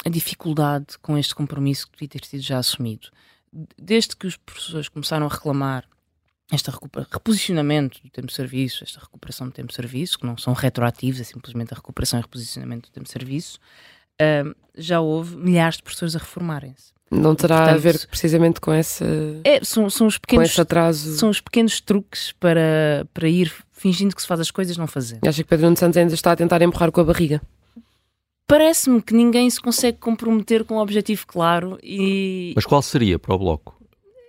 a 0.05 0.09
dificuldade 0.09 0.99
com 1.01 1.17
este 1.17 1.33
compromisso 1.33 1.87
que 1.87 1.93
devia 1.93 2.07
ter 2.09 2.25
sido 2.25 2.41
já 2.41 2.59
assumido. 2.59 3.09
desde 3.77 4.17
que 4.17 4.27
os 4.27 4.35
professores 4.35 4.89
começaram 4.89 5.25
a 5.25 5.29
reclamar 5.29 5.87
este 6.51 6.71
reposicionamento 7.11 8.01
do 8.03 8.09
tempo 8.09 8.27
de 8.27 8.33
serviço, 8.33 8.83
esta 8.83 8.99
recuperação 8.99 9.47
do 9.47 9.53
tempo 9.53 9.69
de 9.69 9.75
serviço, 9.75 10.19
que 10.19 10.25
não 10.25 10.37
são 10.37 10.53
retroativos, 10.53 11.19
é 11.19 11.23
simplesmente 11.23 11.73
a 11.73 11.75
recuperação 11.75 12.19
e 12.19 12.21
reposicionamento 12.21 12.89
do 12.89 12.93
tempo 12.93 13.05
de 13.05 13.11
serviço, 13.11 13.59
uh, 14.21 14.55
já 14.75 14.99
houve 15.01 15.35
milhares 15.35 15.77
de 15.77 15.83
professores 15.83 16.15
a 16.15 16.19
reformarem-se. 16.19 16.93
Não 17.09 17.35
terá 17.35 17.57
Portanto, 17.57 17.75
a 17.75 17.79
ver 17.79 18.07
precisamente 18.07 18.59
com 18.59 18.73
essa 18.73 19.05
é, 19.43 19.63
são, 19.63 19.89
são 19.89 20.07
os 20.07 20.17
pequenos, 20.17 20.47
com 20.47 20.51
esse 20.51 20.61
atraso. 20.61 21.17
São 21.17 21.29
os 21.29 21.39
pequenos 21.39 21.79
truques 21.79 22.31
para, 22.39 23.07
para 23.13 23.29
ir 23.29 23.53
fingindo 23.71 24.15
que 24.15 24.21
se 24.21 24.27
faz 24.27 24.39
as 24.39 24.49
coisas 24.49 24.75
não 24.75 24.87
fazer. 24.87 25.19
Acha 25.25 25.43
que 25.43 25.49
Pedro 25.49 25.65
Nuno 25.65 25.77
Santos 25.77 25.97
ainda 25.97 26.13
está 26.13 26.31
a 26.31 26.35
tentar 26.35 26.61
empurrar 26.61 26.91
com 26.91 27.01
a 27.01 27.03
barriga? 27.03 27.41
Parece-me 28.47 29.01
que 29.01 29.13
ninguém 29.13 29.49
se 29.49 29.59
consegue 29.59 29.97
comprometer 29.99 30.63
com 30.63 30.75
um 30.75 30.79
objetivo 30.79 31.25
claro 31.25 31.79
e. 31.81 32.53
Mas 32.55 32.65
qual 32.65 32.81
seria 32.81 33.17
para 33.17 33.33
o 33.33 33.39
Bloco? 33.39 33.75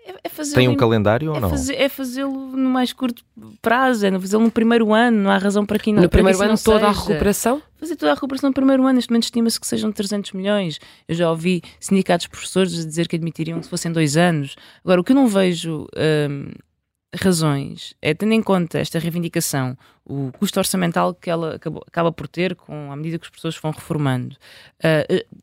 É, 0.06 0.12
é 0.24 0.54
Tem 0.54 0.68
um 0.68 0.76
calendário 0.76 1.30
ou 1.30 1.36
é 1.36 1.40
não? 1.40 1.50
Fazer, 1.50 1.74
é 1.74 1.88
fazê-lo 1.88 2.56
no 2.56 2.70
mais 2.70 2.92
curto 2.92 3.24
prazo, 3.60 4.06
é 4.06 4.20
fazê-lo 4.20 4.44
no 4.44 4.50
primeiro 4.50 4.94
ano, 4.94 5.18
não 5.18 5.30
há 5.30 5.38
razão 5.38 5.66
para 5.66 5.78
que 5.78 5.92
não 5.92 6.02
No 6.02 6.08
primeiro 6.08 6.40
ano 6.40 6.56
toda 6.56 6.78
seja. 6.78 6.86
a 6.86 6.92
recuperação? 6.92 7.62
Fazer 7.76 7.96
toda 7.96 8.12
a 8.12 8.14
recuperação 8.14 8.50
no 8.50 8.54
primeiro 8.54 8.84
ano, 8.84 8.94
neste 8.94 9.10
momento 9.10 9.24
estima-se 9.24 9.60
que 9.60 9.66
sejam 9.66 9.90
300 9.90 10.32
milhões. 10.32 10.78
Eu 11.08 11.14
já 11.16 11.28
ouvi 11.28 11.60
sindicatos 11.80 12.24
de 12.24 12.30
professores 12.30 12.78
a 12.78 12.84
dizer 12.84 13.08
que 13.08 13.16
admitiriam 13.16 13.60
que 13.60 13.68
fossem 13.68 13.90
dois 13.90 14.16
anos. 14.16 14.54
Agora, 14.84 15.00
o 15.00 15.04
que 15.04 15.10
eu 15.10 15.16
não 15.16 15.26
vejo 15.26 15.86
hum, 16.30 16.52
razões 17.14 17.94
é, 18.00 18.14
tendo 18.14 18.32
em 18.32 18.42
conta 18.42 18.78
esta 18.78 18.98
reivindicação, 18.98 19.76
o 20.04 20.30
custo 20.38 20.60
orçamental 20.60 21.14
que 21.14 21.28
ela 21.28 21.58
acaba 21.86 22.12
por 22.12 22.28
ter 22.28 22.54
com, 22.54 22.92
à 22.92 22.96
medida 22.96 23.18
que 23.18 23.24
as 23.24 23.30
pessoas 23.30 23.56
vão 23.56 23.72
reformando, 23.72 24.36
uh, 24.84 25.38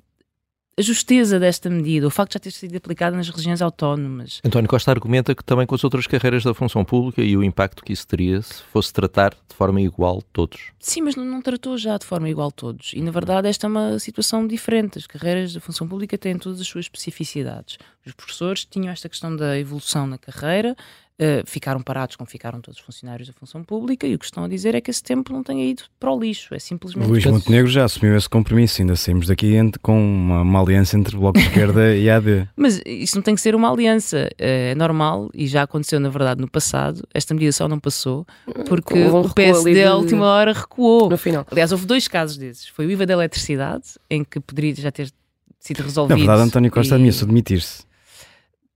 a 0.77 0.81
justeza 0.81 1.39
desta 1.39 1.69
medida, 1.69 2.07
o 2.07 2.09
facto 2.09 2.31
de 2.31 2.33
já 2.35 2.39
ter 2.39 2.51
sido 2.51 2.75
aplicada 2.75 3.15
nas 3.15 3.29
regiões 3.29 3.61
autónomas. 3.61 4.41
António 4.43 4.67
Costa 4.67 4.89
argumenta 4.89 5.35
que 5.35 5.43
também 5.43 5.67
com 5.67 5.75
as 5.75 5.83
outras 5.83 6.07
carreiras 6.07 6.43
da 6.43 6.53
função 6.53 6.83
pública 6.83 7.21
e 7.21 7.37
o 7.37 7.43
impacto 7.43 7.83
que 7.83 7.93
isso 7.93 8.07
teria 8.07 8.41
se 8.41 8.63
fosse 8.71 8.91
tratar 8.91 9.35
de 9.47 9.55
forma 9.55 9.79
igual 9.79 10.21
todos. 10.33 10.71
Sim, 10.79 11.03
mas 11.03 11.15
não, 11.15 11.23
não 11.23 11.41
tratou 11.41 11.77
já 11.77 11.97
de 11.97 12.05
forma 12.05 12.27
igual 12.27 12.51
todos. 12.51 12.91
E 12.93 13.01
na 13.01 13.11
verdade 13.11 13.47
esta 13.47 13.67
é 13.67 13.69
uma 13.69 13.99
situação 13.99 14.47
diferente. 14.47 14.97
As 14.97 15.05
carreiras 15.05 15.53
da 15.53 15.59
função 15.59 15.87
pública 15.87 16.17
têm 16.17 16.37
todas 16.37 16.59
as 16.59 16.67
suas 16.67 16.85
especificidades. 16.85 17.77
Os 18.05 18.13
professores 18.13 18.65
tinham 18.65 18.91
esta 18.91 19.07
questão 19.07 19.35
da 19.35 19.57
evolução 19.57 20.07
na 20.07 20.17
carreira, 20.17 20.75
Uh, 21.13 21.45
ficaram 21.45 21.79
parados 21.79 22.15
como 22.15 22.27
ficaram 22.27 22.59
todos 22.59 22.79
os 22.79 22.85
funcionários 22.85 23.27
da 23.27 23.33
função 23.33 23.63
pública 23.63 24.07
e 24.07 24.15
o 24.15 24.19
que 24.19 24.25
estão 24.25 24.43
a 24.45 24.47
dizer 24.47 24.73
é 24.73 24.81
que 24.81 24.89
esse 24.89 25.03
tempo 25.03 25.31
não 25.31 25.43
tenha 25.43 25.63
ido 25.63 25.83
para 25.99 26.11
o 26.11 26.19
lixo, 26.19 26.55
é 26.55 26.59
simplesmente... 26.59 27.07
Luís 27.07 27.23
Montenegro 27.25 27.69
já 27.69 27.85
assumiu 27.85 28.17
esse 28.17 28.27
compromisso, 28.27 28.81
ainda 28.81 28.95
saímos 28.95 29.27
daqui 29.27 29.53
com 29.83 30.03
uma, 30.03 30.41
uma 30.41 30.61
aliança 30.61 30.97
entre 30.97 31.15
o 31.15 31.19
Bloco 31.19 31.37
de 31.37 31.45
Esquerda 31.45 31.93
e 31.95 32.09
a 32.09 32.17
AD. 32.17 32.49
Mas 32.55 32.81
isso 32.83 33.15
não 33.15 33.21
tem 33.21 33.35
que 33.35 33.41
ser 33.41 33.53
uma 33.53 33.71
aliança, 33.71 34.27
eh, 34.39 34.71
é 34.71 34.75
normal 34.75 35.29
e 35.35 35.45
já 35.45 35.61
aconteceu 35.61 35.99
na 35.99 36.09
verdade 36.09 36.41
no 36.41 36.49
passado, 36.49 37.07
esta 37.13 37.33
medida 37.35 37.51
só 37.51 37.67
não 37.67 37.79
passou 37.79 38.25
porque 38.67 39.05
o 39.05 39.29
PSD 39.29 39.83
à 39.83 39.95
última 39.95 40.25
hora 40.25 40.51
recuou. 40.51 41.11
No 41.11 41.17
final. 41.17 41.45
Aliás, 41.51 41.71
houve 41.71 41.85
dois 41.85 42.07
casos 42.07 42.37
desses, 42.37 42.67
foi 42.69 42.87
o 42.87 42.91
IVA 42.91 43.05
da 43.05 43.13
eletricidade, 43.13 43.83
em 44.09 44.23
que 44.23 44.39
poderia 44.39 44.73
já 44.73 44.91
ter 44.91 45.11
sido 45.59 45.83
resolvido. 45.83 46.17
Na 46.17 46.25
verdade, 46.25 46.41
António 46.41 46.71
Costa 46.71 46.95
e... 46.95 46.97
ameaçou 46.97 47.27
demitir-se. 47.27 47.83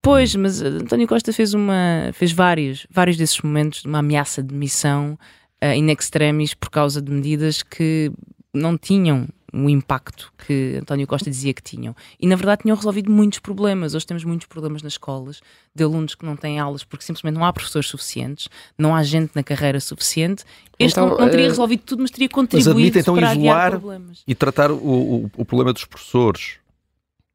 Pois, 0.07 0.33
mas 0.35 0.61
António 0.61 1.05
Costa 1.05 1.33
fez 1.33 1.53
uma 1.53 2.11
fez 2.13 2.31
vários, 2.31 2.87
vários 2.89 3.17
desses 3.17 3.41
momentos 3.41 3.81
de 3.81 3.89
uma 3.89 3.99
ameaça 3.99 4.41
de 4.41 4.47
demissão 4.47 5.19
uh, 5.61 5.73
in 5.73 5.91
extremis 5.91 6.53
por 6.53 6.69
causa 6.69 7.01
de 7.01 7.11
medidas 7.11 7.61
que 7.61 8.09
não 8.53 8.77
tinham 8.77 9.27
o 9.53 9.69
impacto 9.69 10.31
que 10.45 10.77
António 10.81 11.05
Costa 11.05 11.29
dizia 11.29 11.53
que 11.53 11.61
tinham. 11.61 11.93
E 12.17 12.25
na 12.25 12.37
verdade 12.37 12.61
tinham 12.61 12.77
resolvido 12.77 13.11
muitos 13.11 13.39
problemas. 13.39 13.95
Hoje 13.95 14.07
temos 14.07 14.23
muitos 14.23 14.47
problemas 14.47 14.81
nas 14.81 14.93
escolas 14.93 15.41
de 15.75 15.83
alunos 15.83 16.15
que 16.15 16.25
não 16.25 16.37
têm 16.37 16.57
aulas 16.57 16.85
porque 16.85 17.03
simplesmente 17.03 17.35
não 17.35 17.43
há 17.43 17.51
professores 17.51 17.89
suficientes, 17.89 18.47
não 18.77 18.95
há 18.95 19.03
gente 19.03 19.31
na 19.35 19.43
carreira 19.43 19.81
suficiente. 19.81 20.45
Este 20.79 20.97
então, 20.97 21.09
não, 21.09 21.17
não, 21.17 21.29
teria 21.29 21.47
uh, 21.47 21.49
resolvido 21.49 21.81
tudo, 21.81 22.01
mas 22.03 22.11
teria 22.11 22.29
contribuído 22.29 22.69
mas 22.69 22.77
admite, 22.77 22.99
então, 22.99 23.13
para 23.13 23.35
isolar 23.35 23.71
problemas. 23.71 24.23
E 24.25 24.33
tratar 24.33 24.71
o, 24.71 24.77
o, 24.77 25.31
o 25.35 25.43
problema 25.43 25.73
dos 25.73 25.83
professores 25.83 26.59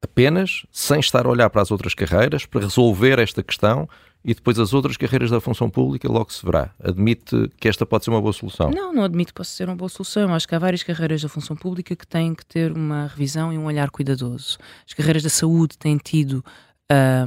apenas, 0.02 0.66
sem 0.70 1.00
estar 1.00 1.26
a 1.26 1.28
olhar 1.28 1.48
para 1.50 1.62
as 1.62 1.70
outras 1.70 1.94
carreiras, 1.94 2.44
para 2.44 2.62
resolver 2.62 3.18
esta 3.18 3.42
questão 3.42 3.88
e 4.24 4.34
depois 4.34 4.58
as 4.58 4.72
outras 4.72 4.96
carreiras 4.96 5.30
da 5.30 5.40
função 5.40 5.68
pública 5.68 6.08
logo 6.08 6.32
se 6.32 6.44
verá. 6.44 6.70
Admite 6.82 7.50
que 7.58 7.68
esta 7.68 7.84
pode 7.84 8.04
ser 8.04 8.10
uma 8.10 8.20
boa 8.20 8.32
solução? 8.32 8.70
Não, 8.70 8.92
não 8.92 9.02
admito 9.02 9.32
que 9.32 9.38
possa 9.38 9.50
ser 9.50 9.68
uma 9.68 9.74
boa 9.74 9.88
solução. 9.88 10.32
Acho 10.32 10.46
que 10.46 10.54
há 10.54 10.58
várias 10.58 10.82
carreiras 10.82 11.22
da 11.22 11.28
função 11.28 11.56
pública 11.56 11.96
que 11.96 12.06
têm 12.06 12.34
que 12.34 12.46
ter 12.46 12.72
uma 12.72 13.08
revisão 13.08 13.52
e 13.52 13.58
um 13.58 13.64
olhar 13.64 13.90
cuidadoso. 13.90 14.58
As 14.86 14.94
carreiras 14.94 15.22
da 15.22 15.30
saúde 15.30 15.76
têm 15.76 15.96
tido 15.96 16.44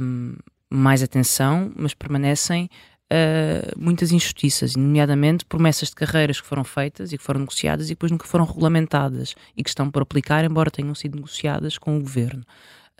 um, 0.00 0.36
mais 0.70 1.02
atenção, 1.02 1.70
mas 1.76 1.92
permanecem 1.92 2.70
uh, 3.12 3.78
muitas 3.78 4.12
injustiças, 4.12 4.76
nomeadamente 4.76 5.44
promessas 5.44 5.88
de 5.88 5.94
carreiras 5.94 6.40
que 6.40 6.46
foram 6.46 6.64
feitas 6.64 7.12
e 7.12 7.18
que 7.18 7.24
foram 7.24 7.40
negociadas 7.40 7.86
e 7.86 7.90
depois 7.90 8.10
nunca 8.12 8.26
foram 8.26 8.44
regulamentadas 8.44 9.34
e 9.56 9.62
que 9.62 9.68
estão 9.68 9.90
por 9.90 10.02
aplicar, 10.02 10.44
embora 10.44 10.70
tenham 10.70 10.94
sido 10.94 11.16
negociadas 11.16 11.78
com 11.78 11.96
o 11.96 12.00
governo. 12.00 12.44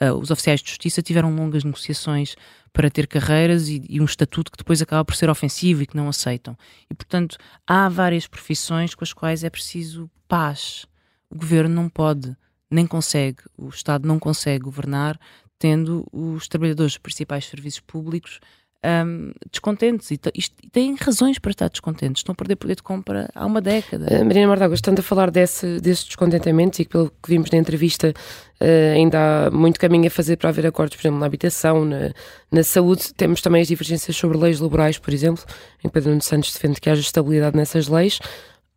Uh, 0.00 0.12
os 0.12 0.30
oficiais 0.30 0.60
de 0.60 0.68
justiça 0.68 1.00
tiveram 1.00 1.34
longas 1.34 1.64
negociações 1.64 2.36
para 2.72 2.90
ter 2.90 3.06
carreiras 3.06 3.68
e, 3.68 3.82
e, 3.88 4.00
um 4.00 4.04
estatuto 4.04 4.52
que 4.52 4.58
depois 4.58 4.82
acaba 4.82 5.02
por 5.02 5.14
ser 5.14 5.30
ofensivo 5.30 5.82
e 5.82 5.86
que 5.86 5.96
não 5.96 6.08
aceitam. 6.08 6.56
E, 6.90 6.94
portanto, 6.94 7.38
há 7.66 7.88
várias 7.88 8.26
profissões 8.26 8.94
com 8.94 9.02
as 9.02 9.14
quais 9.14 9.42
é 9.42 9.48
preciso 9.48 10.10
paz. 10.28 10.84
O 11.30 11.36
governo 11.36 11.74
não 11.74 11.88
pode, 11.88 12.36
nem 12.70 12.86
consegue, 12.86 13.38
o 13.56 13.70
Estado 13.70 14.06
não 14.06 14.18
consegue 14.18 14.64
governar 14.64 15.18
tendo 15.58 16.06
os 16.12 16.46
trabalhadores 16.46 16.92
dos 16.92 16.98
principais 16.98 17.46
serviços 17.46 17.80
públicos 17.80 18.40
um, 18.84 19.32
descontentes 19.50 20.10
e, 20.10 20.20
e, 20.34 20.68
têm 20.70 20.94
razões 20.94 21.38
para 21.38 21.50
estar 21.50 21.68
descontentes. 21.68 22.20
Estão 22.20 22.32
a 22.32 22.36
perder 22.36 22.56
poder 22.56 22.76
de 22.76 22.82
compra 22.82 23.28
há 23.34 23.44
uma 23.44 23.60
década. 23.60 24.06
Uh, 24.06 24.24
Marina 24.24 24.46
Mortágua, 24.46 24.74
estando 24.74 25.00
a 25.00 25.02
falar 25.02 25.30
desse, 25.30 25.80
desse 25.80 26.06
descontentamento 26.06 26.80
e 26.80 26.84
pelo 26.84 27.10
que 27.10 27.28
vimos 27.28 27.50
na 27.50 27.58
entrevista, 27.58 28.14
uh, 28.60 28.94
ainda 28.94 29.46
há 29.46 29.50
muito 29.50 29.80
caminho 29.80 30.06
a 30.06 30.10
fazer 30.10 30.36
para 30.36 30.50
haver 30.50 30.66
acordos, 30.66 30.96
por 30.96 31.02
exemplo, 31.02 31.18
na 31.18 31.26
habitação, 31.26 31.84
na, 31.84 32.12
na 32.50 32.62
saúde. 32.62 33.12
Temos 33.14 33.40
também 33.40 33.62
as 33.62 33.68
divergências 33.68 34.16
sobre 34.16 34.38
leis 34.38 34.60
laborais, 34.60 34.98
por 34.98 35.12
exemplo, 35.12 35.44
em 35.82 35.88
Pedro 35.88 36.10
Nuno 36.10 36.22
Santos 36.22 36.52
defende 36.52 36.80
que 36.80 36.90
haja 36.90 37.00
estabilidade 37.00 37.56
nessas 37.56 37.88
leis. 37.88 38.18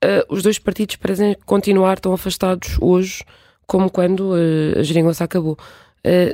Uh, 0.04 0.24
os 0.30 0.41
dois 0.41 0.58
partidos 0.58 0.95
parecem 0.95 1.36
continuar 1.45 2.00
tão 2.00 2.14
afastados 2.14 2.78
hoje 2.80 3.24
como 3.68 3.91
quando 3.91 4.34
a 4.80 4.82
geringonça 4.82 5.24
acabou. 5.24 5.56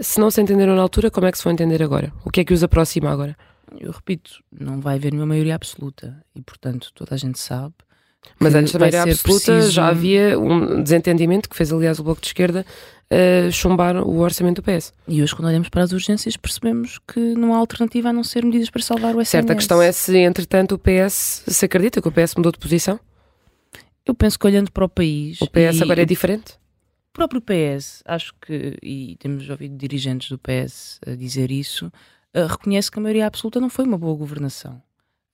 se 0.01 0.21
não 0.21 0.31
se 0.31 0.41
entenderam 0.41 0.73
na 0.73 0.81
altura, 0.81 1.11
como 1.11 1.27
é 1.27 1.31
que 1.33 1.37
se 1.37 1.43
vão 1.43 1.51
entender 1.51 1.83
agora? 1.83 2.13
O 2.23 2.29
que 2.29 2.39
é 2.39 2.45
que 2.45 2.53
os 2.53 2.63
aproxima 2.63 3.11
agora? 3.11 3.35
Eu 3.79 3.91
repito, 3.91 4.43
não 4.51 4.79
vai 4.79 4.95
haver 4.95 5.11
nenhuma 5.11 5.27
maioria 5.27 5.55
absoluta 5.55 6.21
e, 6.35 6.41
portanto, 6.41 6.91
toda 6.93 7.15
a 7.15 7.17
gente 7.17 7.39
sabe. 7.39 7.73
Mas 8.39 8.55
antes 8.55 8.73
da 8.73 8.79
maioria 8.79 9.03
absoluta 9.03 9.53
preciso... 9.53 9.71
já 9.71 9.87
havia 9.87 10.39
um 10.39 10.81
desentendimento 10.81 11.47
que 11.49 11.55
fez, 11.55 11.71
aliás, 11.71 11.99
o 11.99 12.03
Bloco 12.03 12.21
de 12.21 12.27
Esquerda 12.27 12.65
uh, 13.11 13.51
chumbar 13.51 13.97
o 13.97 14.19
orçamento 14.19 14.61
do 14.61 14.63
PS. 14.63 14.93
E 15.07 15.21
hoje, 15.21 15.35
quando 15.35 15.47
olhamos 15.47 15.69
para 15.69 15.83
as 15.83 15.91
urgências, 15.91 16.35
percebemos 16.35 16.99
que 17.07 17.19
não 17.19 17.53
há 17.53 17.57
alternativa 17.57 18.09
a 18.09 18.13
não 18.13 18.23
ser 18.23 18.43
medidas 18.43 18.69
para 18.69 18.81
salvar 18.81 19.15
o 19.15 19.21
SNS. 19.21 19.29
Certa 19.29 19.55
questão 19.55 19.81
é 19.81 19.91
se, 19.91 20.17
entretanto, 20.17 20.75
o 20.75 20.79
PS 20.79 21.43
se 21.47 21.65
acredita 21.65 22.01
que 22.01 22.07
o 22.07 22.11
PS 22.11 22.35
mudou 22.35 22.51
de 22.51 22.59
posição? 22.59 22.99
Eu 24.05 24.13
penso 24.13 24.37
que 24.37 24.45
olhando 24.45 24.71
para 24.71 24.85
o 24.85 24.89
país. 24.89 25.41
O 25.41 25.47
PS 25.47 25.79
e... 25.79 25.83
agora 25.83 26.01
é 26.01 26.05
diferente? 26.05 26.53
O 27.09 27.13
próprio 27.15 27.41
PS, 27.41 28.03
acho 28.05 28.33
que, 28.41 28.77
e 28.83 29.15
temos 29.19 29.49
ouvido 29.49 29.77
dirigentes 29.77 30.29
do 30.29 30.37
PS 30.37 30.99
a 31.07 31.15
dizer 31.15 31.49
isso, 31.49 31.91
reconhece 32.43 32.91
que 32.91 32.99
a 32.99 33.01
maioria 33.01 33.27
absoluta 33.27 33.59
não 33.59 33.69
foi 33.69 33.85
uma 33.85 33.97
boa 33.97 34.15
governação. 34.15 34.81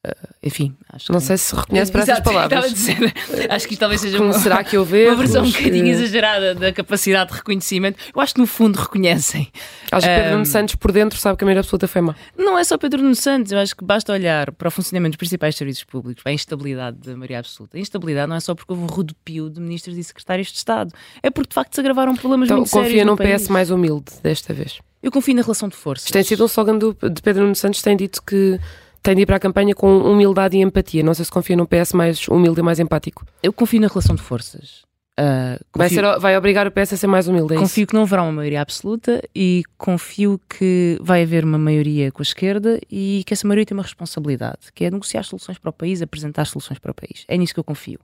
Uh, 0.03 0.33
enfim, 0.41 0.75
acho 0.89 1.11
não 1.11 1.19
que... 1.19 1.27
sei 1.27 1.37
se 1.37 1.55
reconhece 1.55 1.91
para 1.91 2.01
essas 2.01 2.19
palavras. 2.21 2.73
Dizer, 2.73 3.13
acho 3.51 3.67
que 3.67 3.73
isto 3.73 3.79
talvez 3.81 4.01
seja 4.01 4.19
uma, 4.19 4.33
será 4.33 4.63
que 4.63 4.75
houve 4.75 5.05
uma 5.05 5.15
versão 5.15 5.43
um 5.43 5.51
bocadinho 5.51 5.85
exagerada 5.89 6.55
da 6.55 6.73
capacidade 6.73 7.29
de 7.29 7.37
reconhecimento. 7.37 7.99
Eu 8.13 8.19
acho 8.19 8.33
que 8.33 8.39
no 8.39 8.47
fundo 8.47 8.79
reconhecem. 8.79 9.47
Acho 9.91 10.07
que 10.07 10.13
Pedro 10.15 10.29
um, 10.29 10.33
Nuno 10.33 10.45
Santos 10.47 10.73
por 10.73 10.91
dentro 10.91 11.19
sabe 11.19 11.37
que 11.37 11.43
a 11.43 11.45
maioria 11.45 11.59
absoluta 11.59 11.87
foi 11.87 12.01
má. 12.01 12.15
Não 12.35 12.57
é 12.57 12.63
só 12.63 12.79
Pedro 12.79 13.03
Nuno 13.03 13.13
Santos, 13.13 13.51
eu 13.51 13.59
acho 13.59 13.75
que 13.75 13.85
basta 13.85 14.11
olhar 14.11 14.51
para 14.53 14.69
o 14.69 14.71
funcionamento 14.71 15.11
dos 15.11 15.17
principais 15.17 15.55
serviços 15.55 15.83
públicos, 15.83 16.23
para 16.23 16.31
a 16.31 16.33
instabilidade 16.33 16.97
da 16.97 17.15
maioria 17.15 17.37
absoluta. 17.37 17.77
A 17.77 17.79
instabilidade 17.79 18.27
não 18.27 18.35
é 18.35 18.39
só 18.39 18.55
porque 18.55 18.73
houve 18.73 18.83
um 18.83 18.87
rodopio 18.87 19.51
de 19.51 19.61
ministros 19.61 19.95
e 19.97 20.03
secretários 20.03 20.47
de 20.47 20.57
Estado, 20.57 20.91
é 21.21 21.29
porque 21.29 21.49
de 21.49 21.53
facto 21.53 21.75
se 21.75 21.79
agravaram 21.79 22.15
problemas 22.15 22.47
então, 22.47 22.57
muito 22.57 22.69
sérios. 22.69 22.87
Confia 22.87 23.05
num 23.05 23.15
PS 23.15 23.49
mais 23.49 23.69
humilde 23.69 24.11
desta 24.23 24.51
vez. 24.51 24.79
Eu 25.03 25.11
confio 25.11 25.35
na 25.35 25.43
relação 25.43 25.69
de 25.69 25.75
forças. 25.75 26.05
Isto 26.05 26.13
tem 26.13 26.23
sido 26.23 26.43
um 26.43 26.47
slogan 26.47 26.77
do, 26.77 26.93
de 26.93 27.21
Pedro 27.21 27.43
Nuno 27.43 27.55
Santos, 27.55 27.83
tem 27.83 27.95
dito 27.95 28.21
que 28.23 28.59
tem 29.01 29.15
de 29.15 29.21
ir 29.21 29.25
para 29.25 29.37
a 29.37 29.39
campanha 29.39 29.73
com 29.73 29.99
humildade 29.99 30.57
e 30.57 30.61
empatia. 30.61 31.03
Não 31.03 31.13
sei 31.13 31.25
se 31.25 31.31
confia 31.31 31.55
num 31.55 31.65
PS 31.65 31.93
mais 31.93 32.27
humilde 32.27 32.59
e 32.59 32.63
mais 32.63 32.79
empático. 32.79 33.25
Eu 33.41 33.51
confio 33.51 33.81
na 33.81 33.87
relação 33.87 34.15
de 34.15 34.21
forças. 34.21 34.83
Uh, 35.19 35.59
confio... 35.71 35.77
vai, 35.77 35.89
ser, 35.89 36.19
vai 36.19 36.37
obrigar 36.37 36.65
o 36.65 36.71
PS 36.71 36.93
a 36.93 36.97
ser 36.97 37.07
mais 37.07 37.27
humilde. 37.27 37.53
É 37.53 37.57
confio 37.57 37.85
que 37.85 37.93
não 37.93 38.03
haverá 38.03 38.23
uma 38.23 38.31
maioria 38.31 38.61
absoluta 38.61 39.21
e 39.35 39.63
confio 39.77 40.39
que 40.49 40.97
vai 41.01 41.23
haver 41.23 41.43
uma 41.43 41.57
maioria 41.57 42.11
com 42.11 42.21
a 42.21 42.23
esquerda 42.23 42.79
e 42.89 43.23
que 43.25 43.33
essa 43.33 43.47
maioria 43.47 43.65
tem 43.65 43.75
uma 43.75 43.83
responsabilidade, 43.83 44.71
que 44.73 44.85
é 44.85 44.91
negociar 44.91 45.23
soluções 45.23 45.57
para 45.57 45.69
o 45.69 45.73
país, 45.73 46.01
apresentar 46.01 46.45
soluções 46.45 46.79
para 46.79 46.91
o 46.91 46.95
país. 46.95 47.25
É 47.27 47.37
nisso 47.37 47.53
que 47.53 47.59
eu 47.59 47.63
confio. 47.63 47.99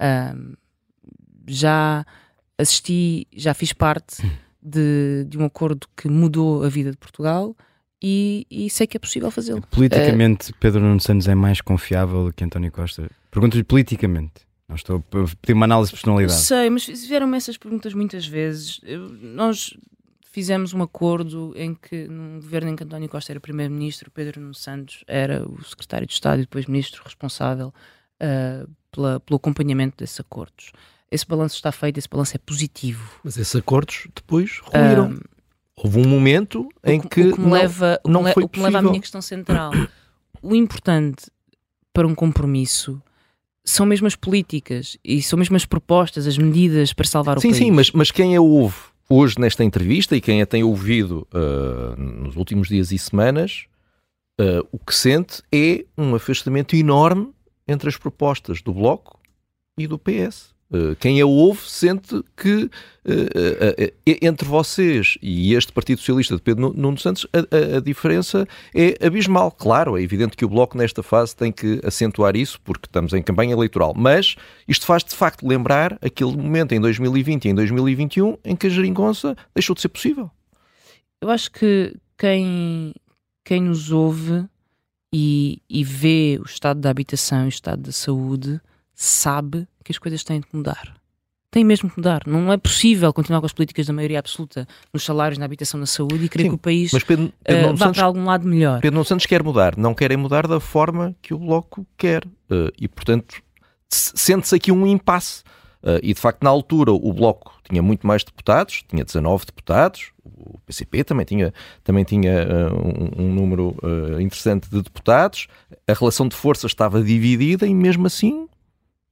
Uh, 0.00 0.56
já 1.46 2.04
assisti, 2.58 3.26
já 3.32 3.54
fiz 3.54 3.72
parte 3.72 4.22
de, 4.62 5.24
de 5.28 5.38
um 5.38 5.44
acordo 5.44 5.86
que 5.96 6.08
mudou 6.08 6.64
a 6.64 6.68
vida 6.68 6.90
de 6.90 6.96
Portugal 6.96 7.56
e, 8.02 8.46
e 8.50 8.68
sei 8.68 8.86
que 8.86 8.96
é 8.96 9.00
possível 9.00 9.30
fazê-lo. 9.30 9.62
Politicamente, 9.70 10.52
Pedro 10.58 10.80
Nuno 10.80 11.00
Santos 11.00 11.28
é 11.28 11.34
mais 11.34 11.60
confiável 11.60 12.32
que 12.34 12.42
António 12.42 12.72
Costa? 12.72 13.08
Pergunto-lhe 13.30 13.62
politicamente. 13.62 14.32
Não 14.68 14.76
estou 14.76 14.96
a 14.96 15.36
pedir 15.40 15.52
uma 15.52 15.66
análise 15.66 15.90
de 15.90 15.96
personalidade. 15.96 16.40
Sei, 16.40 16.70
mas 16.70 16.84
fizeram-me 16.84 17.36
essas 17.36 17.56
perguntas 17.56 17.94
muitas 17.94 18.26
vezes. 18.26 18.80
Eu, 18.82 19.08
nós 19.08 19.76
fizemos 20.32 20.72
um 20.72 20.82
acordo 20.82 21.52
em 21.54 21.74
que, 21.74 22.08
num 22.08 22.40
governo 22.40 22.70
em 22.70 22.76
que 22.76 22.82
António 22.82 23.08
Costa 23.08 23.32
era 23.32 23.38
primeiro-ministro, 23.38 24.10
Pedro 24.10 24.40
Nuno 24.40 24.54
Santos 24.54 25.04
era 25.06 25.46
o 25.46 25.62
secretário 25.62 26.06
de 26.06 26.14
Estado 26.14 26.38
e 26.38 26.42
depois 26.42 26.66
ministro 26.66 27.02
responsável 27.04 27.68
uh, 27.68 28.68
pela, 28.90 29.20
pelo 29.20 29.36
acompanhamento 29.36 29.98
desses 29.98 30.18
acordos. 30.18 30.72
Esse 31.10 31.26
balanço 31.26 31.56
está 31.56 31.70
feito, 31.70 31.98
esse 31.98 32.08
balanço 32.08 32.34
é 32.34 32.38
positivo. 32.38 33.20
Mas 33.22 33.36
esses 33.36 33.54
acordos 33.54 34.08
depois 34.14 34.58
ruíram. 34.64 35.12
Uh, 35.12 35.31
Houve 35.82 35.98
um 35.98 36.08
momento 36.08 36.68
em 36.84 37.00
que, 37.00 37.08
que, 37.08 37.20
o 37.22 37.34
que 37.34 37.40
me 37.40 37.46
não, 37.46 37.52
leva, 37.52 38.00
não 38.06 38.24
foi 38.32 38.44
o 38.44 38.48
que 38.48 38.58
me 38.58 38.66
leva 38.66 38.78
à 38.78 38.82
minha 38.82 39.00
questão 39.00 39.20
central. 39.20 39.72
o 40.40 40.54
importante 40.54 41.26
para 41.92 42.06
um 42.06 42.14
compromisso 42.14 43.02
são 43.64 43.84
mesmo 43.84 44.06
as 44.06 44.14
políticas 44.14 44.96
e 45.04 45.20
são 45.20 45.38
mesmo 45.38 45.56
as 45.56 45.64
propostas, 45.64 46.26
as 46.26 46.38
medidas 46.38 46.92
para 46.92 47.06
salvar 47.06 47.38
o 47.38 47.40
sim, 47.40 47.48
país. 47.48 47.58
Sim, 47.58 47.64
sim, 47.64 47.70
mas, 47.72 47.90
mas 47.90 48.10
quem 48.12 48.36
a 48.36 48.40
ouve 48.40 48.76
hoje 49.08 49.38
nesta 49.38 49.64
entrevista 49.64 50.16
e 50.16 50.20
quem 50.20 50.40
a 50.40 50.46
tem 50.46 50.62
ouvido 50.62 51.26
uh, 51.34 52.00
nos 52.00 52.36
últimos 52.36 52.68
dias 52.68 52.92
e 52.92 52.98
semanas, 52.98 53.66
uh, 54.40 54.66
o 54.70 54.78
que 54.78 54.94
sente 54.94 55.42
é 55.52 55.84
um 55.98 56.14
afastamento 56.14 56.76
enorme 56.76 57.30
entre 57.66 57.88
as 57.88 57.96
propostas 57.96 58.62
do 58.62 58.72
Bloco 58.72 59.18
e 59.76 59.86
do 59.86 59.98
PS. 59.98 60.51
Uh, 60.72 60.96
quem 60.96 61.20
a 61.20 61.26
ouve 61.26 61.60
sente 61.68 62.22
que 62.34 62.70
entre 64.06 64.48
vocês 64.48 65.18
e 65.20 65.54
este 65.54 65.72
Partido 65.72 65.98
Socialista 65.98 66.36
de 66.36 66.40
Pedro 66.40 66.72
Nuno 66.74 66.96
Santos 66.98 67.26
a, 67.32 67.38
a, 67.38 67.76
a, 67.78 67.80
diferença 67.80 68.46
é 68.74 69.04
abismal. 69.04 69.50
Claro, 69.50 69.98
é 69.98 70.02
evidente 70.02 70.36
que 70.36 70.44
o 70.44 70.48
Bloco 70.48 70.78
nesta 70.78 71.02
fase 71.02 71.34
tem 71.34 71.50
que 71.50 71.80
acentuar 71.84 72.36
isso 72.36 72.60
porque 72.62 72.86
estamos 72.86 73.12
em 73.12 73.22
campanha 73.22 73.52
eleitoral, 73.52 73.92
mas 73.96 74.36
isto 74.68 74.86
faz 74.86 75.02
de 75.04 75.14
facto 75.14 75.46
lembrar 75.46 75.98
aquele 76.00 76.36
momento 76.36 76.72
em 76.72 76.80
2020 76.80 77.44
e 77.44 77.48
em 77.48 77.54
2021 77.54 78.38
em 78.44 78.54
que 78.54 78.68
a 78.68 78.70
geringonça 78.70 79.36
deixou 79.54 79.74
de 79.74 79.82
ser 79.82 79.88
possível. 79.88 80.30
Eu 81.20 81.28
acho 81.28 81.50
que 81.50 81.94
quem, 82.16 82.94
quem 83.44 83.60
nos 83.60 83.90
ouve 83.90 84.44
e, 85.12 85.60
e 85.68 85.84
vê 85.84 86.38
o 86.40 86.46
estado 86.46 86.80
da 86.80 86.90
habitação 86.90 87.42
e 87.42 87.46
o 87.46 87.48
estado 87.48 87.82
da 87.82 87.92
saúde 87.92 88.60
sabe 88.94 89.66
que 89.84 89.92
as 89.92 89.98
coisas 89.98 90.22
têm 90.24 90.40
de 90.40 90.46
mudar. 90.52 91.02
Tem 91.52 91.64
mesmo 91.64 91.90
que 91.90 91.98
mudar. 91.98 92.22
Não 92.26 92.50
é 92.50 92.56
possível 92.56 93.12
continuar 93.12 93.40
com 93.40 93.46
as 93.46 93.52
políticas 93.52 93.86
da 93.86 93.92
maioria 93.92 94.20
absoluta 94.20 94.66
nos 94.90 95.04
salários, 95.04 95.36
na 95.36 95.44
habitação, 95.44 95.78
na 95.78 95.84
saúde 95.84 96.24
e 96.24 96.28
querer 96.30 96.44
Sim, 96.44 96.48
que 96.48 96.54
o 96.54 96.58
país 96.58 96.90
mas 96.90 97.04
Pedro, 97.04 97.30
Pedro 97.44 97.68
uh, 97.68 97.76
vá 97.76 97.86
Santos, 97.86 97.98
para 97.98 98.06
algum 98.06 98.24
lado 98.24 98.48
melhor. 98.48 98.80
Pedro 98.80 98.94
Nuno 98.94 99.04
Santos 99.04 99.26
quer 99.26 99.42
mudar. 99.42 99.76
Não 99.76 99.92
querem 99.92 100.16
mudar 100.16 100.46
da 100.46 100.58
forma 100.58 101.14
que 101.20 101.34
o 101.34 101.38
Bloco 101.38 101.86
quer. 101.98 102.24
Uh, 102.50 102.72
e, 102.80 102.88
portanto, 102.88 103.42
sente-se 103.86 104.54
aqui 104.54 104.72
um 104.72 104.86
impasse. 104.86 105.42
Uh, 105.82 106.00
e, 106.02 106.14
de 106.14 106.20
facto, 106.20 106.42
na 106.42 106.48
altura, 106.48 106.90
o 106.90 107.12
Bloco 107.12 107.52
tinha 107.68 107.82
muito 107.82 108.06
mais 108.06 108.24
deputados, 108.24 108.82
tinha 108.88 109.04
19 109.04 109.44
deputados, 109.44 110.10
o 110.24 110.58
PCP 110.64 111.04
também 111.04 111.26
tinha, 111.26 111.52
também 111.84 112.04
tinha 112.04 112.46
um, 112.72 113.24
um, 113.24 113.34
número 113.34 113.76
interessante 114.20 114.70
de 114.70 114.80
deputados, 114.80 115.48
a 115.88 115.92
relação 115.92 116.28
de 116.28 116.36
forças 116.36 116.70
estava 116.70 117.02
dividida 117.02 117.66
e, 117.66 117.74
mesmo 117.74 118.06
assim, 118.06 118.46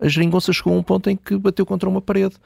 a 0.01 0.09
geringonça 0.09 0.53
chegou 0.53 0.74
a 0.74 0.78
um 0.78 0.82
ponto 0.82 1.11
em 1.11 1.16
que 1.16 1.36
bateu 1.36 1.66
contra 1.66 1.88
uma 1.88 2.01
parede. 2.01 2.36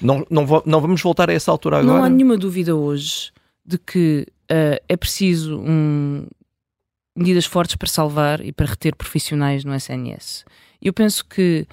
Não, 0.00 0.26
não, 0.28 0.44
não 0.66 0.80
vamos 0.80 1.00
voltar 1.00 1.30
a 1.30 1.32
essa 1.32 1.50
altura 1.50 1.78
agora. 1.78 1.98
Não 1.98 2.04
há 2.04 2.08
nenhuma 2.08 2.36
dúvida 2.36 2.74
hoje 2.74 3.32
de 3.64 3.78
que 3.78 4.26
uh, 4.50 4.82
é 4.88 4.96
preciso 4.96 5.58
um, 5.58 6.26
medidas 7.16 7.46
fortes 7.46 7.76
para 7.76 7.88
salvar 7.88 8.40
e 8.40 8.52
para 8.52 8.66
reter 8.66 8.94
profissionais 8.94 9.64
no 9.64 9.74
SNS. 9.74 10.44
Eu 10.82 10.92
penso 10.92 11.24
que 11.24 11.66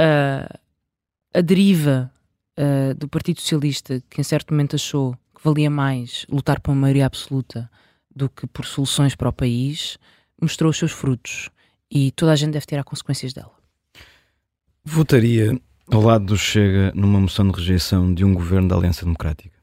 uh, 0.00 0.58
a 1.34 1.40
deriva 1.40 2.10
uh, 2.58 2.94
do 2.94 3.08
Partido 3.08 3.40
Socialista, 3.40 4.02
que 4.08 4.20
em 4.20 4.24
certo 4.24 4.52
momento 4.52 4.76
achou 4.76 5.12
que 5.34 5.42
valia 5.42 5.70
mais 5.70 6.24
lutar 6.30 6.60
por 6.60 6.70
uma 6.70 6.82
maioria 6.82 7.06
absoluta 7.06 7.70
do 8.14 8.28
que 8.28 8.46
por 8.46 8.64
soluções 8.64 9.14
para 9.16 9.28
o 9.28 9.32
país, 9.32 9.98
mostrou 10.40 10.70
os 10.70 10.78
seus 10.78 10.92
frutos 10.92 11.50
e 11.90 12.12
toda 12.12 12.32
a 12.32 12.36
gente 12.36 12.52
deve 12.52 12.66
ter 12.66 12.78
as 12.78 12.84
consequências 12.84 13.32
dela. 13.32 13.63
Votaria 14.84 15.58
ao 15.90 16.02
lado 16.02 16.26
do 16.26 16.36
Chega 16.36 16.92
numa 16.94 17.18
moção 17.20 17.48
de 17.48 17.58
rejeição 17.58 18.12
de 18.12 18.24
um 18.24 18.34
governo 18.34 18.68
da 18.68 18.76
Aliança 18.76 19.04
Democrática? 19.04 19.54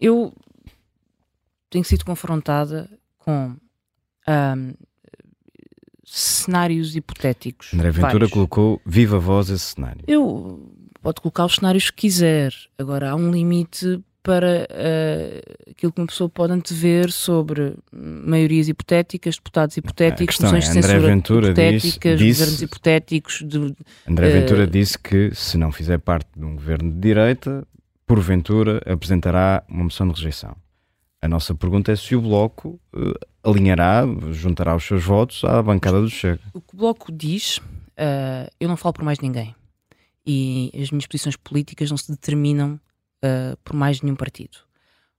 Eu 0.00 0.32
tenho 1.68 1.84
sido 1.84 2.04
confrontada 2.04 2.88
com 3.18 3.56
um, 4.28 4.74
cenários 6.04 6.94
hipotéticos. 6.94 7.72
André 7.74 7.90
Ventura 7.90 8.10
vários. 8.10 8.30
colocou 8.30 8.80
viva 8.84 9.18
voz 9.18 9.48
esse 9.50 9.74
cenário. 9.74 10.02
Eu 10.06 10.70
pode 11.00 11.20
colocar 11.20 11.46
os 11.46 11.56
cenários 11.56 11.90
que 11.90 12.02
quiser. 12.02 12.54
Agora 12.78 13.10
há 13.10 13.16
um 13.16 13.30
limite 13.30 14.02
para 14.22 14.68
uh, 14.70 15.70
aquilo 15.70 15.92
que 15.92 16.00
uma 16.00 16.06
pessoa 16.06 16.30
pode 16.30 16.52
antever 16.52 17.10
sobre 17.10 17.74
maiorias 17.92 18.68
hipotéticas, 18.68 19.34
deputados 19.36 19.76
hipotéticos, 19.76 20.38
moções 20.38 20.64
é, 20.64 20.68
de 20.68 20.74
censura 20.74 21.00
Ventura 21.00 21.46
hipotéticas, 21.46 22.18
disse, 22.18 22.40
governos 22.40 22.62
hipotéticos. 22.62 23.42
De, 23.44 23.76
André 24.08 24.28
uh, 24.28 24.32
Ventura 24.32 24.66
disse 24.66 24.98
que 24.98 25.34
se 25.34 25.58
não 25.58 25.72
fizer 25.72 25.98
parte 25.98 26.28
de 26.36 26.44
um 26.44 26.54
governo 26.54 26.92
de 26.92 26.98
direita, 26.98 27.66
porventura 28.06 28.80
apresentará 28.86 29.64
uma 29.68 29.84
moção 29.84 30.06
de 30.06 30.14
rejeição. 30.14 30.56
A 31.20 31.28
nossa 31.28 31.54
pergunta 31.54 31.90
é 31.90 31.96
se 31.96 32.14
o 32.14 32.20
Bloco 32.20 32.80
uh, 32.94 33.14
alinhará, 33.42 34.04
juntará 34.30 34.76
os 34.76 34.84
seus 34.84 35.02
votos 35.02 35.42
à 35.44 35.60
bancada 35.60 36.00
do 36.00 36.08
Chega. 36.08 36.40
O 36.54 36.60
que 36.60 36.74
o 36.74 36.76
Bloco 36.76 37.10
diz, 37.10 37.60
eu 38.60 38.68
não 38.68 38.76
falo 38.76 38.92
por 38.92 39.04
mais 39.04 39.18
ninguém. 39.18 39.54
E 40.24 40.70
as 40.80 40.92
minhas 40.92 41.06
posições 41.06 41.34
políticas 41.36 41.90
não 41.90 41.96
se 41.96 42.10
determinam 42.10 42.78
uh, 43.24 43.56
por 43.64 43.74
mais 43.74 44.00
nenhum 44.02 44.16
partido. 44.16 44.58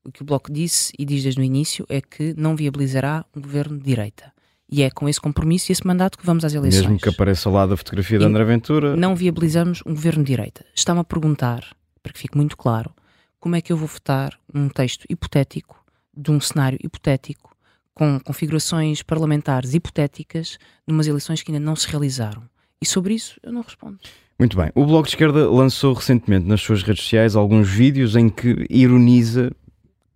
O 0.03 0.11
que 0.11 0.21
o 0.21 0.25
Bloco 0.25 0.51
disse 0.51 0.91
e 0.99 1.05
diz 1.05 1.23
desde 1.23 1.39
o 1.39 1.43
início 1.43 1.85
é 1.87 2.01
que 2.01 2.33
não 2.37 2.55
viabilizará 2.55 3.25
um 3.35 3.41
governo 3.41 3.77
de 3.77 3.85
direita. 3.85 4.33
E 4.69 4.81
é 4.81 4.89
com 4.89 5.07
esse 5.07 5.21
compromisso 5.21 5.71
e 5.71 5.73
esse 5.73 5.85
mandato 5.85 6.17
que 6.17 6.25
vamos 6.25 6.43
às 6.43 6.53
eleições. 6.53 6.81
Mesmo 6.83 6.99
que 6.99 7.09
apareça 7.09 7.47
ao 7.47 7.53
lado 7.53 7.73
a 7.73 7.77
fotografia 7.77 8.17
de 8.17 8.25
André 8.25 8.43
Ventura. 8.43 8.95
Não 8.95 9.15
viabilizamos 9.15 9.81
um 9.85 9.93
governo 9.93 10.23
de 10.23 10.31
direita. 10.31 10.65
Está-me 10.75 10.99
a 10.99 11.03
perguntar, 11.03 11.63
para 12.01 12.11
que 12.11 12.19
fique 12.19 12.35
muito 12.35 12.57
claro, 12.57 12.93
como 13.39 13.55
é 13.55 13.61
que 13.61 13.71
eu 13.71 13.77
vou 13.77 13.87
votar 13.87 14.37
um 14.53 14.67
texto 14.67 15.05
hipotético, 15.09 15.83
de 16.15 16.31
um 16.31 16.39
cenário 16.39 16.79
hipotético, 16.83 17.55
com 17.93 18.19
configurações 18.19 19.03
parlamentares 19.03 19.73
hipotéticas, 19.73 20.57
numas 20.87 21.07
eleições 21.07 21.43
que 21.43 21.51
ainda 21.51 21.63
não 21.63 21.75
se 21.75 21.87
realizaram. 21.87 22.43
E 22.83 22.85
sobre 22.85 23.13
isso 23.13 23.39
eu 23.41 23.53
não 23.53 23.61
respondo. 23.61 23.97
Muito 24.37 24.57
bem. 24.57 24.69
O 24.75 24.85
Bloco 24.85 25.03
de 25.03 25.11
Esquerda 25.11 25.49
lançou 25.49 25.93
recentemente 25.93 26.45
nas 26.45 26.59
suas 26.59 26.83
redes 26.83 27.03
sociais 27.03 27.33
alguns 27.33 27.69
vídeos 27.69 28.17
em 28.17 28.27
que 28.27 28.65
ironiza 28.69 29.53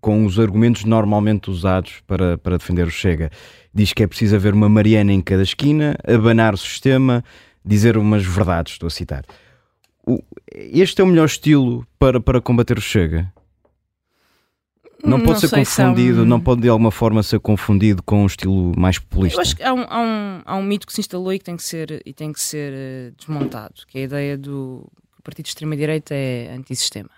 com 0.01 0.25
os 0.25 0.37
argumentos 0.37 0.83
normalmente 0.83 1.49
usados 1.49 2.01
para, 2.05 2.37
para 2.37 2.57
defender 2.57 2.85
o 2.85 2.91
Chega. 2.91 3.31
Diz 3.73 3.93
que 3.93 4.03
é 4.03 4.07
preciso 4.07 4.35
haver 4.35 4.53
uma 4.53 4.67
Mariana 4.67 5.13
em 5.13 5.21
cada 5.21 5.43
esquina, 5.43 5.95
abanar 6.05 6.53
o 6.53 6.57
sistema, 6.57 7.23
dizer 7.63 7.95
umas 7.97 8.25
verdades, 8.25 8.73
estou 8.73 8.87
a 8.87 8.89
citar. 8.89 9.23
O, 10.05 10.21
este 10.53 10.99
é 10.99 11.05
o 11.05 11.07
melhor 11.07 11.25
estilo 11.25 11.87
para, 11.97 12.19
para 12.19 12.41
combater 12.41 12.77
o 12.77 12.81
Chega? 12.81 13.31
Não 15.03 15.19
pode 15.19 15.41
não 15.41 15.49
ser 15.49 15.49
confundido, 15.49 16.21
um... 16.23 16.25
não 16.25 16.39
pode 16.39 16.61
de 16.61 16.69
alguma 16.69 16.91
forma 16.91 17.21
ser 17.21 17.39
confundido 17.39 18.01
com 18.03 18.23
um 18.23 18.25
estilo 18.25 18.71
mais 18.77 18.97
populista. 18.97 19.37
Eu 19.37 19.41
acho 19.41 19.55
que 19.55 19.63
há 19.63 19.73
um, 19.73 19.85
há 19.87 20.01
um, 20.01 20.41
há 20.45 20.55
um 20.55 20.63
mito 20.63 20.87
que 20.87 20.93
se 20.93 21.01
instalou 21.01 21.31
e 21.33 21.39
que 21.39 21.45
tem 21.45 21.55
que 21.55 21.63
ser, 21.63 22.01
e 22.05 22.13
tem 22.13 22.33
que 22.33 22.41
ser 22.41 22.73
uh, 22.73 23.15
desmontado, 23.15 23.75
que 23.87 23.99
é 23.99 24.01
a 24.01 24.03
ideia 24.05 24.37
do 24.37 24.89
que 25.13 25.19
o 25.19 25.23
partido 25.23 25.45
de 25.45 25.49
extrema-direita 25.49 26.15
é 26.15 26.51
antissistema. 26.53 27.11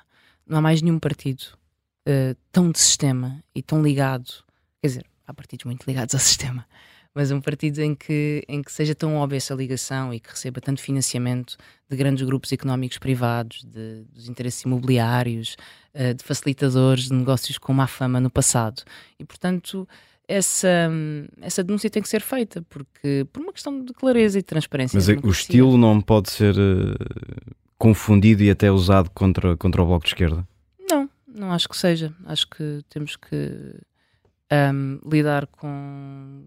Não 0.46 0.58
há 0.58 0.62
mais 0.62 0.82
nenhum 0.82 1.00
partido 1.00 1.42
uh, 2.08 2.36
tão 2.52 2.72
de 2.72 2.80
sistema 2.80 3.42
e 3.56 3.62
tão 3.62 3.82
ligado, 3.82 4.30
quer 4.82 4.88
dizer, 4.88 5.06
há 5.26 5.34
partidos 5.34 5.66
muito 5.66 5.86
ligados 5.86 6.14
ao 6.14 6.20
sistema, 6.20 6.66
mas 7.14 7.32
um 7.32 7.42
partido 7.42 7.80
em 7.80 7.96
que, 7.96 8.44
em 8.48 8.62
que 8.62 8.72
seja 8.72 8.94
tão 8.94 9.16
óbvia 9.16 9.38
essa 9.38 9.54
ligação 9.54 10.14
e 10.14 10.20
que 10.20 10.30
receba 10.30 10.62
tanto 10.62 10.82
financiamento 10.82 11.58
de 11.90 11.98
grandes 11.98 12.26
grupos 12.26 12.52
económicos 12.52 12.98
privados, 12.98 13.64
de, 13.64 14.04
dos 14.14 14.30
interesses 14.30 14.62
imobiliários, 14.62 15.56
uh, 15.94 16.14
de 16.14 16.24
facilitadores 16.24 17.06
de 17.06 17.14
negócios 17.14 17.58
com 17.58 17.74
má 17.74 17.88
fama 17.88 18.20
no 18.20 18.30
passado. 18.30 18.84
E, 19.20 19.26
portanto, 19.26 19.88
essa, 20.28 20.92
essa 21.42 21.64
denúncia 21.64 21.90
tem 21.90 22.04
que 22.04 22.10
ser 22.10 22.22
feita, 22.22 22.62
porque 22.70 23.26
por 23.34 23.42
uma 23.42 23.52
questão 23.52 23.84
de 23.84 23.92
clareza 23.94 24.38
e 24.38 24.42
de 24.42 24.46
transparência. 24.46 24.96
Mas 24.96 25.08
o 25.08 25.30
estilo 25.32 25.78
não 25.78 26.00
pode 26.00 26.30
ser 26.30 26.56
uh, 26.56 27.56
confundido 27.80 28.44
e 28.44 28.52
até 28.52 28.72
usado 28.72 29.10
contra, 29.10 29.58
contra 29.58 29.82
o 29.82 29.86
Bloco 29.86 30.06
de 30.06 30.12
Esquerda? 30.12 30.48
Não, 30.88 31.10
não 31.28 31.52
acho 31.52 31.68
que 31.68 31.76
seja. 31.76 32.14
Acho 32.26 32.48
que 32.48 32.82
temos 32.90 33.16
que 33.16 33.76
um, 34.52 35.00
lidar 35.10 35.48
com 35.48 36.44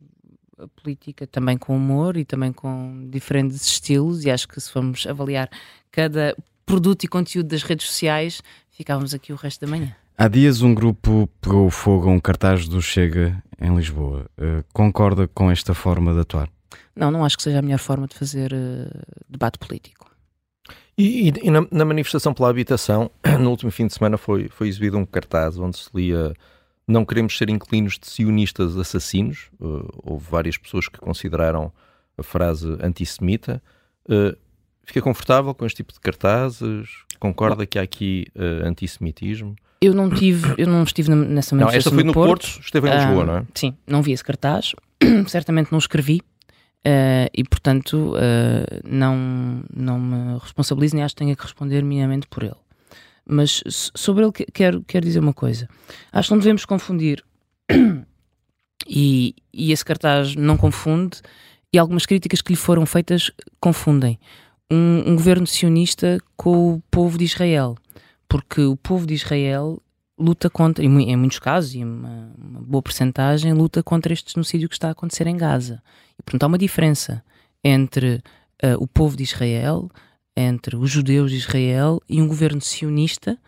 a 0.59 0.69
política 0.69 1.27
também 1.27 1.57
com 1.57 1.77
humor 1.77 2.17
e 2.17 2.25
também 2.25 2.53
com 2.53 3.09
diferentes 3.11 3.63
estilos, 3.65 4.25
e 4.25 4.31
acho 4.31 4.49
que 4.49 4.61
se 4.61 4.71
formos 4.71 5.07
avaliar 5.07 5.51
cada 5.91 6.37
produto 6.65 7.05
e 7.05 7.09
conteúdo 7.09 7.49
das 7.49 7.63
redes 7.63 7.87
sociais, 7.87 8.43
ficávamos 8.71 9.15
aqui 9.15 9.33
o 9.33 9.37
resto 9.37 9.65
da 9.65 9.71
manhã. 9.71 9.95
Há 10.17 10.29
dias 10.29 10.63
um 10.63 10.75
grupo 10.75 11.29
pegou 11.41 11.69
fogo 11.71 12.09
a 12.09 12.13
um 12.13 12.21
cartaz 12.21 12.69
do 12.69 12.81
Chega 12.81 13.43
em 13.61 13.75
Lisboa. 13.75 14.27
Uh, 14.39 14.65
concorda 14.73 15.27
com 15.29 15.51
esta 15.51 15.75
forma 15.75 16.13
de 16.13 16.21
atuar? 16.21 16.49
Não, 16.95 17.11
não 17.11 17.25
acho 17.25 17.37
que 17.37 17.43
seja 17.43 17.59
a 17.59 17.63
melhor 17.63 17.79
forma 17.79 18.07
de 18.07 18.15
fazer 18.15 18.53
uh, 18.53 18.89
debate 19.29 19.59
político. 19.59 20.11
E, 20.97 21.29
e, 21.29 21.33
e 21.45 21.51
na, 21.51 21.67
na, 21.71 21.85
manifestação 21.85 22.35
pela 22.35 22.51
habitação, 22.51 23.11
no 23.41 23.51
último 23.51 23.71
fim 23.71 23.87
de 23.87 23.95
semana 23.95 24.19
foi, 24.19 24.49
foi 24.49 24.69
exibido 24.69 24.99
um 24.99 25.07
cartaz 25.07 25.59
onde 25.59 25.79
se 25.79 25.89
lia 25.95 26.35
não 26.93 27.05
queremos 27.05 27.37
ser 27.37 27.49
inclinos 27.49 27.99
de 27.99 28.07
sionistas 28.07 28.77
assassinos. 28.77 29.51
Uh, 29.61 29.89
houve 30.03 30.25
várias 30.31 30.57
pessoas 30.57 30.89
que 30.89 30.99
consideraram 30.99 31.73
a 32.17 32.23
frase 32.23 32.77
antissemita. 32.81 33.63
Uh, 34.09 34.37
fica 34.85 35.01
confortável 35.01 35.55
com 35.55 35.65
este 35.67 35.79
tipo 35.79 35.93
de 35.93 36.01
cartazes? 36.01 36.89
Concorda 37.19 37.67
que 37.67 37.79
há 37.79 37.83
aqui 37.83 38.27
uh, 38.37 38.67
antissemitismo? 38.67 39.57
Eu 39.81 39.95
não 39.95 40.09
tive, 40.09 40.55
eu 40.59 40.67
não 40.67 40.85
estive 40.85 41.13
nessa 41.13 41.57
manifestação. 41.57 41.59
Não, 41.59 41.77
esta 41.77 41.91
foi 41.91 42.05
no 42.05 42.13
Porto, 42.13 42.47
Porto 42.47 42.61
esteve 42.65 42.89
em 42.89 42.95
Lisboa, 42.95 43.25
não 43.25 43.37
é? 43.39 43.47
Sim, 43.53 43.75
não 43.87 44.01
vi 44.01 44.13
esse 44.13 44.23
cartaz. 44.23 44.75
Certamente 45.27 45.73
não 45.73 45.79
escrevi. 45.79 46.21
Uh, 46.85 47.31
e 47.33 47.45
portanto 47.45 48.15
uh, 48.17 48.81
não, 48.85 49.63
não 49.73 50.01
me 50.01 50.39
responsabilizo 50.41 50.97
nem 50.97 51.05
acho 51.05 51.15
que 51.15 51.21
tenha 51.21 51.37
que 51.37 51.43
responder 51.43 51.81
minimamente 51.83 52.27
por 52.27 52.43
ele. 52.43 52.57
Mas 53.33 53.63
sobre 53.95 54.25
ele 54.25 54.33
quero, 54.53 54.83
quero 54.83 55.07
dizer 55.07 55.21
uma 55.21 55.33
coisa. 55.33 55.69
Acho 56.13 56.29
que 56.29 56.35
não 56.35 56.39
devemos 56.39 56.65
confundir, 56.65 57.25
e, 58.87 59.35
e 59.53 59.73
esse 59.73 59.85
cartaz 59.85 60.37
não 60.37 60.57
confunde, 60.57 61.21
e 61.73 61.79
algumas 61.79 62.05
críticas 62.05 62.43
que 62.43 62.53
lhe 62.53 62.57
foram 62.57 62.85
feitas 62.85 63.31
confundem 63.61 64.19
um, 64.71 65.13
um 65.13 65.17
governo 65.17 65.47
sionista 65.47 66.19
com 66.37 66.75
o 66.75 66.83
povo 66.91 67.19
de 67.19 67.25
Israel. 67.25 67.77
Porque 68.29 68.63
o 68.63 68.77
povo 68.77 69.07
de 69.07 69.15
Israel 69.15 69.81
luta 70.19 70.49
contra, 70.49 70.85
em 70.85 71.17
muitos 71.17 71.39
casos, 71.39 71.75
e 71.75 71.83
uma, 71.83 72.33
uma 72.39 72.61
boa 72.61 72.83
percentagem, 72.83 73.53
luta 73.53 73.83
contra 73.83 74.13
este 74.13 74.33
genocídio 74.33 74.69
que 74.69 74.75
está 74.75 74.89
a 74.89 74.93
acontecer 74.93 75.27
em 75.27 75.37
Gaza. 75.37 75.83
E, 76.19 76.23
portanto, 76.23 76.45
há 76.45 76.47
uma 76.47 76.59
diferença 76.59 77.25
entre 77.65 78.23
uh, 78.63 78.77
o 78.79 78.87
povo 78.87 79.17
de 79.17 79.25
Israel, 79.25 79.91
entre 80.37 80.77
os 80.77 80.91
judeus 80.91 81.31
de 81.31 81.37
Israel 81.37 82.01
e 82.09 82.21
um 82.21 82.29
governo 82.29 82.61
sionista 82.61 83.39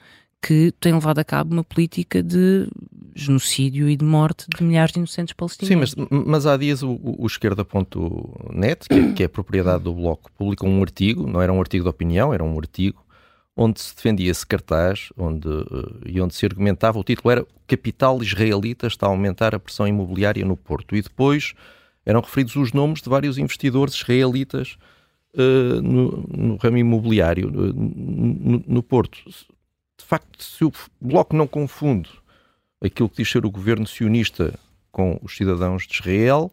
que 0.43 0.73
tem 0.79 0.93
levado 0.93 1.19
a 1.19 1.25
cabo 1.25 1.55
uma 1.55 1.65
política 1.65 2.23
de 2.23 2.69
genocídio 3.15 3.89
e 3.89 3.97
de 3.97 4.05
morte 4.05 4.47
de 4.55 4.63
milhares 4.63 4.93
de 4.93 4.99
inocentes 4.99 5.33
palestinianos. 5.33 5.91
Sim, 5.93 6.07
mas, 6.11 6.25
mas 6.27 6.47
há 6.47 6.57
dias 6.57 6.83
o, 6.83 6.99
o 7.03 7.27
esquerda.net, 7.27 8.89
que, 8.89 8.95
é, 8.95 9.13
que 9.13 9.23
é 9.23 9.29
propriedade 9.29 9.85
do 9.85 9.95
Bloco, 9.95 10.31
publicou 10.37 10.69
um 10.69 10.83
artigo, 10.83 11.27
não 11.27 11.41
era 11.41 11.53
um 11.53 11.61
artigo 11.61 11.85
de 11.85 11.89
opinião, 11.89 12.35
era 12.35 12.45
um 12.45 12.59
artigo 12.59 13.05
onde 13.57 13.81
se 13.81 13.95
defendia 13.95 14.31
esse 14.31 14.45
cartaz 14.47 15.11
onde, 15.17 15.49
uh, 15.49 16.01
e 16.05 16.21
onde 16.21 16.35
se 16.35 16.45
argumentava, 16.45 16.99
o 16.99 17.05
título 17.05 17.31
era 17.31 17.47
Capital 17.67 18.21
Israelita 18.23 18.87
está 18.87 19.07
a 19.07 19.11
aumentar 19.11 19.55
a 19.55 19.61
pressão 19.61 19.87
imobiliária 19.87 20.45
no 20.45 20.57
Porto. 20.57 20.97
E 20.97 21.03
depois 21.03 21.55
eram 22.05 22.21
referidos 22.21 22.57
os 22.57 22.73
nomes 22.73 23.01
de 23.01 23.09
vários 23.09 23.39
investidores 23.39 23.95
israelitas 23.95 24.77
uh, 25.35 25.83
no, 25.83 26.25
no, 26.29 26.57
ramo 26.57 26.79
imobiliário 26.79 27.49
uh, 27.49 27.73
no, 27.73 28.65
no, 28.67 28.83
Porto. 28.83 29.19
De 29.29 30.05
facto, 30.05 30.43
se 30.43 30.65
o 30.65 30.73
Bloco 31.01 31.37
não 31.37 31.47
confunde 31.47 32.11
aquilo 32.83 33.09
que 33.09 33.17
diz 33.17 33.31
ser 33.31 33.45
o 33.45 33.51
governo 33.51 33.87
sionista 33.87 34.59
com 34.91 35.19
os 35.23 35.37
cidadãos 35.37 35.87
de 35.87 35.95
Israel, 35.95 36.51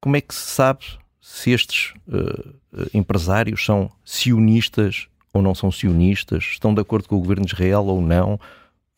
como 0.00 0.16
é 0.16 0.20
que 0.20 0.34
se 0.34 0.50
sabe 0.50 0.84
se 1.20 1.50
estes 1.50 1.94
uh, 2.08 2.54
empresários 2.92 3.64
são 3.64 3.90
sionistas 4.04 5.08
ou 5.32 5.42
não 5.42 5.54
são 5.54 5.70
sionistas? 5.70 6.44
Estão 6.44 6.74
de 6.74 6.80
acordo 6.80 7.08
com 7.08 7.16
o 7.16 7.20
governo 7.20 7.44
de 7.44 7.52
Israel 7.52 7.84
ou 7.86 8.00
não? 8.00 8.38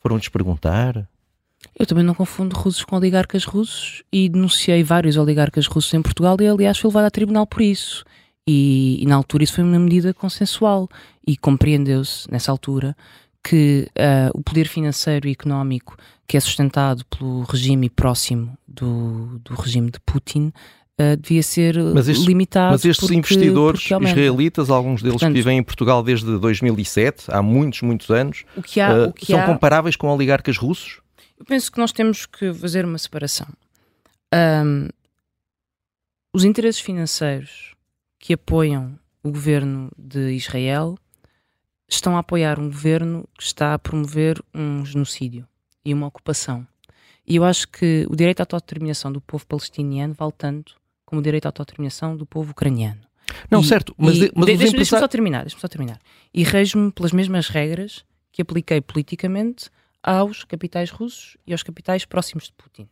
Foram-lhes 0.00 0.28
perguntar? 0.28 1.08
Eu 1.78 1.86
também 1.86 2.04
não 2.04 2.14
confundo 2.14 2.56
russos 2.56 2.84
com 2.84 2.96
oligarcas 2.96 3.44
russos 3.44 4.02
e 4.12 4.28
denunciei 4.28 4.82
vários 4.82 5.16
oligarcas 5.16 5.66
russos 5.66 5.92
em 5.94 6.02
Portugal 6.02 6.36
e, 6.40 6.46
aliás, 6.46 6.78
fui 6.78 6.88
levado 6.88 7.06
a 7.06 7.10
tribunal 7.10 7.46
por 7.46 7.62
isso. 7.62 8.04
E, 8.50 9.02
e 9.02 9.06
na 9.06 9.14
altura 9.14 9.44
isso 9.44 9.52
foi 9.52 9.62
uma 9.62 9.78
medida 9.78 10.14
consensual 10.14 10.88
e 11.26 11.36
compreendeu-se, 11.36 12.30
nessa 12.32 12.50
altura, 12.50 12.96
que 13.44 13.86
uh, 13.90 14.30
o 14.32 14.42
poder 14.42 14.66
financeiro 14.66 15.28
e 15.28 15.32
económico 15.32 15.94
que 16.26 16.34
é 16.34 16.40
sustentado 16.40 17.04
pelo 17.06 17.42
regime 17.42 17.90
próximo 17.90 18.56
do, 18.66 19.38
do 19.44 19.54
regime 19.54 19.90
de 19.90 20.00
Putin 20.00 20.50
uh, 20.98 21.16
devia 21.20 21.42
ser 21.42 21.78
mas 21.92 22.08
estes, 22.08 22.26
limitado. 22.26 22.72
Mas 22.72 22.86
estes 22.86 23.06
porque, 23.06 23.18
investidores 23.18 23.86
porque 23.86 24.06
israelitas, 24.06 24.70
alguns 24.70 25.02
deles 25.02 25.16
Portanto, 25.16 25.34
que 25.34 25.38
vivem 25.38 25.58
em 25.58 25.62
Portugal 25.62 26.02
desde 26.02 26.38
2007, 26.38 27.26
há 27.28 27.42
muitos, 27.42 27.82
muitos 27.82 28.08
anos, 28.08 28.44
há, 28.56 29.08
uh, 29.08 29.26
são 29.26 29.40
há... 29.40 29.44
comparáveis 29.44 29.94
com 29.94 30.08
oligarcas 30.08 30.56
russos? 30.56 31.02
Eu 31.38 31.44
penso 31.44 31.70
que 31.70 31.78
nós 31.78 31.92
temos 31.92 32.24
que 32.24 32.54
fazer 32.54 32.86
uma 32.86 32.96
separação. 32.96 33.46
Um, 34.34 34.88
os 36.32 36.44
interesses 36.44 36.80
financeiros 36.80 37.76
que 38.18 38.32
apoiam 38.34 38.98
o 39.22 39.30
governo 39.30 39.90
de 39.96 40.32
Israel 40.32 40.96
estão 41.88 42.16
a 42.16 42.20
apoiar 42.20 42.58
um 42.58 42.66
governo 42.66 43.28
que 43.36 43.42
está 43.42 43.74
a 43.74 43.78
promover 43.78 44.42
um 44.54 44.84
genocídio 44.84 45.46
e 45.84 45.94
uma 45.94 46.06
ocupação. 46.06 46.66
E 47.26 47.36
eu 47.36 47.44
acho 47.44 47.68
que 47.68 48.06
o 48.08 48.16
direito 48.16 48.40
à 48.40 48.42
autodeterminação 48.42 49.12
do 49.12 49.20
povo 49.20 49.46
palestiniano 49.46 50.14
vale 50.14 50.32
tanto 50.32 50.76
como 51.04 51.20
o 51.20 51.22
direito 51.22 51.46
à 51.46 51.48
autodeterminação 51.48 52.16
do 52.16 52.26
povo 52.26 52.50
ucraniano. 52.50 53.00
Não, 53.50 53.60
e, 53.60 53.64
certo, 53.64 53.94
mas, 53.96 54.16
e, 54.16 54.32
mas 54.34 54.46
deixa-me 54.46 54.68
empresa... 54.70 54.98
só 54.98 55.08
terminar, 55.08 55.40
deixa 55.42 55.58
só 55.58 55.68
terminar. 55.68 55.98
E 56.32 56.42
rejo-me 56.42 56.90
pelas 56.92 57.12
mesmas 57.12 57.48
regras 57.48 58.04
que 58.32 58.42
apliquei 58.42 58.80
politicamente 58.80 59.70
aos 60.02 60.44
capitais 60.44 60.90
russos 60.90 61.36
e 61.46 61.52
aos 61.52 61.62
capitais 61.62 62.04
próximos 62.04 62.44
de 62.44 62.52
Putin. 62.52 62.82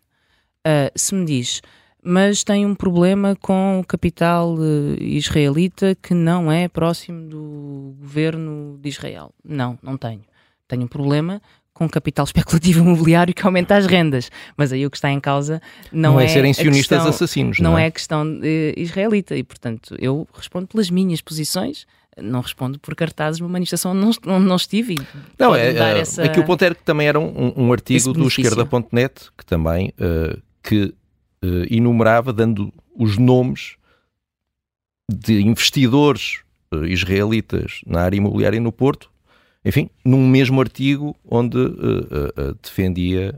Uh, 0.67 0.91
se 0.95 1.15
me 1.15 1.25
diz, 1.25 1.63
mas 2.07 2.45
tem 2.45 2.65
um 2.65 2.75
problema 2.75 3.35
com 3.35 3.81
o 3.81 3.85
capital 3.85 4.55
uh, 4.55 5.03
israelita 5.03 5.97
que 6.01 6.15
não 6.15 6.53
é 6.53 6.69
próximo 6.69 7.29
do 7.29 7.97
governo 7.99 8.79
de 8.81 8.89
Israel. 8.89 9.35
Não, 9.45 9.77
não 9.83 9.97
tenho. 9.97 10.23
Tenho 10.69 10.85
um 10.85 10.87
problema 10.87 11.43
com 11.75 11.89
capital 11.89 12.25
especulativo 12.25 12.79
imobiliário 12.79 13.35
que 13.35 13.45
aumenta 13.45 13.75
as 13.75 13.87
rendas. 13.87 14.31
Mas 14.57 14.73
aí 14.73 14.87
o 14.87 14.91
que 14.91 14.97
está 14.97 15.11
em 15.11 15.19
causa 15.19 15.61
não, 15.91 16.13
não 16.13 16.21
é, 16.21 16.27
é 16.27 16.29
serem 16.29 16.53
sionistas 16.53 16.99
questão, 16.99 17.09
assassinos. 17.09 17.59
Não, 17.59 17.73
não 17.73 17.79
é? 17.79 17.87
é 17.87 17.91
questão 17.91 18.23
uh, 18.25 18.81
israelita. 18.81 19.37
E, 19.37 19.43
portanto, 19.43 19.97
eu 19.99 20.29
respondo 20.33 20.69
pelas 20.69 20.89
minhas 20.89 21.21
posições 21.21 21.87
não 22.19 22.41
respondo 22.41 22.79
por 22.79 22.95
cartazes 22.95 23.37
de 23.37 23.43
uma 23.43 23.51
manifestação 23.51 23.93
onde 23.93 24.19
não, 24.25 24.41
não 24.41 24.57
estive. 24.57 24.95
Não, 25.39 25.55
é, 25.55 25.73
é 25.73 25.99
essa... 25.99 26.23
aqui 26.23 26.41
o 26.41 26.45
ponto 26.45 26.65
era 26.65 26.75
que 26.75 26.83
também 26.83 27.07
era 27.07 27.21
um, 27.21 27.53
um 27.55 27.73
artigo 27.73 28.11
do 28.15 28.27
esquerda.net 28.27 29.31
que 29.37 29.45
também 29.45 29.93
uh, 30.01 30.41
que 30.63 30.95
uh, 31.43 31.67
enumerava, 31.71 32.33
dando 32.33 32.73
os 32.95 33.17
nomes 33.17 33.77
de 35.11 35.41
investidores 35.41 36.43
uh, 36.73 36.85
israelitas 36.85 37.81
na 37.87 38.01
área 38.01 38.17
imobiliária 38.17 38.61
no 38.61 38.73
Porto, 38.73 39.11
enfim, 39.65 39.91
num 40.05 40.29
mesmo 40.29 40.61
artigo 40.61 41.17
onde 41.29 41.59
defendia 42.63 43.35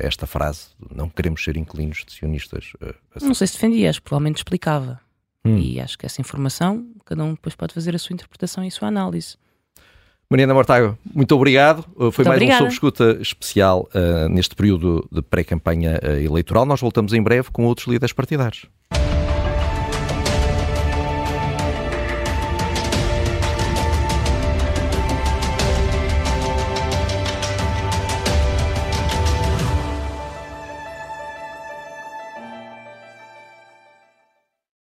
esta 0.00 0.26
frase: 0.26 0.66
não 0.94 1.08
queremos 1.08 1.42
ser 1.42 1.56
inclinos 1.56 2.04
de 2.06 2.12
sionistas. 2.12 2.74
Assim. 3.14 3.28
Não 3.28 3.32
sei 3.32 3.46
se 3.46 3.54
defendia, 3.54 3.88
acho 3.88 4.00
que 4.00 4.04
provavelmente 4.04 4.36
explicava. 4.36 5.00
Hum. 5.42 5.56
E 5.56 5.80
acho 5.80 5.98
que 5.98 6.04
essa 6.04 6.20
informação, 6.20 6.86
cada 7.06 7.24
um 7.24 7.32
depois 7.32 7.54
pode 7.54 7.72
fazer 7.72 7.94
a 7.94 7.98
sua 7.98 8.12
interpretação 8.12 8.62
e 8.62 8.68
a 8.68 8.70
sua 8.70 8.88
análise. 8.88 9.38
Mariana 10.32 10.54
Mortago, 10.54 10.96
muito 11.14 11.36
obrigado. 11.36 11.80
Uh, 11.94 12.10
foi 12.10 12.24
muito 12.24 12.28
mais 12.28 12.36
obrigada. 12.38 12.64
um 12.64 12.66
sob 12.66 12.72
escuta 12.72 13.18
especial 13.20 13.86
uh, 13.94 14.30
neste 14.30 14.54
período 14.54 15.06
de 15.12 15.20
pré-campanha 15.20 16.00
uh, 16.02 16.06
eleitoral. 16.24 16.64
Nós 16.64 16.80
voltamos 16.80 17.12
em 17.12 17.22
breve 17.22 17.50
com 17.52 17.66
outros 17.66 17.86
líderes 17.86 18.14
partidários. 18.14 18.64